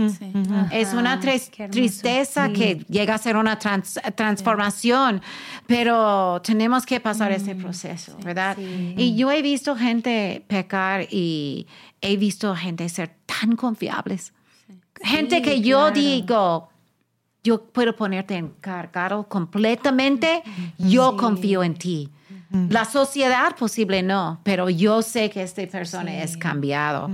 Es 0.71 0.93
una 0.93 1.19
tristeza 1.19 2.49
que 2.49 2.85
llega 2.89 3.15
a 3.15 3.17
ser 3.17 3.37
una 3.37 3.57
transformación, 3.57 5.21
pero 5.65 6.41
tenemos 6.43 6.85
que 6.85 6.99
pasar 6.99 7.31
ese 7.31 7.55
mm. 7.55 7.61
proceso, 7.61 8.17
¿verdad? 8.23 8.57
Y 8.59 9.15
yo 9.15 9.31
he 9.31 9.41
visto 9.41 9.75
gente 9.75 10.43
pecar 10.47 11.07
y 11.09 11.65
he 12.01 12.17
visto 12.17 12.53
gente 12.55 12.87
ser 12.89 13.15
tan 13.25 13.55
confiables. 13.55 14.33
Gente 15.01 15.41
que 15.41 15.61
yo 15.61 15.91
digo, 15.91 16.69
yo 17.43 17.63
puedo 17.63 17.95
ponerte 17.95 18.35
encargado 18.35 19.27
completamente, 19.27 20.43
yo 20.77 21.15
confío 21.17 21.63
en 21.63 21.75
ti. 21.75 22.09
La 22.69 22.85
sociedad 22.85 23.55
posible 23.57 24.01
no, 24.03 24.39
pero 24.43 24.69
yo 24.69 25.01
sé 25.01 25.29
que 25.29 25.41
esta 25.41 25.65
persona 25.67 26.23
es 26.23 26.37
cambiado. 26.37 27.09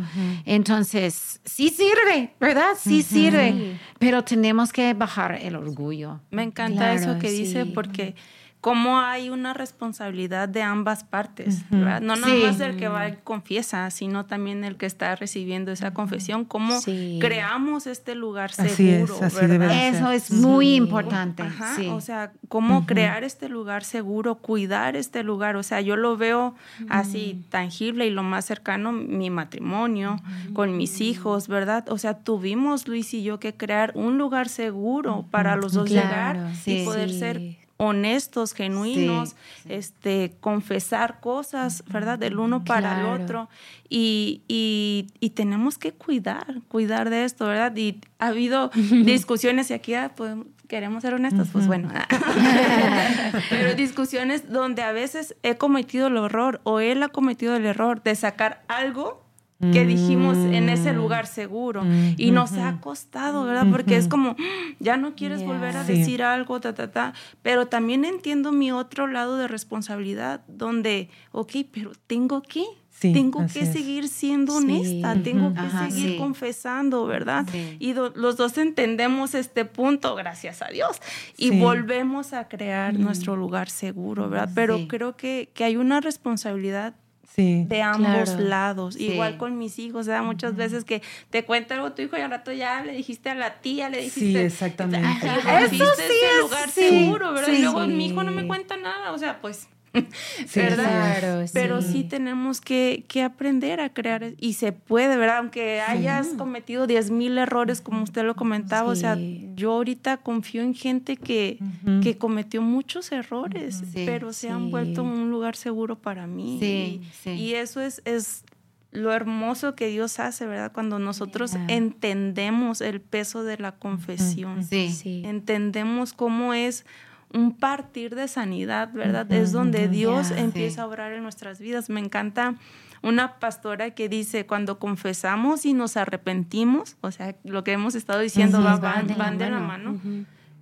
Entonces, 0.46 1.42
sí 1.44 1.70
sirve, 1.70 2.34
¿verdad? 2.40 2.74
Sí 2.80 3.02
sirve, 3.02 3.80
pero 4.00 4.24
tenemos 4.24 4.72
que 4.72 4.94
bajar 4.94 5.40
el 5.42 5.56
orgullo. 5.56 6.20
Me 6.30 6.44
encanta 6.44 6.94
eso 6.94 7.18
que 7.20 7.32
dice 7.32 7.66
porque 7.66 8.16
cómo 8.64 9.02
hay 9.02 9.30
una 9.30 9.54
responsabilidad 9.54 10.48
de 10.48 10.62
ambas 10.62 11.04
partes, 11.04 11.70
¿verdad? 11.70 12.00
No 12.00 12.16
nomás 12.16 12.62
el 12.62 12.78
que 12.78 12.88
va 12.88 13.10
y 13.10 13.18
confiesa, 13.22 13.92
sino 13.92 14.26
también 14.26 14.64
el 14.64 14.78
que 14.78 14.86
está 14.86 15.18
recibiendo 15.18 15.74
esa 15.74 15.94
confesión, 15.94 16.46
cómo 16.46 16.80
creamos 17.20 17.88
este 17.88 18.16
lugar 18.16 18.54
seguro, 18.54 19.20
¿verdad? 19.20 19.90
Eso 19.90 20.12
es 20.12 20.32
muy 20.32 20.76
importante. 20.76 21.44
O 21.92 22.00
sea, 22.00 22.32
cómo 22.48 22.86
crear 22.86 23.26
este 23.26 23.50
lugar 23.50 23.84
seguro, 23.84 24.36
cuidar 24.36 24.96
este 24.96 25.24
lugar, 25.24 25.58
o 25.58 25.64
sea, 25.64 25.82
yo 25.82 25.98
lo 25.98 26.16
veo 26.16 26.56
así 26.88 27.44
tangible 27.50 28.08
y 28.08 28.12
lo 28.12 28.24
más 28.24 28.46
cercano, 28.46 28.94
mi 28.94 29.30
matrimonio, 29.30 30.22
con 30.54 30.78
mis 30.78 31.02
hijos, 31.02 31.50
¿verdad? 31.50 31.90
O 31.90 31.98
sea, 31.98 32.20
tuvimos 32.20 32.88
Luis 32.88 33.14
y 33.14 33.24
yo 33.24 33.42
que 33.42 33.58
crear 33.58 33.92
un 33.96 34.18
lugar 34.18 34.48
seguro 34.48 35.26
para 35.32 35.58
los 35.58 35.74
dos 35.74 35.90
llegar 35.90 36.54
y 36.66 36.86
poder 36.86 37.12
ser 37.12 37.62
honestos, 37.78 38.54
genuinos, 38.54 39.36
este, 39.68 40.36
confesar 40.40 41.20
cosas, 41.20 41.84
¿verdad? 41.88 42.20
Del 42.20 42.40
uno 42.40 42.64
para 42.64 43.00
el 43.00 43.06
otro. 43.22 43.50
Y, 43.90 44.42
y, 44.48 45.30
tenemos 45.32 45.78
que 45.78 45.92
cuidar, 45.92 46.62
cuidar 46.68 47.10
de 47.10 47.26
esto, 47.26 47.46
¿verdad? 47.48 47.76
Y 47.76 48.00
ha 48.20 48.28
habido 48.28 48.70
discusiones 49.04 49.70
y 49.72 49.74
aquí 49.74 49.94
pues, 50.16 50.36
queremos 50.68 51.02
ser 51.02 51.14
honestos, 51.14 51.50
pues 51.52 51.68
bueno. 51.68 51.90
Pero 53.50 53.76
discusiones 53.76 54.52
donde 54.52 54.82
a 54.82 54.92
veces 54.92 55.36
he 55.44 55.58
cometido 55.58 56.08
el 56.08 56.18
error 56.18 56.62
o 56.64 56.80
él 56.80 57.04
ha 57.04 57.10
cometido 57.10 57.56
el 57.56 57.66
error 57.66 58.02
de 58.02 58.16
sacar 58.16 58.64
algo 58.68 59.23
que 59.72 59.86
dijimos 59.86 60.38
en 60.38 60.70
ese 60.70 60.92
mm. 60.92 60.96
lugar 60.96 61.28
seguro. 61.28 61.84
Y 62.18 62.32
nos 62.32 62.54
ha 62.54 62.80
costado, 62.82 63.46
¿verdad? 63.46 63.68
Porque 63.72 63.98
es 63.98 64.08
como, 64.08 64.36
ya 64.80 64.98
no 64.98 65.16
quieres 65.16 65.44
volver 65.46 65.78
a 65.78 65.84
decir 65.84 66.24
algo, 66.24 66.60
ta, 66.60 66.74
ta, 66.74 66.92
ta. 66.92 67.14
Pero 67.42 67.68
también 67.68 68.06
entiendo 68.06 68.52
mi 68.52 68.72
otro 68.72 69.08
lado 69.08 69.38
de 69.38 69.48
responsabilidad, 69.48 70.42
donde, 70.48 71.10
ok, 71.32 71.52
pero 71.72 71.92
tengo 72.08 72.42
que. 72.42 72.64
tengo 73.00 73.46
que 73.52 73.66
seguir 73.66 74.08
siendo 74.08 74.58
honesta, 74.58 75.16
tengo 75.22 75.54
que 75.54 75.70
seguir 75.90 76.18
confesando, 76.18 77.06
¿verdad? 77.06 77.46
Y 77.80 77.94
los 77.94 78.38
dos 78.38 78.58
entendemos 78.58 79.34
este 79.36 79.66
punto, 79.66 80.16
gracias 80.16 80.62
a 80.62 80.68
Dios, 80.68 81.02
y 81.38 81.60
volvemos 81.60 82.34
a 82.34 82.48
crear 82.48 82.98
nuestro 82.98 83.36
lugar 83.36 83.70
seguro, 83.70 84.30
¿verdad? 84.30 84.52
Pero 84.56 84.88
creo 84.88 85.16
que, 85.18 85.50
que 85.54 85.64
hay 85.64 85.76
una 85.76 86.00
responsabilidad 86.02 86.96
de 87.36 87.82
ambos 87.82 88.30
lados. 88.40 88.96
Igual 89.00 89.38
con 89.38 89.58
mis 89.58 89.80
hijos, 89.80 90.08
o 90.08 90.24
muchas 90.24 90.56
veces 90.56 90.84
que 90.84 91.02
te 91.30 91.46
cuenta 91.46 91.76
algo 91.76 91.94
tu 91.94 92.02
hijo 92.02 92.18
y 92.18 92.22
al 92.22 92.32
rato 92.32 92.52
ya 92.52 92.84
le 92.84 92.94
dijiste 92.94 93.30
a 93.30 93.36
la 93.36 93.62
tía, 93.62 93.90
le 93.90 93.98
dijiste. 93.98 94.20
Sí, 94.20 94.38
exactamente. 94.38 95.28
Eso 95.28 95.86
sí 95.96 96.14
es 96.24 96.42
lugar 96.42 96.70
seguro, 96.70 97.34
¿verdad? 97.34 97.54
y 97.54 97.62
luego 97.62 97.86
mi 97.88 98.08
hijo 98.08 98.24
no 98.24 98.32
me 98.32 98.48
cuenta 98.48 98.78
nada, 98.78 99.12
o 99.12 99.18
sea, 99.18 99.42
pues 99.42 99.68
¿verdad? 100.56 101.20
Claro, 101.20 101.46
Pero 101.54 101.82
sí. 101.82 101.92
sí 101.92 102.04
tenemos 102.04 102.62
que, 102.62 103.06
que 103.08 103.22
aprender 103.24 103.80
a 103.80 103.94
crear 103.94 104.34
y 104.40 104.54
se 104.54 104.72
puede, 104.72 105.18
¿verdad? 105.18 105.38
Aunque 105.40 105.82
hayas 105.82 106.28
cometido 106.30 106.88
10 106.88 107.12
mil 107.12 107.38
errores, 107.38 107.82
como 107.82 108.04
usted 108.04 108.24
lo 108.24 108.36
comentaba, 108.36 108.90
o 108.90 108.96
sea, 108.96 109.16
Sí. 109.16 109.50
yo 109.56 109.72
ahorita 109.74 110.18
confío 110.18 110.62
en 110.64 110.74
gente 110.74 111.18
que, 111.18 111.60
que 112.02 112.18
cometió 112.18 112.62
muchos 112.62 113.12
errores, 113.12 113.82
Sí, 113.94 114.04
pero 114.06 114.34
se 114.34 114.50
han 114.50 114.66
sí. 114.66 114.72
vuelto 114.72 115.04
un 115.04 115.30
lugar 115.30 115.56
seguro 115.56 115.98
para 116.00 116.26
mí. 116.28 116.58
Sí, 116.60 117.02
y, 117.02 117.10
sí. 117.24 117.30
y 117.32 117.54
eso 117.56 117.82
es, 117.82 118.02
es 118.06 118.44
lo 118.92 119.12
hermoso 119.12 119.74
que 119.76 119.88
Dios 119.88 120.20
hace, 120.20 120.46
¿verdad? 120.46 120.72
Cuando 120.72 121.00
nosotros 121.00 121.54
Yeah. 121.54 121.66
entendemos 121.70 122.80
el 122.82 123.02
peso 123.02 123.44
de 123.44 123.58
la 123.58 123.72
confesión 123.74 124.64
Sí. 124.64 124.92
Sí. 124.92 125.24
entendemos 125.26 126.14
cómo 126.14 126.54
es 126.54 126.86
un 127.34 127.58
partir 127.58 128.16
de 128.16 128.28
sanidad, 128.28 128.92
¿verdad? 128.94 129.32
Es 129.32 129.52
donde 129.52 129.88
Dios 129.88 130.32
empieza 130.32 130.76
Sí. 130.76 130.82
a 130.82 130.88
obrar 130.88 131.14
en 131.14 131.24
nuestras 131.24 131.60
vidas. 131.60 131.90
Me 131.90 132.00
encanta 132.00 132.56
una 133.02 133.40
pastora 133.40 133.92
que 133.92 134.08
dice, 134.08 134.46
cuando 134.46 134.80
confesamos 134.80 135.66
y 135.66 135.74
nos 135.74 135.98
arrepentimos, 135.98 136.96
o 137.02 137.12
sea, 137.12 137.36
lo 137.44 137.64
que 137.64 137.74
hemos 137.74 137.96
estado 137.96 138.20
diciendo 138.22 138.60
Ujú, 138.60 138.68
va- 138.68 138.78
van, 138.78 139.08
van 139.18 139.38
de 139.38 139.50
la 139.50 139.60
mano, 139.60 140.00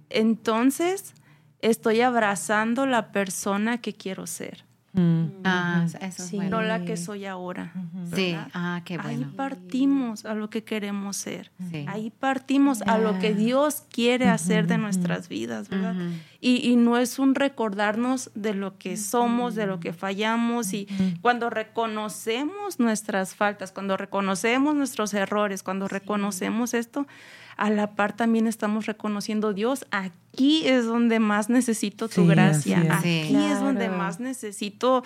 entonces 0.09 1.13
estoy 1.61 2.01
abrazando 2.01 2.85
la 2.85 3.11
persona 3.11 3.79
que 3.79 3.93
quiero 3.93 4.27
ser, 4.27 4.65
Mm. 4.93 5.25
Ah, 5.45 5.83
eso 5.85 5.97
es 6.01 6.15
Sí. 6.15 6.35
bueno. 6.35 6.57
no 6.59 6.61
la 6.63 6.83
que 6.83 6.97
soy 6.97 7.25
ahora. 7.25 7.71
Ah, 8.53 8.81
qué 8.83 8.99
Ahí 9.01 9.23
partimos 9.37 10.25
a 10.25 10.33
lo 10.35 10.49
que 10.49 10.63
queremos 10.63 11.15
ser. 11.17 11.51
Sí. 11.69 11.85
Ahí 11.87 12.09
partimos 12.11 12.81
a 12.81 12.97
lo 12.97 13.17
que. 13.19 13.33
Dios 13.33 13.83
quiere 13.89 14.27
hacer 14.27 14.67
de 14.67 14.77
nuestras 14.77 15.29
vidas, 15.29 15.69
¿verdad? 15.69 15.95
Ujú. 15.95 16.09
y, 16.41 16.69
y 16.69 16.75
no 16.75 16.97
es 16.97 17.19
un 17.19 17.35
recordarnos 17.35 18.31
de 18.35 18.53
lo 18.53 18.77
que 18.77 18.97
somos, 18.97 19.55
de 19.55 19.65
lo 19.67 19.79
que 19.79 19.93
fallamos. 19.93 20.73
Y 20.73 20.87
cuando 21.21 21.49
reconocemos 21.49 22.79
nuestras 22.79 23.35
faltas, 23.35 23.71
cuando 23.71 23.95
reconocemos 23.97 24.75
nuestros 24.75 25.13
errores, 25.13 25.63
cuando 25.63 25.87
reconocemos 25.87 26.73
esto, 26.73 27.07
a 27.57 27.69
la 27.69 27.91
par 27.95 28.13
también 28.13 28.47
estamos 28.47 28.85
reconociendo, 28.85 29.53
Dios, 29.53 29.85
aquí 29.91 30.67
es 30.67 30.85
donde 30.85 31.19
más 31.19 31.49
necesito 31.49 32.07
tu 32.07 32.21
Sí, 32.21 32.27
gracia, 32.27 32.81
es. 32.81 32.91
aquí 32.91 33.27
Sí. 33.29 33.35
es 33.51 33.59
donde 33.59 33.89
más 33.89 34.19
necesito 34.19 35.03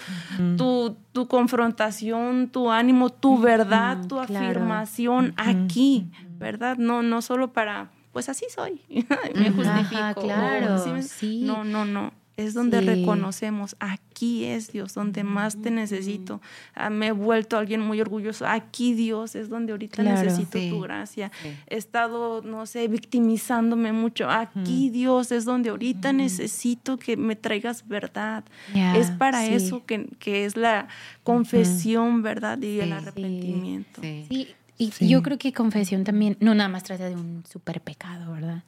tu, 0.58 0.96
tu 1.12 1.28
confrontación, 1.28 2.50
tu 2.50 2.72
ánimo, 2.72 3.10
tu 3.10 3.40
verdad, 3.40 4.06
tu 4.08 4.18
claro. 4.26 4.46
afirmación, 4.46 5.34
aquí, 5.38 6.10
¿verdad? 6.38 6.78
No, 6.78 7.02
no 7.04 7.22
solo 7.22 7.52
para, 7.54 7.90
pues 8.14 8.30
así 8.30 8.46
soy, 8.54 8.82
me 9.36 9.52
justifico. 9.52 9.70
Ajá, 9.98 10.14
claro, 10.14 10.78
¿sí 10.84 10.90
me- 10.92 11.04
sí. 11.04 11.42
No, 11.44 11.64
no, 11.64 11.86
no. 11.86 12.12
Es 12.38 12.54
donde 12.54 12.80
Sí. 12.82 12.86
reconocemos, 12.86 13.78
aquí 13.80 14.44
es 14.44 14.72
Dios, 14.74 14.94
donde 14.94 15.24
más 15.24 15.62
te 15.62 15.72
necesito. 15.72 16.42
Ah, 16.74 16.90
me 16.90 17.08
he 17.08 17.12
vuelto 17.14 17.58
alguien 17.58 17.80
muy 17.80 18.02
orgulloso. 18.02 18.46
Aquí 18.46 18.94
Dios 18.94 19.36
es 19.36 19.48
donde 19.48 19.72
ahorita 19.72 20.04
Claro. 20.04 20.22
necesito 20.22 20.58
Sí. 20.60 20.70
tu 20.70 20.82
gracia. 20.82 21.32
Sí. 21.42 21.50
He 21.68 21.78
estado, 21.78 22.42
no 22.42 22.66
sé, 22.66 22.90
victimizándome 22.90 23.94
mucho. 23.94 24.30
Aquí 24.30 24.90
Dios 24.90 25.32
es 25.32 25.46
donde 25.46 25.70
ahorita 25.70 26.12
necesito 26.12 26.98
que 26.98 27.16
me 27.16 27.38
traigas 27.38 27.88
verdad. 27.88 28.44
Es 28.74 29.12
para 29.12 29.46
sí. 29.46 29.54
eso 29.54 29.86
que, 29.86 30.06
que 30.20 30.44
es 30.44 30.58
la 30.58 30.90
confesión, 31.24 32.22
¿verdad? 32.22 32.62
Y 32.62 32.80
el 32.80 32.88
Sí. 32.88 32.92
arrepentimiento. 32.92 34.02
Sí. 34.02 34.26
Sí, 34.30 34.48
y 34.78 34.92
Sí. 34.92 35.08
yo 35.08 35.22
creo 35.24 35.38
que 35.38 35.54
confesión 35.54 36.04
también 36.04 36.36
no 36.40 36.54
nada 36.54 36.68
más 36.70 36.84
trata 36.84 37.08
de 37.08 37.16
un 37.16 37.44
super 37.50 37.80
pecado, 37.82 38.34
¿verdad? 38.34 38.64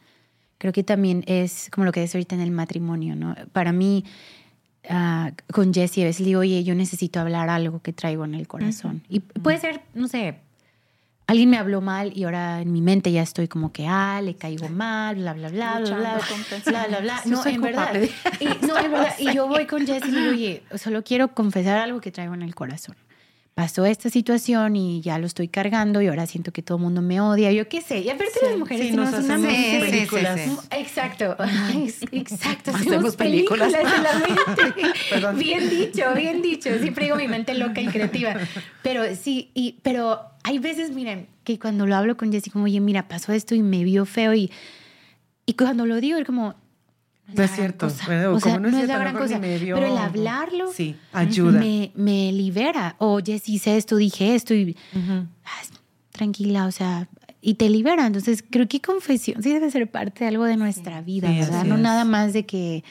Creo 0.58 0.74
que 0.74 0.84
también 0.84 1.24
es 1.28 1.70
como 1.72 1.86
lo 1.86 1.92
que 1.92 2.04
es 2.04 2.14
ahorita 2.16 2.36
en 2.36 2.42
el 2.42 2.52
matrimonio, 2.52 3.16
¿no? 3.16 3.36
Para 3.54 3.72
mí, 3.72 4.06
ah, 4.90 5.32
con 5.52 5.74
Jessie 5.74 6.04
a 6.04 6.08
veces 6.08 6.22
le 6.22 6.28
digo, 6.28 6.40
oye, 6.42 6.64
yo 6.64 6.74
necesito 6.74 7.20
hablar 7.20 7.50
algo 7.50 7.82
que 7.82 7.94
traigo 7.94 8.26
en 8.26 8.34
el 8.34 8.48
corazón. 8.48 9.04
Y 9.08 9.20
puede 9.20 9.60
ser, 9.60 9.82
no 9.94 10.08
sé, 10.08 10.40
alguien 11.28 11.50
me 11.50 11.58
habló 11.58 11.82
mal 11.82 12.12
y 12.16 12.24
ahora 12.24 12.62
en 12.62 12.72
mi 12.72 12.82
mente 12.82 13.12
ya 13.12 13.22
estoy 13.22 13.48
como 13.48 13.72
que, 13.72 13.86
ah, 13.88 14.22
le 14.22 14.36
caigo 14.36 14.70
mal, 14.70 15.18
bla, 15.18 15.34
bla, 15.34 15.50
bla, 15.50 15.80
bla, 15.80 15.80
Luchando 15.80 16.02
bla, 16.02 16.18
bla, 16.66 16.88
bla, 16.88 17.00
bla. 17.02 17.22
No, 17.26 17.46
en 17.46 17.62
verdad. 17.62 18.02
Y, 18.40 18.66
no, 18.66 18.80
en 18.80 18.92
verdad. 18.92 19.14
Y 19.20 19.34
yo 19.34 19.48
voy 19.48 19.68
con 19.68 19.86
Jessie 19.86 20.10
y 20.10 20.12
le 20.12 20.20
digo, 20.22 20.32
oye, 20.32 20.64
solo 20.76 21.04
quiero 21.04 21.34
confesar 21.34 21.78
algo 21.78 22.02
que 22.02 22.12
traigo 22.12 22.34
en 22.34 22.42
el 22.42 22.56
corazón. 22.56 22.96
Pasó 23.58 23.88
esta 23.88 24.12
situación 24.12 24.76
y 24.76 25.02
ya 25.02 25.18
lo 25.18 25.26
estoy 25.26 25.48
cargando 25.48 26.00
y 26.00 26.06
ahora 26.06 26.28
siento 26.28 26.52
que 26.54 26.62
todo 26.62 26.78
el 26.78 26.84
mundo 26.84 27.02
me 27.02 27.20
odia. 27.20 27.52
Yo 27.52 27.68
qué 27.68 27.82
sé. 27.82 28.02
Y 28.02 28.10
aparte 28.12 28.34
las 28.44 28.56
mujeres 28.56 28.90
sí, 28.90 28.96
nos 28.96 29.10
tenemos 29.10 29.26
una 29.26 29.34
hacemos 29.36 29.52
Sí, 29.52 29.58
sí, 29.58 29.72
mente- 29.72 29.86
sí, 29.88 29.92
películas. 29.92 30.40
sí. 30.42 30.58
Exacto, 30.78 31.36
exacto. 32.12 32.70
Hacemos 32.70 32.88
Hacemos 32.88 33.16
películas. 33.16 33.74
películas 33.74 33.96
en 33.98 34.04
la 34.04 34.14
mente. 34.68 34.90
Perdón. 35.10 35.40
Bien 35.40 35.70
dicho, 35.72 36.04
bien 36.16 36.42
dicho. 36.44 36.70
Siempre 36.80 37.06
digo 37.06 37.18
mi 37.18 37.28
mente 37.28 37.56
loca 37.56 37.82
y 37.82 37.88
creativa. 37.88 38.36
Pero 38.84 39.02
sí, 39.16 39.50
y, 39.56 39.80
pero 39.82 40.20
hay 40.44 40.60
veces, 40.60 40.92
miren, 40.92 41.28
que 41.44 41.58
cuando 41.58 41.88
lo 41.88 41.96
hablo 41.96 42.16
con 42.16 42.32
Jessy, 42.32 42.52
como, 42.52 42.66
oye, 42.66 42.80
mira, 42.80 43.08
pasó 43.08 43.34
esto 43.34 43.56
y 43.56 43.64
me 43.64 43.84
vio 43.84 44.06
feo 44.06 44.36
y, 44.36 44.52
y 45.48 45.54
cuando 45.56 45.88
lo 45.88 45.96
digo, 46.00 46.20
es 46.20 46.26
como... 46.28 46.54
No 47.34 47.44
es 47.44 47.52
cierto. 47.52 47.88
no 47.88 47.92
es 47.92 48.08
no 48.08 48.68
es 48.68 48.76
cierto, 48.76 48.88
la 48.94 49.00
gran 49.00 49.16
cosa. 49.16 49.40
Pero 49.42 49.86
el 49.86 49.98
hablarlo 49.98 50.72
Sí, 50.72 50.96
ayuda. 51.12 51.60
me, 51.60 51.92
me 51.96 52.32
libera. 52.32 52.96
O 53.00 53.20
Jessy 53.20 53.56
hice 53.56 53.78
esto, 53.78 53.98
dije 53.98 54.36
esto 54.36 54.54
y 54.54 54.76
tranquila, 56.12 56.66
o 56.66 56.72
sea, 56.72 57.08
y 57.42 57.56
te 57.56 57.70
libera. 57.70 58.08
Entonces, 58.08 58.44
creo 58.50 58.68
que 58.68 58.82
confesión 58.82 59.44
sí 59.44 59.54
debe 59.54 59.70
ser 59.72 59.90
parte 59.92 60.24
de 60.24 60.30
algo 60.30 60.46
de 60.46 60.58
nuestra 60.58 61.02
vida, 61.02 61.28
Sí, 61.30 61.40
¿verdad? 61.40 61.66
No 61.66 61.78
nada 61.78 62.06
más 62.06 62.34
de 62.34 62.46
que, 62.46 62.84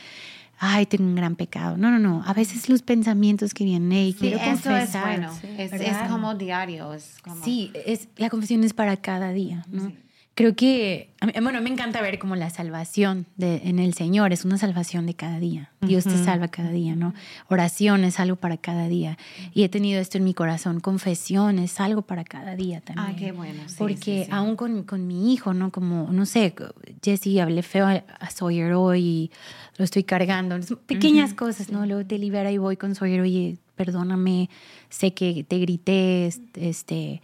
ay, 0.59 0.87
tengo 0.87 1.05
un 1.05 1.15
gran 1.17 1.35
pecado. 1.35 1.77
No, 1.77 1.91
no, 1.91 1.99
no. 1.99 2.23
A 2.27 2.33
veces 2.33 2.69
los 2.69 2.83
pensamientos 2.83 3.53
que 3.55 3.65
vienen, 3.65 3.91
hey, 3.93 4.13
Sí, 4.13 4.29
quiero 4.29 4.37
eso 4.39 4.51
es 4.51 4.63
confesar. 4.91 5.31
Es, 5.59 5.73
es 5.73 5.97
como 6.09 6.35
diario. 6.35 6.93
Es 6.95 7.17
como, 7.23 7.43
Sí, 7.45 7.73
es, 7.85 8.09
la 8.17 8.31
confesión 8.31 8.63
es 8.65 8.73
para 8.75 8.97
cada 8.97 9.33
día, 9.33 9.65
¿no? 9.71 9.93
Creo 10.37 10.55
que, 10.55 11.15
bueno, 11.41 11.63
me 11.63 11.71
encanta 11.71 12.03
ver 12.03 12.19
como 12.19 12.37
la 12.37 12.51
salvación 12.51 13.25
de, 13.39 13.63
en 13.65 13.79
el 13.79 13.95
Señor 13.95 14.35
es 14.35 14.45
una 14.45 14.59
salvación 14.59 15.07
de 15.07 15.15
cada 15.15 15.39
día. 15.39 15.71
Dios 15.81 16.05
te 16.05 16.23
salva 16.23 16.49
cada 16.49 16.71
día, 16.73 16.95
¿no? 16.95 17.15
Oración 17.49 18.05
es 18.05 18.21
algo 18.21 18.37
para 18.37 18.59
cada 18.59 18.87
día. 18.87 19.17
Y 19.55 19.63
he 19.63 19.71
tenido 19.71 19.99
esto 19.99 20.19
en 20.19 20.25
mi 20.25 20.35
corazón, 20.35 20.81
confesión 20.81 21.59
es 21.59 21.81
algo 21.81 22.03
para 22.03 22.23
cada 22.23 22.55
día 22.55 22.83
también. 22.83 23.09
Ah, 23.09 23.17
qué 23.19 23.33
bueno. 23.33 23.63
sí, 23.67 23.77
Porque 23.79 23.97
sí, 23.97 24.25
sí. 24.25 24.31
aún 24.31 24.57
con, 24.57 24.83
con 24.83 25.07
mi 25.07 25.33
hijo, 25.33 25.55
¿no? 25.55 25.73
Como, 25.73 26.13
no 26.13 26.27
sé, 26.27 26.55
Jesse, 27.03 27.39
hablé 27.41 27.63
feo 27.63 27.87
a, 27.87 28.05
a 28.21 28.29
Sawyer 28.29 28.75
hoy 28.75 29.01
y 29.01 29.31
lo 29.79 29.87
estoy 29.87 30.05
cargando. 30.05 30.61
Son 30.63 30.77
Pequeñas 30.87 31.33
cosas, 31.33 31.71
¿no? 31.71 31.87
Luego 31.87 32.05
te 32.05 32.19
libera 32.19 32.53
y 32.53 32.59
voy 32.59 32.77
con 32.77 32.95
Sawyer, 32.95 33.23
oye, 33.23 33.57
perdóname, 33.75 34.51
sé 34.91 35.15
que 35.15 35.45
te 35.45 35.59
grité, 35.61 36.31
este 36.57 37.23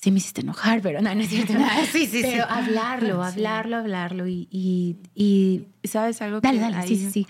sí 0.00 0.10
me 0.10 0.18
hiciste 0.18 0.40
enojar, 0.40 0.80
pero 0.80 1.00
no, 1.02 1.14
no 1.14 1.20
es 1.20 1.28
cierto. 1.28 1.52
nada. 1.54 1.84
Sí, 1.86 2.06
sí, 2.06 2.22
sí. 2.22 2.22
Pero 2.22 2.44
hablarlo, 2.48 3.22
hablarlo, 3.22 3.76
hablarlo 3.76 4.26
y, 4.26 4.48
y, 4.50 4.96
y- 5.14 5.66
¿Sabes 5.86 6.22
algo 6.22 6.40
dale, 6.40 6.58
que 6.58 6.62
dale, 6.64 6.76
ahí 6.76 6.88
sí, 6.88 6.96
sí, 6.96 7.10
sí. 7.10 7.26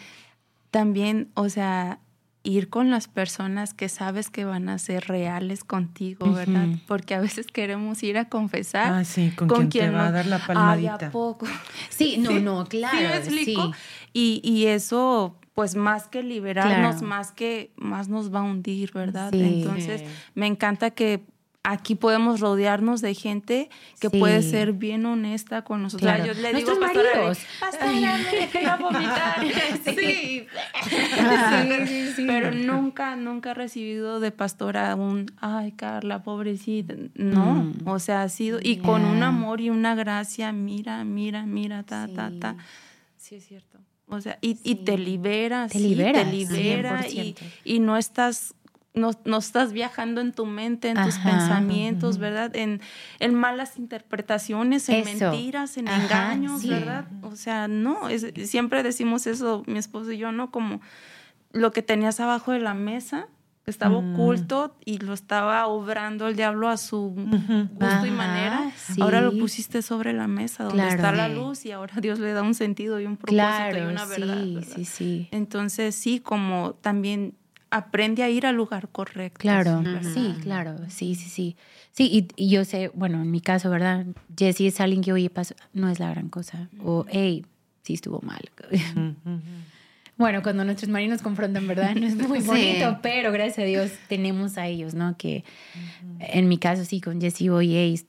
también, 0.70 1.30
o 1.34 1.48
sea, 1.48 2.00
ir 2.44 2.68
con 2.70 2.90
las 2.90 3.08
personas 3.08 3.74
que 3.74 3.88
sabes 3.88 4.30
que 4.30 4.44
van 4.44 4.68
a 4.68 4.78
ser 4.78 5.06
reales 5.06 5.64
contigo, 5.64 6.32
¿verdad? 6.32 6.68
Porque 6.86 7.14
a 7.14 7.20
veces 7.20 7.46
queremos 7.48 8.02
ir 8.02 8.16
a 8.16 8.28
confesar 8.28 8.92
Ah, 8.92 9.04
sí, 9.04 9.30
con 9.36 9.48
quien 9.48 9.68
te 9.68 9.90
va 9.90 10.06
a 10.08 10.12
dar 10.12 10.26
la 10.26 10.36
Ay, 10.36 10.42
¿a 10.42 10.46
palmadita. 10.46 11.10
poco? 11.10 11.46
Sí, 11.90 12.16
no, 12.18 12.38
no, 12.38 12.64
claro. 12.66 12.96
¿Sí 12.98 13.04
me 13.04 13.16
explico? 13.16 13.72
sí. 13.74 13.78
Y, 14.12 14.40
y 14.44 14.66
eso, 14.66 15.36
pues 15.54 15.74
más 15.74 16.06
que 16.08 16.22
liberarnos, 16.22 16.96
Claro. 16.96 17.06
más 17.06 17.32
que 17.32 17.72
más 17.76 18.08
nos 18.08 18.32
va 18.32 18.40
a 18.40 18.44
hundir, 18.44 18.92
¿verdad? 18.92 19.30
Sí. 19.32 19.42
Entonces, 19.42 20.04
me 20.34 20.46
encanta 20.46 20.90
que 20.92 21.24
aquí 21.64 21.94
podemos 21.96 22.40
rodearnos 22.40 23.00
de 23.02 23.14
gente 23.14 23.68
que 24.00 24.08
Sí. 24.08 24.18
puede 24.18 24.42
ser 24.42 24.72
bien 24.72 25.04
honesta 25.06 25.62
con 25.62 25.82
nosotros. 25.82 26.10
Claro. 26.10 26.24
Yo 26.26 26.34
le 26.40 26.54
digo, 26.54 26.74
Nuestros 26.74 26.78
maridos. 26.78 27.38
pastora, 27.60 27.92
me 27.92 28.48
quiero 28.48 28.78
vomitar. 28.78 29.36
sí. 29.84 30.46
Sí, 31.86 32.12
sí. 32.16 32.24
Pero 32.26 32.50
nunca, 32.52 33.16
nunca 33.16 33.50
he 33.50 33.54
recibido 33.54 34.20
de 34.20 34.30
pastora 34.30 34.94
un, 34.94 35.26
ay, 35.40 35.72
Carla, 35.72 36.22
pobrecita. 36.22 36.94
No, 37.14 37.54
Mm. 37.54 37.74
o 37.88 37.98
sea, 37.98 38.22
ha 38.22 38.28
sido, 38.28 38.58
y 38.62 38.78
con 38.78 39.04
un 39.04 39.22
amor 39.22 39.60
y 39.60 39.70
una 39.70 39.94
gracia, 39.94 40.52
mira, 40.52 41.04
mira, 41.04 41.44
mira, 41.46 41.82
ta, 41.82 42.08
ta, 42.14 42.30
ta. 42.38 42.56
Sí, 43.16 43.36
es 43.36 43.46
cierto. 43.46 43.78
O 44.10 44.20
sea, 44.22 44.38
y, 44.40 44.58
y 44.62 44.76
te 44.76 44.96
libera, 44.96 45.68
Te 45.68 45.78
libera, 45.80 46.24
te 46.24 46.30
libera 46.32 47.06
y, 47.08 47.34
100%. 47.34 47.36
y 47.64 47.78
no 47.80 47.98
estás 47.98 48.54
no, 48.94 49.10
no 49.24 49.36
estás 49.38 49.72
viajando 49.72 50.20
en 50.20 50.32
tu 50.32 50.44
mente, 50.46 50.88
en 50.88 51.02
tus 51.02 51.18
pensamientos, 51.18 52.18
¿verdad? 52.18 52.54
En, 52.56 52.80
en 53.20 53.34
malas 53.34 53.78
interpretaciones, 53.78 54.88
en 54.88 54.96
Eso. 55.06 55.30
mentiras, 55.30 55.76
en 55.76 55.88
Ajá, 55.88 56.02
engaños, 56.02 56.62
sí. 56.62 56.68
¿verdad? 56.70 57.06
O 57.22 57.36
sea, 57.36 57.68
no, 57.68 58.08
es- 58.08 58.32
siempre 58.48 58.82
decimos 58.82 59.26
eso, 59.26 59.62
mi 59.66 59.78
esposo 59.78 60.10
y 60.12 60.18
yo, 60.18 60.32
¿no? 60.32 60.50
Como 60.50 60.80
lo 61.52 61.70
que 61.72 61.82
tenías 61.82 62.18
abajo 62.20 62.52
de 62.52 62.60
la 62.60 62.74
mesa, 62.74 63.28
estaba 63.66 64.00
Mm. 64.00 64.12
oculto 64.12 64.76
y 64.84 64.98
lo 64.98 65.12
estaba 65.12 65.66
obrando 65.66 66.26
el 66.26 66.36
diablo 66.36 66.68
a 66.68 66.76
su 66.78 67.14
gusto 67.70 68.06
y 68.06 68.10
manera, 68.10 68.70
sí. 68.76 69.00
ahora 69.02 69.20
lo 69.20 69.36
pusiste 69.38 69.82
sobre 69.82 70.14
la 70.14 70.26
mesa 70.26 70.64
donde 70.64 70.78
Claro. 70.84 70.96
está 70.96 71.12
la 71.12 71.28
luz 71.28 71.66
y 71.66 71.72
ahora 71.72 71.94
Dios 72.00 72.18
le 72.18 72.32
da 72.32 72.42
un 72.42 72.54
sentido 72.54 72.98
y 72.98 73.04
un 73.06 73.16
propósito 73.18 73.36
Claro, 73.36 73.78
y 73.78 73.82
una 73.92 74.06
verdad. 74.06 74.34
sí, 74.42 74.54
¿verdad? 74.54 74.72
sí, 74.74 74.84
sí. 74.86 75.28
Entonces, 75.30 75.94
sí, 75.94 76.18
como 76.20 76.72
también 76.80 77.34
aprende 77.70 78.22
a 78.22 78.30
ir 78.30 78.46
al 78.46 78.56
lugar 78.56 78.88
correcto. 78.88 79.38
Claro, 79.38 79.82
sí, 80.02 80.36
claro, 80.42 80.76
sí, 80.88 81.14
sí, 81.14 81.28
sí. 81.28 81.56
Sí, 81.92 82.28
y, 82.36 82.48
yo 82.48 82.64
sé, 82.64 82.90
bueno, 82.94 83.20
en 83.20 83.30
mi 83.30 83.40
caso, 83.40 83.70
¿verdad? 83.70 84.06
Jesse 84.36 84.62
es 84.62 84.80
alguien 84.80 85.02
que, 85.02 85.12
oye, 85.12 85.30
pasó, 85.30 85.54
no 85.72 85.88
es 85.88 85.98
la 85.98 86.10
gran 86.10 86.28
cosa. 86.28 86.68
O, 86.82 87.04
hey, 87.08 87.44
sí 87.82 87.94
estuvo 87.94 88.20
mal. 88.22 88.50
bueno, 90.16 90.42
cuando 90.42 90.64
nuestros 90.64 90.88
marinos 90.88 91.22
confrontan, 91.22 91.66
¿verdad? 91.66 91.94
No 91.94 92.06
es 92.06 92.16
muy 92.28 92.40
bonito, 92.40 92.98
pero 93.02 93.32
gracias 93.32 93.58
a 93.58 93.64
Dios 93.64 93.92
tenemos 94.08 94.58
a 94.58 94.66
ellos, 94.66 94.94
¿no? 94.94 95.16
Que 95.16 95.44
en 96.20 96.48
mi 96.48 96.58
caso, 96.58 96.84
sí, 96.84 97.00
con 97.00 97.20
Jesse, 97.20 97.48
oye, 97.50 97.82
hey, 97.82 98.00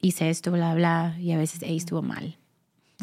hice 0.00 0.30
esto, 0.30 0.50
bla, 0.52 0.74
bla, 0.74 1.16
y 1.18 1.32
a 1.32 1.38
veces, 1.38 1.60
hey, 1.62 1.76
estuvo 1.76 2.02
mal. 2.02 2.36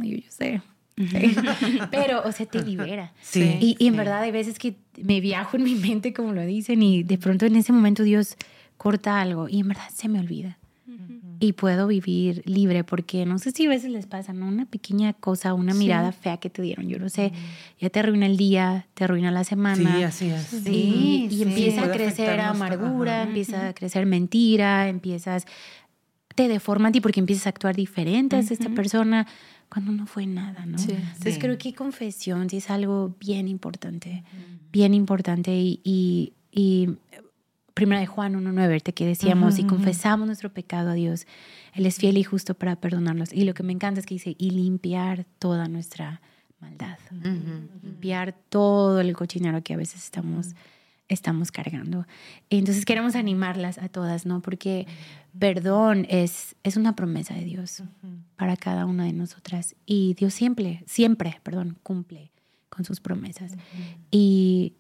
Y 0.02 0.12
yo, 0.12 0.18
yo 0.18 0.32
sé, 0.32 0.62
Pero, 1.92 2.22
o 2.26 2.32
sea, 2.32 2.46
te 2.46 2.64
libera. 2.64 3.14
Sí, 3.22 3.76
y, 3.80 3.88
en 3.88 3.98
verdad 3.98 4.22
hay 4.22 4.32
veces 4.32 4.60
que 4.60 4.76
me 5.02 5.20
viajo 5.22 5.58
en 5.58 5.64
mi 5.64 5.76
mente, 5.76 6.14
como 6.14 6.34
lo 6.34 6.46
dicen, 6.46 6.82
y 6.84 7.04
de 7.04 7.18
pronto 7.18 7.46
en 7.46 7.56
ese 7.56 7.74
momento 7.74 8.04
Dios 8.04 8.36
corta 8.78 9.22
algo 9.22 9.48
y 9.48 9.60
en 9.60 9.68
verdad 9.68 9.90
se 9.94 10.10
me 10.10 10.20
olvida. 10.20 10.58
Y 11.40 11.54
puedo 11.54 11.88
vivir 11.88 12.44
libre 12.46 12.84
porque 12.84 13.26
no 13.26 13.40
sé 13.40 13.50
si 13.50 13.66
a 13.66 13.70
veces 13.70 13.90
les 13.90 14.06
pasa, 14.06 14.32
¿no? 14.32 14.48
Una 14.48 14.68
pequeña 14.68 15.14
cosa, 15.14 15.56
una 15.56 15.74
mirada 15.74 16.12
fea 16.12 16.38
que 16.38 16.52
te 16.52 16.62
dieron, 16.62 16.88
yo 16.88 17.00
no 17.00 17.10
sé, 17.10 17.32
ya 17.80 17.90
te 17.90 18.00
arruina 18.00 18.28
el 18.28 18.38
día, 18.38 18.86
te 18.94 19.06
arruina 19.06 19.32
la 19.32 19.44
semana. 19.44 19.98
Sí, 19.98 20.04
así 20.04 20.30
es. 20.30 20.44
Sí, 20.64 21.28
y 21.32 21.42
empieza 21.42 21.86
a 21.86 21.92
crecer 21.92 22.40
amargura, 22.42 23.24
empieza 23.24 23.70
a 23.70 23.74
crecer 23.74 24.06
mentira, 24.06 24.88
empiezas, 24.88 25.48
te 26.36 26.48
deforma 26.48 26.90
a 26.90 26.92
ti 26.92 27.02
porque 27.02 27.20
empiezas 27.20 27.48
a 27.48 27.50
actuar 27.50 27.76
diferente 27.76 28.36
a 28.36 28.40
esta 28.40 28.70
persona 28.70 29.26
cuando 29.72 29.94
no 29.94 30.06
fue 30.06 30.28
nada, 30.28 30.66
¿no? 30.66 30.78
Entonces 30.78 31.38
creo 31.40 31.58
que 31.58 31.74
confesión 31.74 32.50
sí 32.50 32.58
es 32.58 32.70
algo 32.70 33.16
bien 33.22 33.48
importante, 33.48 34.24
bien 34.70 34.94
importante 34.94 35.56
y, 35.56 35.80
y, 35.86 36.34
y 36.52 36.90
primera 37.74 38.02
de 38.02 38.06
Juan 38.06 38.34
1.9, 38.34 38.94
que 38.94 39.06
decíamos, 39.06 39.60
y 39.60 39.64
confesamos 39.64 40.28
nuestro 40.28 40.52
pecado 40.52 40.90
a 40.90 40.94
Dios, 40.94 41.26
Él 41.74 41.86
es 41.86 41.96
fiel 41.96 42.18
y 42.18 42.24
justo 42.24 42.54
para 42.54 42.76
perdonarnos. 42.76 43.32
Y 43.32 43.46
lo 43.46 43.54
que 43.54 43.64
me 43.64 43.72
encanta 43.72 44.02
es 44.02 44.06
que 44.06 44.16
dice, 44.16 44.36
y 44.38 44.50
limpiar 44.50 45.26
toda 45.40 45.70
nuestra 45.70 46.22
maldad, 46.60 46.98
limpiar 47.82 48.36
todo 48.50 49.00
el 49.00 49.16
cochinero 49.16 49.64
que 49.64 49.74
a 49.74 49.78
veces 49.78 50.04
estamos 50.04 50.54
estamos 51.12 51.52
cargando. 51.52 52.08
Entonces 52.50 52.86
queremos 52.86 53.16
animarlas 53.16 53.78
a 53.78 53.90
todas, 53.90 54.26
¿no? 54.26 54.42
Porque 54.42 54.88
perdón 55.38 56.08
es, 56.10 56.56
es 56.64 56.78
una 56.78 56.96
promesa 56.96 57.34
de 57.34 57.44
Dios 57.44 57.84
para 58.38 58.58
cada 58.58 58.86
una 58.86 59.06
de 59.06 59.14
nosotras. 59.14 59.76
Y 59.86 60.16
Dios 60.16 60.34
siempre, 60.34 60.84
siempre, 60.88 61.40
perdón, 61.44 61.78
cumple 61.84 62.32
con 62.70 62.86
sus 62.86 63.02
promesas. 63.02 63.54
y, 64.10 64.74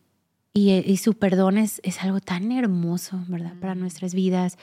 y, 0.53 0.97
su 0.97 1.13
perdón 1.13 1.57
es, 1.57 1.79
es, 1.83 2.01
algo 2.01 2.19
tan 2.19 2.51
hermoso, 2.51 3.23
¿verdad? 3.27 3.53
Para 3.59 3.75
nuestras 3.75 4.13
vidas. 4.13 4.57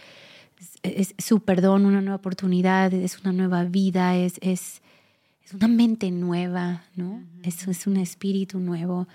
Es, 0.83 1.15
su 1.19 1.41
perdón, 1.41 1.87
una 1.87 2.01
nueva 2.01 2.17
oportunidad, 2.17 2.93
es 2.93 3.21
una 3.21 3.33
nueva 3.33 3.65
vida, 3.65 4.17
es, 4.17 4.39
es, 4.41 4.83
es 5.45 5.55
una 5.55 5.69
mente 5.69 6.11
nueva, 6.11 6.85
¿no? 6.97 7.23
es, 7.43 7.69
es 7.69 7.87
un 7.87 7.97
espíritu 7.97 8.59
nuevo. 8.59 9.07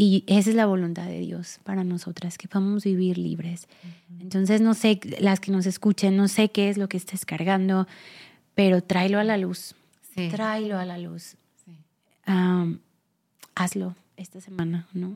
Y 0.00 0.22
esa 0.28 0.50
es 0.50 0.56
la 0.56 0.66
voluntad 0.66 1.06
de 1.06 1.18
Dios 1.18 1.58
para 1.64 1.82
nosotras, 1.82 2.38
que 2.38 2.46
podamos 2.46 2.84
vivir 2.84 3.18
libres. 3.18 3.66
Entonces, 4.20 4.60
no 4.60 4.74
sé, 4.74 5.00
las 5.18 5.40
que 5.40 5.50
nos 5.50 5.66
escuchen, 5.66 6.16
no 6.16 6.28
sé 6.28 6.50
qué 6.50 6.68
es 6.68 6.78
lo 6.78 6.88
que 6.88 6.96
estés 6.96 7.26
cargando, 7.26 7.88
pero 8.54 8.80
tráelo 8.80 9.18
a 9.18 9.24
la 9.24 9.36
luz. 9.36 9.74
Sí. 10.14 10.28
Tráelo 10.28 10.78
a 10.78 10.84
la 10.84 10.98
luz. 10.98 11.36
hazlo 13.56 13.96
esta 14.16 14.40
semana, 14.40 14.86
¿no? 14.92 15.14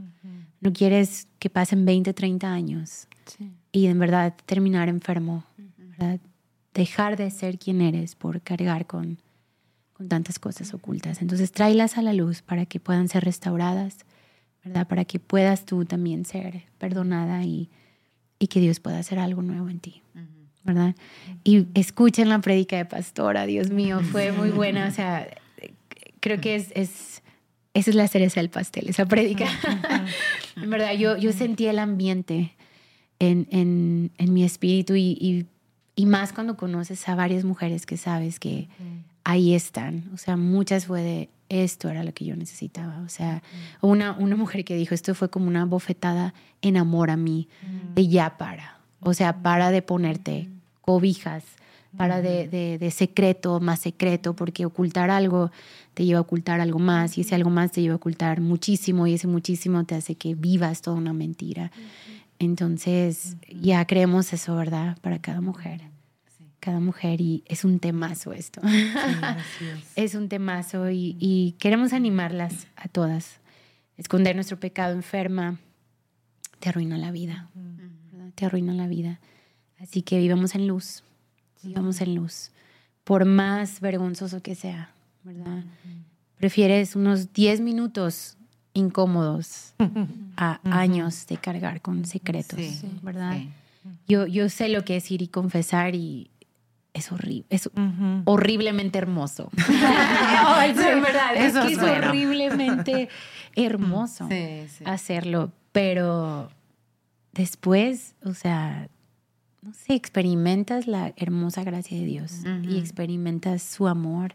No 0.61 0.73
quieres 0.73 1.29
que 1.39 1.49
pasen 1.49 1.85
20, 1.85 2.13
30 2.13 2.53
años 2.53 3.07
y 3.71 3.87
en 3.87 4.01
verdad 4.01 4.35
terminar 4.47 4.89
enfermo, 4.89 5.45
¿verdad? 5.77 6.19
Dejar 6.75 7.17
de 7.17 7.31
ser 7.31 7.57
quien 7.57 7.83
eres 7.83 8.17
por 8.17 8.41
cargar 8.41 8.87
con, 8.89 9.19
con 9.93 10.09
tantas 10.09 10.41
cosas 10.41 10.75
ocultas. 10.75 11.23
Entonces, 11.23 11.53
tráelas 11.53 11.99
a 11.99 12.03
la 12.03 12.13
luz 12.13 12.43
para 12.43 12.67
que 12.67 12.81
puedan 12.81 13.09
ser 13.09 13.25
restauradas 13.25 13.99
¿verdad? 14.65 14.87
Para 14.87 15.05
que 15.05 15.19
puedas 15.19 15.65
tú 15.65 15.85
también 15.85 16.25
ser 16.25 16.63
perdonada 16.79 17.45
y, 17.45 17.69
y 18.39 18.49
que 18.49 18.61
Dios 18.61 18.81
pueda 18.81 18.99
hacer 18.99 19.19
algo 19.19 19.43
nuevo 19.43 19.69
en 19.69 19.81
ti, 19.81 20.03
¿verdad? 20.65 20.95
Y 21.45 21.67
escuchen 21.75 22.29
la 22.29 22.41
prédica 22.41 22.77
de 22.77 22.85
pastora, 22.85 23.47
Dios 23.47 23.71
mío, 23.71 24.01
fue 24.01 24.33
muy 24.33 24.51
buena, 24.51 24.87
o 24.87 24.91
sea, 24.91 25.29
creo 26.21 26.41
que 26.41 26.55
es, 26.55 26.73
es 26.75 27.23
esa 27.75 27.91
es 27.91 27.97
la 27.97 28.07
cereza 28.09 28.41
del 28.41 28.51
pastel, 28.51 28.89
esa 28.89 29.07
prédica. 29.07 29.47
en 30.57 30.71
verdad, 30.71 30.93
yo, 30.93 31.17
yo 31.17 31.33
sentí 31.33 31.67
el 31.67 31.79
ambiente 31.79 32.53
en, 33.19 33.47
en, 33.51 34.11
en 34.19 34.33
mi 34.33 34.45
espíritu 34.45 34.95
y, 34.95 35.17
y, 35.21 35.47
y, 35.97 36.07
más 36.07 36.33
cuando 36.33 36.57
conoces 36.57 37.09
a 37.09 37.15
varias 37.15 37.45
mujeres 37.45 37.87
que 37.87 37.97
sabes 37.97 38.39
que 38.39 38.69
ahí 39.25 39.55
están. 39.55 40.11
O 40.13 40.19
sea, 40.19 40.37
muchas 40.37 40.87
fue 40.87 41.03
de, 41.03 41.29
esto 41.53 41.91
era 41.91 42.03
lo 42.03 42.15
que 42.15 42.25
yo 42.25 42.35
necesitaba. 42.35 43.01
O 43.01 43.09
sea, 43.09 43.43
una, 43.81 44.13
una 44.13 44.37
mujer 44.37 44.65
que 44.65 44.75
dijo, 44.75 44.95
esto 44.95 45.15
fue 45.15 45.29
como 45.29 45.49
una 45.49 45.67
bofetada 45.67 46.33
en 46.63 46.77
amor 46.77 47.11
a 47.11 47.17
mí, 47.17 47.49
de 47.95 48.09
ya 48.09 48.39
para. 48.39 48.79
O 49.01 49.13
sea, 49.13 49.43
para 49.43 49.71
de 49.71 49.83
ponerte 49.83 50.49
cobijas, 50.81 51.45
para 51.97 52.23
de, 52.23 52.49
de, 52.49 52.79
de, 52.79 52.91
secreto 52.91 53.61
más 53.61 53.81
secreto, 53.81 54.35
porque 54.35 54.65
ocultar 54.65 55.11
algo 55.11 55.51
te 55.93 56.07
lleva 56.07 56.19
a 56.19 56.23
ocultar 56.23 56.61
algo 56.61 56.79
más 56.79 57.19
y 57.19 57.21
ese 57.21 57.35
algo 57.35 57.51
más 57.51 57.73
te 57.73 57.83
lleva 57.83 57.95
a 57.95 57.97
ocultar 57.97 58.41
muchísimo 58.41 59.07
y 59.07 59.15
ese 59.15 59.27
muchísimo 59.27 59.85
te 59.85 59.95
hace 59.95 60.15
que 60.15 60.35
vivas 60.35 60.81
toda 60.81 60.97
una 60.97 61.13
mentira. 61.13 61.71
Entonces, 62.39 63.37
ya 63.49 63.87
creemos 63.87 64.33
eso, 64.33 64.57
¿verdad? 64.57 64.97
Para 65.03 65.21
cada 65.21 65.43
mujer 65.43 65.92
cada 66.63 66.79
mujer 66.79 67.21
y 67.21 67.43
es 67.47 67.65
un 67.65 67.81
temazo 67.81 68.33
esto. 68.33 68.61
es. 69.97 70.15
un 70.15 70.29
temazo 70.29 70.89
y, 70.91 71.57
queremos 71.59 71.93
animarlas 71.93 72.69
a 72.77 72.87
todas. 72.87 73.41
Esconder 73.97 74.37
nuestro 74.37 74.61
pecado 74.61 74.95
enferma 74.95 75.59
te 76.61 76.69
arruina 76.69 76.99
la 76.99 77.11
vida, 77.11 77.51
te 78.37 78.47
arruina 78.47 78.75
la 78.75 78.87
vida. 78.87 79.19
Así 79.81 80.03
que 80.03 80.21
vivamos 80.21 80.55
en 80.55 80.69
luz, 80.69 81.03
vivamos 81.65 82.01
en 82.01 82.15
luz, 82.15 82.53
por 83.03 83.25
más 83.25 83.81
vergonzoso 83.81 84.41
que 84.41 84.55
sea, 84.55 84.93
¿verdad? 85.25 85.65
Prefieres 86.37 86.95
unos 86.95 87.33
10 87.33 87.61
minutos 87.61 88.37
incómodos 88.73 89.75
a 90.37 90.61
años 90.63 91.27
de 91.27 91.39
cargar 91.39 91.83
con 91.83 92.05
secretos, 92.05 92.85
¿verdad? 93.03 93.41
Yo, 94.07 94.29
yo 94.29 94.49
sé 94.49 94.69
lo 94.69 94.85
que 94.85 94.95
es 94.95 95.11
ir 95.11 95.23
y 95.23 95.27
confesar 95.27 95.97
y, 95.97 96.31
es 96.95 97.11
horrible, 97.11 97.47
es 97.49 97.71
horriblemente 98.25 98.99
hermoso. 98.99 99.51
es 99.57 100.77
verdad, 100.77 101.37
es, 101.37 101.55
que 101.55 101.73
es 101.73 101.79
horriblemente 101.79 103.09
hermoso 103.57 104.29
hacerlo, 104.85 105.53
pero 105.73 106.51
después, 107.33 108.15
o 108.25 108.35
sea, 108.35 108.89
no 109.63 109.73
sé, 109.73 109.95
experimentas 109.95 110.87
la 110.87 111.15
hermosa 111.17 111.65
gracia 111.65 111.99
de 111.99 112.05
Dios 112.05 112.41
y 112.63 112.79
experimentas 112.79 113.63
su 113.63 113.89
amor 113.89 114.35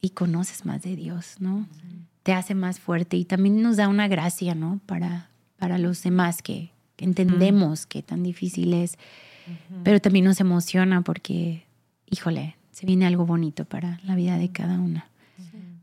y 0.00 0.10
conoces 0.10 0.64
más 0.64 0.82
de 0.82 0.96
Dios, 0.96 1.36
¿no? 1.40 1.66
Te 2.22 2.34
hace 2.34 2.54
más 2.54 2.78
fuerte 2.78 3.16
y 3.16 3.24
también 3.24 3.62
nos 3.62 3.76
da 3.78 3.88
una 3.88 4.06
gracia, 4.06 4.54
¿no? 4.54 4.80
Para, 4.86 5.30
para 5.58 5.78
los 5.78 6.02
demás 6.02 6.42
que, 6.42 6.70
entendemos 6.98 7.86
que 7.86 8.02
tan 8.02 8.22
difícil 8.22 8.74
es 8.74 8.98
pero 9.84 10.00
también 10.00 10.24
nos 10.24 10.40
emociona 10.40 11.02
porque, 11.02 11.64
híjole, 12.10 12.56
se 12.70 12.86
viene 12.86 13.06
algo 13.06 13.26
bonito 13.26 13.64
para 13.64 14.00
la 14.04 14.14
vida 14.14 14.38
de 14.38 14.50
cada 14.50 14.78
una. 14.78 15.08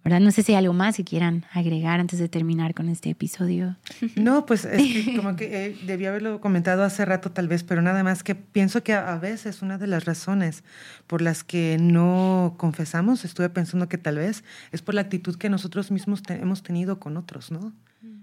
¿verdad? 0.05 0.20
No 0.20 0.30
sé 0.30 0.43
si 0.43 0.51
hay 0.51 0.59
algo 0.59 0.74
más 0.74 0.97
que 0.97 1.03
quieran 1.03 1.45
agregar 1.51 1.99
antes 1.99 2.20
de 2.20 2.30
terminar 2.30 2.76
con 2.76 2.89
este 2.89 3.09
episodio. 3.09 3.76
No, 4.16 4.45
pues 4.45 4.63
es 4.63 5.07
como 5.18 5.36
que 5.36 5.66
eh, 5.66 5.78
debía 5.88 6.09
haberlo 6.09 6.39
comentado 6.39 6.84
hace 6.84 7.03
rato 7.05 7.32
tal 7.32 7.47
vez, 7.47 7.63
pero 7.63 7.82
nada 7.82 8.03
más 8.03 8.24
que 8.24 8.36
pienso 8.36 8.84
que 8.84 8.93
a, 8.93 9.18
veces 9.18 9.63
una 9.63 9.80
de 9.80 9.88
las 9.88 10.05
razones 10.05 10.63
por 11.07 11.24
las 11.24 11.43
que 11.43 11.78
no 11.82 12.53
confesamos, 12.57 13.26
estuve 13.26 13.49
pensando 13.49 13.89
que 13.89 13.97
tal 13.97 14.18
vez 14.18 14.43
es 14.72 14.84
por 14.84 14.93
la 14.93 15.01
actitud 15.01 15.38
que 15.38 15.49
nosotros 15.49 15.89
mismos 15.89 16.22
hemos 16.30 16.61
tenido 16.61 16.99
con 16.99 17.18
otros, 17.18 17.49
¿no? 17.49 17.74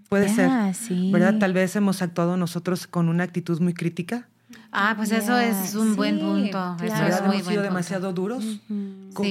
Puede 0.09 0.29
ser, 0.29 0.51
¿verdad? 1.11 1.39
Tal 1.41 1.53
vez 1.53 1.75
hemos 1.75 2.01
actuado 2.01 2.37
nosotros 2.37 2.87
con 2.87 3.09
una 3.09 3.25
actitud 3.25 3.61
muy 3.61 3.75
crítica 3.75 4.29
Ah, 4.75 4.95
pues 4.97 5.13
eso 5.13 5.39
es 5.39 5.75
un 5.75 5.97
buen 5.97 6.19
punto. 6.19 6.77
Eso 6.83 7.05
es 7.05 7.23
muy 7.23 7.37
hemos 7.37 7.47
sido 7.47 7.63
demasiado 7.63 8.13
duros 8.15 8.43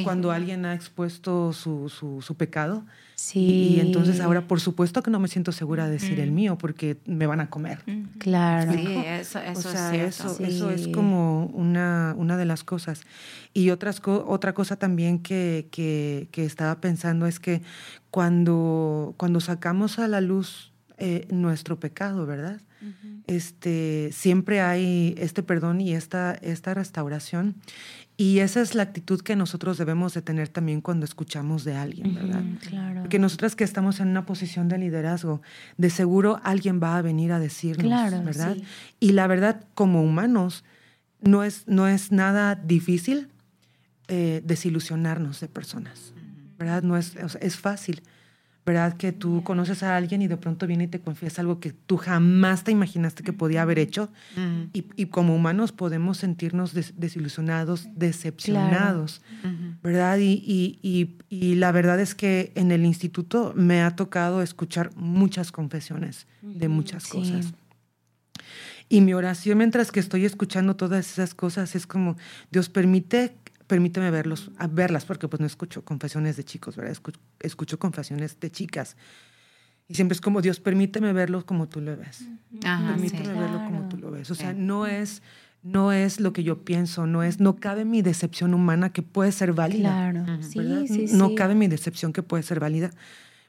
cuando 0.04 0.32
alguien 0.32 0.66
ha 0.66 0.76
expuesto 0.76 1.52
su, 1.52 1.90
su, 1.90 2.36
pecado. 2.36 2.86
Sí. 3.16 3.76
Y, 3.76 3.80
entonces 3.80 4.20
ahora, 4.20 4.48
por 4.48 4.60
supuesto 4.60 5.02
que 5.02 5.10
no 5.10 5.20
me 5.20 5.28
siento 5.28 5.52
segura 5.52 5.86
de 5.86 5.94
decir 5.94 6.20
el 6.20 6.32
mío 6.32 6.60
porque 6.60 6.98
me 7.06 7.26
van 7.26 7.40
a 7.40 7.50
comer. 7.50 7.80
Claro. 8.20 8.72
Sí, 8.74 8.86
eso, 9.06 9.40
eso 9.40 9.70
o 9.70 9.72
sea, 9.72 9.96
es 9.96 10.20
Eso, 10.20 10.44
eso 10.44 10.70
es 10.70 10.88
como 10.90 11.48
una, 11.48 12.14
una 12.18 12.38
de 12.38 12.46
las 12.46 12.64
cosas. 12.64 13.02
Y 13.54 13.72
otras 13.72 14.00
otra 14.06 14.54
cosa 14.54 14.76
también 14.76 15.20
que, 15.20 15.68
que, 15.72 16.30
que 16.32 16.46
estaba 16.46 16.80
pensando 16.80 17.26
es 17.26 17.40
que 17.40 17.64
cuando, 18.12 19.16
cuando 19.18 19.40
sacamos 19.40 19.98
a 19.98 20.08
la 20.08 20.22
luz 20.22 20.72
eh, 21.00 21.26
nuestro 21.32 21.80
pecado, 21.80 22.28
¿verdad? 22.28 22.62
Este, 23.28 24.10
siempre 24.12 24.62
hay 24.62 25.16
este 25.18 25.44
perdón 25.44 25.82
y 25.82 25.94
esta, 25.94 26.34
esta 26.34 26.74
restauración. 26.74 27.56
Y 28.18 28.40
esa 28.40 28.62
es 28.62 28.76
la 28.76 28.84
actitud 28.84 29.22
que 29.22 29.36
nosotros 29.36 29.78
debemos 29.78 30.14
de 30.14 30.22
tener 30.22 30.48
también 30.50 30.82
cuando 30.82 31.06
escuchamos 31.06 31.64
de 31.64 31.76
alguien, 31.76 32.14
¿verdad? 32.14 32.44
claro. 32.68 33.02
Porque 33.02 33.18
nosotras 33.18 33.56
que 33.56 33.64
estamos 33.64 34.00
en 34.00 34.10
una 34.10 34.26
posición 34.26 34.68
de 34.68 34.78
liderazgo, 34.78 35.42
de 35.78 35.90
seguro 35.90 36.40
alguien 36.44 36.80
va 36.82 36.98
a 36.98 37.02
venir 37.02 37.32
a 37.32 37.40
decirnos, 37.40 37.88
Claro, 37.88 38.22
¿verdad? 38.24 38.56
sí. 38.56 38.64
Y 39.00 39.14
la 39.14 39.26
verdad, 39.28 39.66
como 39.74 40.04
humanos, 40.04 40.64
no 41.22 41.44
es, 41.44 41.64
no 41.68 41.88
es 41.88 42.12
nada 42.12 42.56
difícil 42.56 43.30
eh, 44.08 44.42
desilusionarnos 44.44 45.40
de 45.40 45.48
personas, 45.48 46.14
¿verdad? 46.60 46.84
No 46.84 46.98
es, 46.98 47.16
o 47.24 47.30
sea, 47.30 47.42
es 47.42 47.58
fácil. 47.58 48.04
¿Verdad? 48.66 48.96
Que 48.96 49.12
tú 49.12 49.44
conoces 49.44 49.82
a 49.82 49.96
alguien 49.98 50.22
y 50.22 50.28
de 50.28 50.38
pronto 50.38 50.68
viene 50.68 50.84
y 50.84 50.88
te 50.88 51.00
confiesa 51.00 51.42
algo 51.42 51.60
que 51.60 51.72
tú 51.74 51.98
jamás 51.98 52.64
te 52.64 52.72
imaginaste 52.72 53.24
que 53.24 53.34
podía 53.34 53.64
haber 53.64 53.80
hecho. 53.80 54.10
y, 54.74 54.86
y 54.96 55.08
como 55.08 55.36
humanos 55.36 55.72
podemos 55.72 56.18
sentirnos 56.20 56.74
des- 56.74 56.94
desilusionados, 56.98 57.88
decepcionados, 57.96 59.22
¿verdad? 59.84 60.18
Y, 60.20 60.44
y- 60.84 61.18
y- 61.30 61.56
la 61.56 61.72
verdad 61.72 62.00
es 62.00 62.14
que 62.16 62.52
en 62.56 62.72
el 62.72 62.86
instituto 62.86 63.54
me 63.56 63.82
ha 63.82 63.96
tocado 63.96 64.42
escuchar 64.42 64.92
muchas 64.96 65.52
confesiones 65.52 66.28
de 66.42 66.68
muchas 66.70 67.04
sí. 67.04 67.10
cosas. 67.12 67.54
Y 68.90 69.02
mi 69.02 69.14
oración 69.14 69.58
mientras 69.58 69.92
que 69.92 70.00
estoy 70.02 70.26
escuchando 70.26 70.76
todas 70.76 71.10
esas 71.12 71.34
cosas 71.34 71.76
es 71.76 71.88
como, 71.88 72.18
Dios 72.52 72.68
permite, 72.70 73.34
permíteme 73.72 74.12
verlos, 74.12 74.52
a 74.58 74.68
verlas, 74.68 75.06
porque 75.06 75.30
pues 75.30 75.40
no 75.40 75.46
escucho 75.46 75.86
confesiones 75.86 76.36
de 76.36 76.44
chicos, 76.44 76.76
¿verdad? 76.76 76.92
Escucho, 76.92 77.22
escucho 77.40 77.80
confesiones 77.80 78.38
de 78.38 78.52
chicas. 78.52 78.98
Y 79.88 79.96
siempre 79.96 80.14
es 80.14 80.20
como, 80.20 80.42
Dios, 80.42 80.60
permíteme 80.60 81.14
verlos 81.14 81.46
como 81.46 81.70
tú 81.70 81.80
lo 81.80 81.96
ves. 81.96 82.26
Ajá, 82.66 82.96
sí. 82.98 83.10
permíteme 83.10 83.40
verlo 83.40 83.64
como 83.64 83.88
tú 83.88 83.96
lo 83.98 84.12
ves. 84.12 84.30
O 84.30 84.36
sea, 84.36 84.52
Sí. 84.52 84.58
no 84.60 84.88
es, 84.88 85.22
no 85.64 85.94
es 85.94 86.20
lo 86.20 86.34
que 86.34 86.44
yo 86.44 86.66
pienso, 86.66 87.08
no 87.08 87.24
es, 87.24 87.40
no 87.40 87.56
cabe 87.56 87.86
mi 87.86 88.02
decepción 88.02 88.54
humana 88.54 88.92
que 88.92 89.04
puede 89.04 89.32
ser 89.32 89.54
válida. 89.54 90.12
Claro, 90.12 90.44
sí, 90.44 91.08
sí, 91.08 91.16
no 91.16 91.34
cabe 91.36 91.56
mi 91.56 91.70
decepción 91.70 92.12
que 92.12 92.24
puede 92.24 92.44
ser 92.44 92.60
válida, 92.60 92.92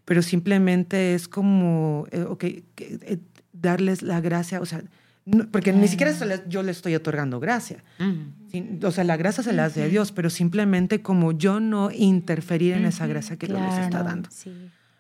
pero 0.05 0.23
simplemente 0.23 1.15
es 1.15 1.27
como, 1.27 2.07
eh, 2.13 2.23
ok, 2.23 2.39
que, 2.39 2.65
eh, 2.79 3.19
darles 3.53 4.03
la 4.03 4.21
gracia, 4.21 4.61
o 4.61 4.67
sea, 4.67 4.85
no- 5.25 5.49
porque 5.51 5.73
ni 5.73 5.89
siquiera 5.89 6.13
se 6.13 6.27
les- 6.27 6.43
yo 6.49 6.63
le 6.63 6.73
estoy 6.73 6.95
otorgando 6.95 7.39
gracia. 7.41 7.85
Ujú. 8.01 8.17
Sí, 8.51 8.79
O 8.85 8.91
sea, 8.91 9.05
la 9.05 9.17
gracia 9.17 9.43
se 9.43 9.53
la 9.53 9.65
hace 9.67 9.81
de 9.81 9.89
Dios, 9.89 10.13
pero 10.13 10.29
simplemente 10.31 11.01
como 11.03 11.33
yo 11.33 11.59
no 11.61 11.91
interferir 11.91 12.75
en 12.75 12.85
esa 12.85 13.07
gracia 13.07 13.37
que 13.37 13.47
Dios 13.47 13.61
les 13.61 13.75
está 13.79 13.89
Claro, 13.89 14.05
dando. 14.05 14.29
sí. 14.31 14.53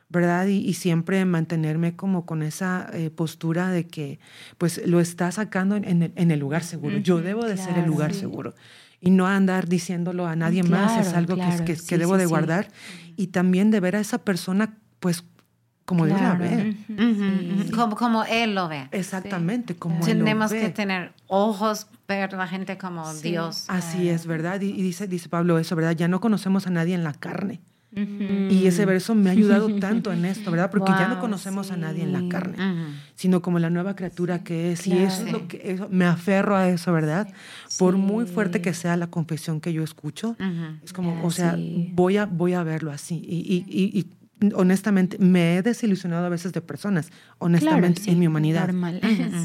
¿verdad? 0.08 0.46
Y, 0.46 0.58
y 0.58 0.74
siempre 0.74 1.24
mantenerme 1.24 1.96
como 1.96 2.26
con 2.26 2.42
esa 2.42 2.86
eh, 2.92 3.08
postura 3.08 3.70
de 3.70 3.86
que 3.86 4.18
pues 4.58 4.86
lo 4.86 5.00
está 5.00 5.32
sacando 5.32 5.74
en, 5.74 5.84
en 5.86 6.02
el, 6.02 6.12
en 6.16 6.30
el 6.30 6.38
lugar 6.38 6.64
seguro. 6.64 6.98
Yo 6.98 7.22
debo 7.22 7.46
de 7.46 7.56
ser 7.56 7.68
el 7.70 7.74
claro, 7.76 7.88
lugar 7.88 8.12
sí. 8.12 8.20
seguro. 8.20 8.54
Y 9.00 9.10
no 9.10 9.26
andar 9.26 9.68
diciéndolo 9.68 10.26
a 10.26 10.36
nadie 10.36 10.62
más, 10.64 10.92
es 10.98 11.04
Claro, 11.08 11.18
algo 11.18 11.34
que- 11.36 11.40
claro, 11.40 11.64
que, 11.64 11.72
que 11.72 11.78
sí, 11.78 11.96
debo 11.96 12.14
sí, 12.14 12.20
de 12.20 12.26
guardar. 12.26 12.68
Y 13.16 13.28
también 13.28 13.70
de 13.70 13.80
ver 13.80 13.96
a 13.96 14.00
esa 14.00 14.18
persona 14.18 14.76
pues 15.00 15.24
como 15.84 16.04
Claro. 16.06 16.38
ve. 16.38 16.76
Ujú, 16.88 17.02
ujú. 17.64 17.70
Como, 17.76 17.96
como 17.96 18.24
Él 18.24 18.54
lo 18.54 18.68
ve. 18.68 18.88
Exactamente, 18.92 19.74
como 19.74 19.96
Él 20.06 20.18
lo 20.18 20.24
Tenemos 20.24 20.50
ve. 20.50 20.60
que 20.60 20.68
tener 20.70 21.12
ojos, 21.26 21.86
ver 22.08 22.34
a 22.34 22.38
la 22.38 22.46
gente 22.48 22.78
como 22.78 23.10
Sí. 23.12 23.30
Dios. 23.30 23.64
Así 23.68 24.08
es, 24.08 24.26
¿verdad? 24.26 24.60
Y, 24.60 24.66
y 24.70 24.82
dice, 24.82 25.06
dice 25.06 25.28
Pablo 25.28 25.58
eso, 25.58 25.74
¿verdad? 25.76 25.92
Ya 25.92 26.08
no 26.08 26.20
conocemos 26.20 26.66
a 26.66 26.70
nadie 26.70 26.94
en 26.94 27.04
la 27.04 27.12
carne. 27.14 27.60
Mm. 27.94 28.48
Y 28.50 28.66
ese 28.66 28.86
verso 28.86 29.14
me 29.14 29.28
ha 29.28 29.32
ayudado 29.32 29.68
tanto 29.80 30.12
en 30.14 30.24
esto, 30.24 30.50
¿verdad? 30.50 30.70
Porque 30.70 30.92
ya 30.92 31.08
no 31.08 31.14
Wow, 31.16 31.20
conocemos 31.20 31.70
a 31.72 31.76
nadie 31.76 32.02
en 32.04 32.12
la 32.14 32.20
sí. 32.20 32.28
carne. 32.28 32.54
Ujú. 32.56 32.92
sino 33.14 33.40
como 33.42 33.58
la 33.60 33.70
nueva 33.70 33.94
criatura 33.94 34.42
que 34.42 34.72
es. 34.72 34.84
Y 34.86 34.92
eso 34.98 35.18
es 35.18 35.22
Claro. 35.24 35.38
lo 35.40 35.48
que 35.48 35.60
eso- 35.64 35.88
me 35.90 36.06
aferro 36.06 36.56
a 36.56 36.68
eso, 36.70 36.92
¿verdad? 36.92 37.28
Por 37.78 37.96
muy 37.98 38.26
Sí. 38.26 38.32
fuerte 38.32 38.60
que 38.62 38.72
sea 38.74 38.96
la 38.96 39.06
confesión 39.08 39.60
que 39.60 39.72
yo 39.72 39.84
escucho, 39.84 40.36
es 40.82 40.92
como, 40.92 41.22
o 41.24 41.30
sea, 41.30 41.54
sí. 41.54 41.90
voy, 41.94 42.16
a, 42.16 42.24
voy 42.26 42.54
a 42.54 42.62
verlo 42.64 42.90
así. 42.90 43.14
Y, 43.24 43.36
y- 43.36 43.64
y- 43.68 44.00
y 44.00 44.06
honestamente, 44.54 45.18
me 45.18 45.56
he 45.56 45.62
desilusionado 45.62 46.26
a 46.26 46.28
veces 46.28 46.52
de 46.52 46.60
personas, 46.60 47.10
honestamente, 47.38 48.00
Claro, 48.00 48.04
sí, 48.04 48.10
en 48.10 48.18
mi 48.18 48.26
humanidad. 48.26 48.66
Normal. 48.66 49.00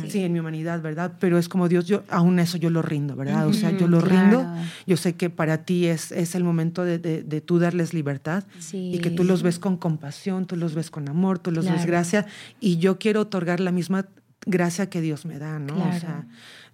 Sí. 0.09 0.23
en 0.23 0.33
mi 0.33 0.39
humanidad, 0.39 0.81
¿verdad? 0.81 1.13
Pero 1.19 1.37
es 1.37 1.49
como 1.49 1.67
Dios, 1.69 1.85
yo 1.85 2.03
aún 2.09 2.39
eso 2.39 2.57
yo 2.57 2.69
lo 2.69 2.81
rindo, 2.81 3.15
¿verdad? 3.15 3.47
O 3.47 3.53
sea, 3.53 3.71
yo 3.71 3.87
lo 3.87 4.01
rindo. 4.01 4.45
Yo 4.85 4.97
sé 4.97 5.15
que 5.15 5.29
para 5.29 5.63
ti 5.65 5.85
es, 5.87 6.11
es 6.11 6.35
el 6.35 6.43
momento 6.43 6.83
de, 6.83 6.97
de, 6.99 7.23
de 7.23 7.41
tú 7.41 7.59
darles 7.59 7.93
libertad 7.93 8.43
Sí. 8.59 8.91
y 8.93 8.99
que 8.99 9.09
tú 9.09 9.23
los 9.23 9.43
ves 9.43 9.59
con 9.59 9.77
compasión, 9.77 10.45
tú 10.45 10.55
los 10.55 10.73
ves 10.75 10.89
con 10.91 11.09
amor, 11.09 11.39
tú 11.39 11.51
los 11.51 11.69
ves 11.69 11.85
gracia 11.85 12.25
y 12.59 12.77
yo 12.77 12.97
quiero 12.99 13.21
otorgar 13.21 13.59
la 13.59 13.71
misma 13.71 14.07
gracia 14.45 14.89
que 14.89 15.01
Dios 15.01 15.25
me 15.25 15.39
da, 15.39 15.59
¿no? 15.59 15.73
O 15.75 15.99
sea, 15.99 16.25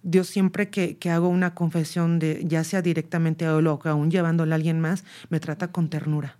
Dios 0.02 0.28
siempre 0.28 0.68
que, 0.70 0.96
que 0.98 1.10
hago 1.10 1.28
una 1.28 1.54
confesión 1.54 2.18
de 2.18 2.44
ya 2.46 2.62
sea 2.62 2.82
directamente 2.82 3.46
a 3.46 3.58
él 3.58 3.66
o 3.66 3.80
aún 3.84 4.10
llevándole 4.10 4.52
a 4.52 4.56
alguien 4.56 4.78
más, 4.80 5.04
me 5.30 5.40
trata 5.40 5.72
con 5.72 5.88
ternura. 5.88 6.36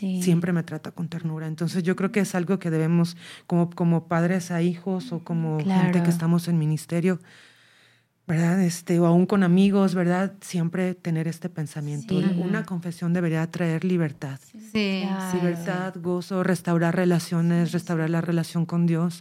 Sí. 0.00 0.22
Siempre 0.22 0.52
me 0.52 0.62
trata 0.62 0.90
con 0.92 1.08
ternura. 1.08 1.46
Entonces 1.46 1.82
yo 1.82 1.94
creo 1.94 2.10
que 2.10 2.20
es 2.20 2.34
algo 2.34 2.58
que 2.58 2.70
debemos, 2.70 3.16
como, 3.46 3.68
como 3.70 4.08
padres 4.08 4.50
a 4.50 4.62
hijos 4.62 5.12
o 5.12 5.18
como 5.22 5.58
gente 5.58 5.64
Claro. 5.64 6.02
que 6.02 6.08
estamos 6.10 6.48
en 6.48 6.58
ministerio, 6.58 7.20
¿verdad? 8.26 8.62
Este, 8.62 8.98
o 9.00 9.06
aún 9.06 9.26
con 9.26 9.42
amigos, 9.42 9.94
¿verdad? 9.94 10.32
Siempre 10.40 10.94
tener 10.94 11.26
este 11.28 11.48
pensamiento. 11.48 12.18
Sí. 12.20 12.26
Una 12.38 12.64
confesión 12.64 13.12
debería 13.12 13.46
traer 13.50 13.84
libertad. 13.84 14.38
Sí. 14.72 15.02
Claro. 15.02 15.38
Libertad, 15.38 15.94
gozo, 16.00 16.42
restaurar 16.44 16.94
relaciones, 16.96 17.72
restaurar 17.72 18.08
la 18.08 18.20
relación 18.20 18.66
con 18.66 18.86
Dios. 18.86 19.20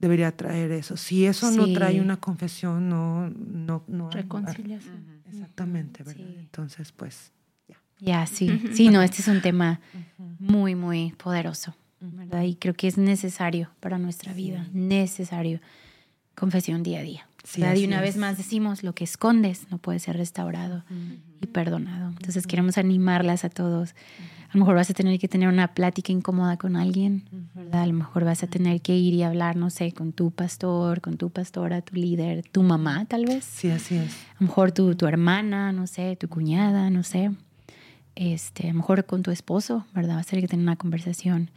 Debería 0.00 0.36
traer 0.36 0.72
eso. 0.72 0.96
Si 0.96 1.24
eso 1.26 1.50
no 1.50 1.64
Sí. 1.66 1.72
trae 1.74 2.00
una 2.00 2.18
confesión, 2.18 2.88
no, 2.88 3.30
no, 3.30 3.82
no. 3.88 4.08
hay. 4.08 4.22
Reconciliación. 4.22 5.06
Exactamente, 5.30 6.02
¿verdad? 6.04 6.24
Sí. 6.26 6.36
Entonces, 6.38 6.92
pues, 6.92 7.32
ya. 8.00 8.20
Ya, 8.20 8.26
sí. 8.26 8.60
Sí, 8.72 8.88
no, 8.90 9.02
este 9.02 9.22
es 9.22 9.28
un 9.28 9.40
tema 9.40 9.80
muy, 10.38 10.74
muy 10.74 11.12
poderoso, 11.12 11.74
¿verdad? 12.00 12.42
Y 12.42 12.54
creo 12.54 12.74
que 12.74 12.88
es 12.88 12.98
necesario 12.98 13.70
para 13.80 13.98
nuestra 13.98 14.32
vida, 14.32 14.66
necesario. 14.72 15.60
Confesión 16.34 16.84
día 16.84 17.00
a 17.00 17.02
día. 17.02 17.28
Sí, 17.42 17.62
y 17.62 17.86
una 17.86 18.00
vez 18.00 18.14
es. 18.14 18.20
más 18.20 18.36
decimos, 18.36 18.82
lo 18.82 18.94
que 18.94 19.04
escondes 19.04 19.70
no 19.70 19.78
puede 19.78 19.98
ser 19.98 20.16
restaurado 20.16 20.84
y 21.40 21.46
perdonado. 21.46 22.10
Entonces 22.10 22.46
queremos 22.46 22.78
animarlas 22.78 23.44
a 23.44 23.48
todos. 23.48 23.94
A 24.50 24.54
lo 24.54 24.60
mejor 24.60 24.76
vas 24.76 24.90
a 24.90 24.94
tener 24.94 25.18
que 25.18 25.28
tener 25.28 25.48
una 25.48 25.74
plática 25.74 26.12
incómoda 26.12 26.56
con 26.56 26.76
alguien, 26.76 27.28
¿verdad? 27.54 27.82
A 27.82 27.86
lo 27.86 27.92
mejor 27.92 28.24
vas 28.24 28.42
a 28.42 28.46
tener 28.46 28.80
que 28.82 28.96
ir 28.96 29.14
y 29.14 29.22
hablar, 29.22 29.56
no 29.56 29.70
sé, 29.70 29.92
con 29.92 30.12
tu 30.12 30.30
pastor, 30.30 31.00
con 31.00 31.16
tu 31.16 31.30
pastora, 31.30 31.80
tu 31.82 31.96
líder, 31.96 32.44
tu 32.48 32.62
mamá 32.62 33.04
tal 33.06 33.26
vez. 33.26 33.44
Sí, 33.44 33.70
así 33.70 33.96
es. 33.96 34.12
A 34.12 34.36
lo 34.40 34.46
mejor 34.46 34.72
tu, 34.72 34.94
tu 34.94 35.06
hermana, 35.06 35.72
no 35.72 35.86
sé, 35.86 36.16
tu 36.16 36.28
cuñada, 36.28 36.90
no 36.90 37.02
sé. 37.02 37.30
Este, 38.20 38.64
a 38.64 38.72
lo 38.72 38.78
mejor 38.78 39.04
con 39.06 39.22
tu 39.22 39.30
esposo, 39.30 39.86
¿verdad? 39.94 40.16
Vas 40.16 40.26
a 40.26 40.30
tener 40.30 40.42
que 40.42 40.48
tener 40.48 40.64
una 40.64 40.74
conversación. 40.74 41.52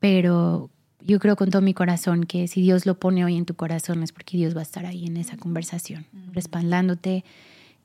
Pero 0.00 0.70
yo 1.00 1.20
creo 1.20 1.36
con 1.36 1.50
todo 1.50 1.62
mi 1.62 1.72
corazón 1.72 2.24
que 2.24 2.48
si 2.48 2.62
Dios 2.62 2.84
lo 2.84 2.98
pone 2.98 3.24
hoy 3.24 3.36
en 3.36 3.44
tu 3.44 3.54
corazón 3.54 4.02
es 4.02 4.10
porque 4.10 4.36
Dios 4.36 4.56
va 4.56 4.60
a 4.60 4.64
estar 4.64 4.86
ahí 4.86 5.06
en 5.06 5.16
esa 5.16 5.36
conversación, 5.36 6.04
respaldándote. 6.32 7.24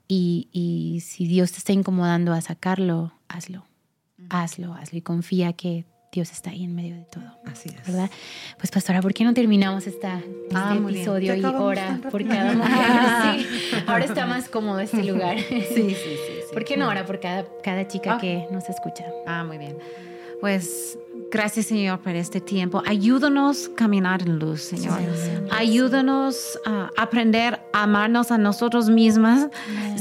Y, 0.08 0.48
y 0.52 1.02
si 1.02 1.28
Dios 1.28 1.52
te 1.52 1.60
está 1.60 1.72
incomodando 1.72 2.34
a 2.34 2.42
sacarlo, 2.42 3.14
hazlo. 3.28 3.68
Hazlo, 4.30 4.74
hazlo. 4.74 4.98
Y 4.98 5.02
confía 5.02 5.54
que 5.54 5.86
Dios 6.12 6.32
está 6.32 6.50
ahí 6.50 6.64
en 6.64 6.74
medio 6.74 6.96
de 6.96 7.06
todo. 7.06 7.26
Así 7.46 7.70
es. 7.70 7.88
¿verdad? 7.88 8.10
Pues 8.58 8.72
pastora, 8.72 9.02
¿por 9.02 9.14
qué 9.14 9.24
no 9.24 9.36
terminamos 9.36 9.86
esta, 9.86 10.18
este 10.18 10.56
Ah, 10.56 10.76
episodio 10.80 11.36
y 11.36 11.44
hora 11.44 12.00
por 12.10 12.28
cada 12.28 12.54
mujer? 12.56 13.40
Sí, 13.40 13.48
ahora 13.86 14.06
está 14.06 14.26
más 14.26 14.50
cómodo 14.50 14.80
este 14.80 15.04
lugar. 15.04 15.38
Sí, 15.40 15.62
sí, 15.76 15.96
sí. 15.96 16.33
¿Por 16.54 16.64
qué 16.66 16.78
no 16.78 16.86
ahora 16.86 17.06
por 17.06 17.20
cada, 17.20 17.46
cada 17.62 17.88
chica 17.88 18.16
Ah. 18.16 18.18
que 18.20 18.46
nos 18.52 18.70
escucha? 18.70 19.06
Ah, 19.26 19.44
muy 19.44 19.58
bien. 19.58 19.78
Pues 20.42 20.98
gracias, 21.34 21.66
Señor, 21.66 22.00
por 22.00 22.16
este 22.16 22.40
tiempo. 22.42 22.84
Ayúdanos 22.86 23.72
a 23.72 23.76
caminar 23.76 24.22
en 24.22 24.38
luz, 24.38 24.62
Señor. 24.62 25.00
Ayúdanos 25.52 26.60
a 26.66 26.92
aprender 26.96 27.60
a 27.74 27.84
amarnos 27.84 28.32
a 28.32 28.38
nosotros 28.38 28.90
mismas 28.90 29.50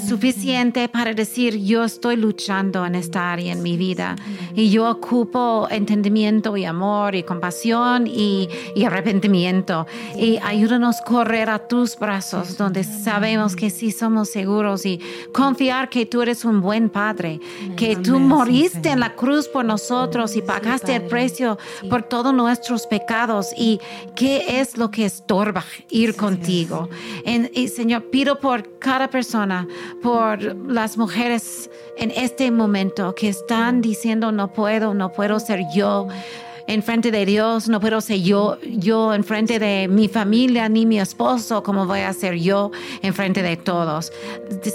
suficiente 0.06 0.88
para 0.88 1.14
decir, 1.14 1.56
yo 1.56 1.84
estoy 1.84 2.16
luchando 2.16 2.84
en 2.84 2.94
esta 2.94 3.32
área 3.32 3.52
en 3.52 3.62
mi 3.62 3.78
vida 3.78 4.16
y 4.54 4.70
yo 4.70 4.90
ocupo 4.90 5.68
entendimiento 5.70 6.56
y 6.56 6.66
amor 6.66 7.14
y 7.14 7.22
compasión 7.22 8.06
y, 8.06 8.48
y 8.74 8.84
arrepentimiento. 8.84 9.86
Y 10.16 10.38
ayúdanos 10.44 11.00
a 11.00 11.04
correr 11.04 11.48
a 11.48 11.66
tus 11.66 11.98
brazos 11.98 12.58
donde 12.58 12.84
sabemos 12.84 13.56
que 13.56 13.70
sí 13.70 13.90
somos 13.90 14.28
seguros 14.28 14.84
y 14.84 15.00
confiar 15.32 15.88
que 15.88 16.04
tú 16.04 16.20
eres 16.20 16.44
un 16.44 16.60
buen 16.60 16.90
padre, 16.90 17.40
que 17.76 17.96
tú 17.96 18.18
moriste 18.18 18.90
en 18.90 19.00
la 19.00 19.14
cruz 19.14 19.48
por 19.48 19.64
nosotros 19.64 20.36
y 20.36 20.42
pagaste 20.42 21.00
el 21.02 21.08
precio 21.08 21.58
Sí. 21.80 21.88
por 21.88 22.02
todos 22.02 22.32
nuestros 22.34 22.86
pecados 22.86 23.48
y 23.56 23.80
qué 24.14 24.60
es 24.60 24.76
lo 24.76 24.90
que 24.90 25.04
estorba 25.04 25.64
ir 25.90 26.16
contigo. 26.16 26.88
En- 27.24 27.50
y 27.54 27.68
Señor, 27.68 28.04
pido 28.10 28.38
por 28.40 28.78
cada 28.78 29.08
persona, 29.08 29.66
por 30.02 30.42
las 30.70 30.96
mujeres 30.96 31.70
en 31.96 32.10
este 32.10 32.50
momento 32.50 33.14
que 33.14 33.28
están 33.28 33.80
diciendo 33.80 34.32
no 34.32 34.52
puedo, 34.52 34.94
no 34.94 35.12
puedo 35.12 35.38
ser 35.40 35.60
yo. 35.74 36.08
en 36.68 36.80
frente 36.84 37.10
de 37.10 37.26
Dios, 37.26 37.68
no 37.68 37.80
puedo 37.80 38.00
ser 38.00 38.20
yo, 38.20 38.56
yo 38.62 39.12
en 39.14 39.24
frente 39.24 39.58
de 39.58 39.88
mi 39.88 40.06
familia 40.06 40.68
ni 40.68 40.86
mi 40.86 41.00
esposo, 41.00 41.64
como 41.64 41.86
voy 41.86 42.00
a 42.00 42.12
ser 42.12 42.36
yo 42.36 42.70
en 43.02 43.12
frente 43.14 43.42
de 43.42 43.56
todos. 43.56 44.12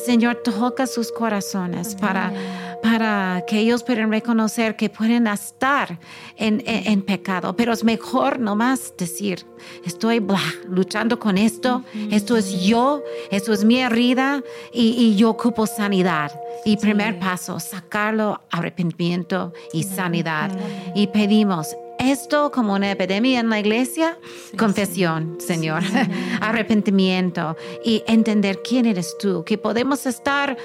Señor, 0.06 0.36
toca 0.44 0.86
sus 0.86 1.14
corazones 1.14 1.96
para 1.96 2.34
para 2.82 3.44
que 3.48 3.60
ellos 3.60 3.84
puedan 3.84 4.12
reconocer 4.12 4.76
que 4.76 4.90
pueden 4.90 5.28
estar 5.28 6.00
en, 6.36 6.64
en, 6.66 7.02
pecado. 7.02 7.56
Pero 7.56 7.74
es 7.74 7.84
mejor 7.84 8.40
nomás 8.40 8.94
decir, 8.98 9.46
estoy 9.86 10.26
luchando 10.68 11.20
con 11.20 11.38
esto, 11.38 11.84
esto 12.12 12.38
es 12.38 12.62
yo, 12.62 13.04
esto 13.32 13.54
es 13.54 13.64
mi 13.64 13.80
herida 13.80 14.44
y, 14.74 14.90
y 14.90 15.16
yo 15.16 15.30
ocupo 15.32 15.66
sanidad. 15.68 16.32
Y 16.66 16.78
primer 16.78 17.20
paso, 17.20 17.60
sacarlo, 17.60 18.42
arrepentimiento 18.52 19.54
y 19.74 19.84
sanidad. 19.84 20.52
Y 20.96 21.08
pedimos, 21.08 21.76
esto 22.00 22.52
como 22.52 22.74
una 22.74 22.92
epidemia 22.92 23.40
en 23.40 23.50
la 23.50 23.60
iglesia, 23.60 24.18
confesión, 24.58 25.38
Señor, 25.40 25.82
arrepentimiento 26.42 27.56
y 27.84 28.04
entender 28.08 28.62
quién 28.64 28.86
eres 28.86 29.18
tú, 29.18 29.44
que 29.44 29.58
podemos 29.58 30.06
estar 30.06 30.58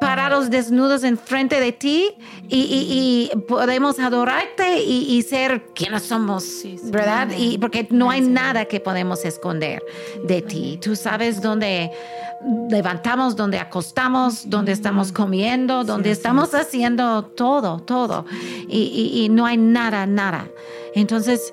parados 0.00 0.50
desnudos 0.50 1.04
enfrente 1.04 1.60
de 1.60 1.72
ti 1.72 2.14
y, 2.48 3.30
podemos 3.48 3.98
adorarte 3.98 4.82
y, 4.82 5.22
ser 5.22 5.66
quienes 5.74 6.04
somos, 6.04 6.62
¿verdad? 6.84 7.28
Y 7.36 7.58
porque 7.58 7.86
no 7.90 8.10
hay 8.10 8.20
nada 8.20 8.64
que 8.64 8.80
podemos 8.80 9.24
esconder 9.24 9.82
de 10.24 10.42
ti. 10.42 10.78
Tú 10.82 10.96
sabes 10.96 11.40
dónde 11.40 11.90
levantamos, 12.70 13.36
dónde 13.36 13.58
acostamos, 13.58 14.48
dónde 14.48 14.72
estamos 14.72 15.12
comiendo, 15.12 15.84
dónde 15.84 16.10
estamos 16.10 16.54
haciendo 16.54 17.24
todo, 17.24 17.80
todo. 17.80 18.24
y 18.68 19.28
no 19.30 19.46
hay 19.46 19.56
nada, 19.56 20.06
nada. 20.06 20.48
Entonces, 20.94 21.52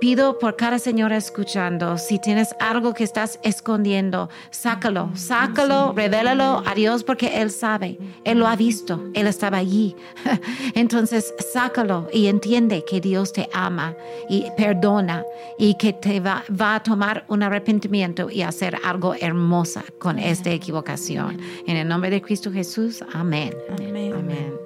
pido 0.00 0.38
por 0.38 0.56
cada 0.56 0.78
señora 0.78 1.16
escuchando, 1.16 1.98
si 1.98 2.18
tienes 2.18 2.54
algo 2.60 2.94
que 2.94 3.04
estás 3.04 3.38
escondiendo, 3.42 4.28
sácalo, 4.50 5.10
sácalo, 5.14 5.92
revélalo 5.94 6.62
a 6.66 6.74
Dios 6.74 7.04
porque 7.04 7.40
Él 7.40 7.50
sabe, 7.50 7.98
Él 8.24 8.38
lo 8.38 8.46
ha 8.46 8.56
visto, 8.56 9.02
Él 9.14 9.26
estaba 9.26 9.58
allí. 9.58 9.96
Entonces, 10.74 11.34
sácalo 11.52 12.08
y 12.12 12.26
entiende 12.26 12.84
que 12.88 13.00
Dios 13.00 13.32
te 13.32 13.48
ama 13.52 13.94
y 14.28 14.46
perdona 14.56 15.24
y 15.58 15.76
que 15.76 15.92
te 15.92 16.20
va, 16.20 16.44
a 16.58 16.82
tomar 16.82 17.24
un 17.28 17.42
arrepentimiento 17.42 18.30
y 18.30 18.42
hacer 18.42 18.78
algo 18.84 19.14
hermosa 19.14 19.84
con 19.98 20.18
esta 20.18 20.50
equivocación. 20.50 21.38
En 21.66 21.76
el 21.76 21.86
nombre 21.88 22.10
de 22.10 22.22
Cristo 22.22 22.50
Jesús, 22.50 23.04
amén. 23.12 23.54
Amén. 23.78 24.14
amén. 24.14 24.63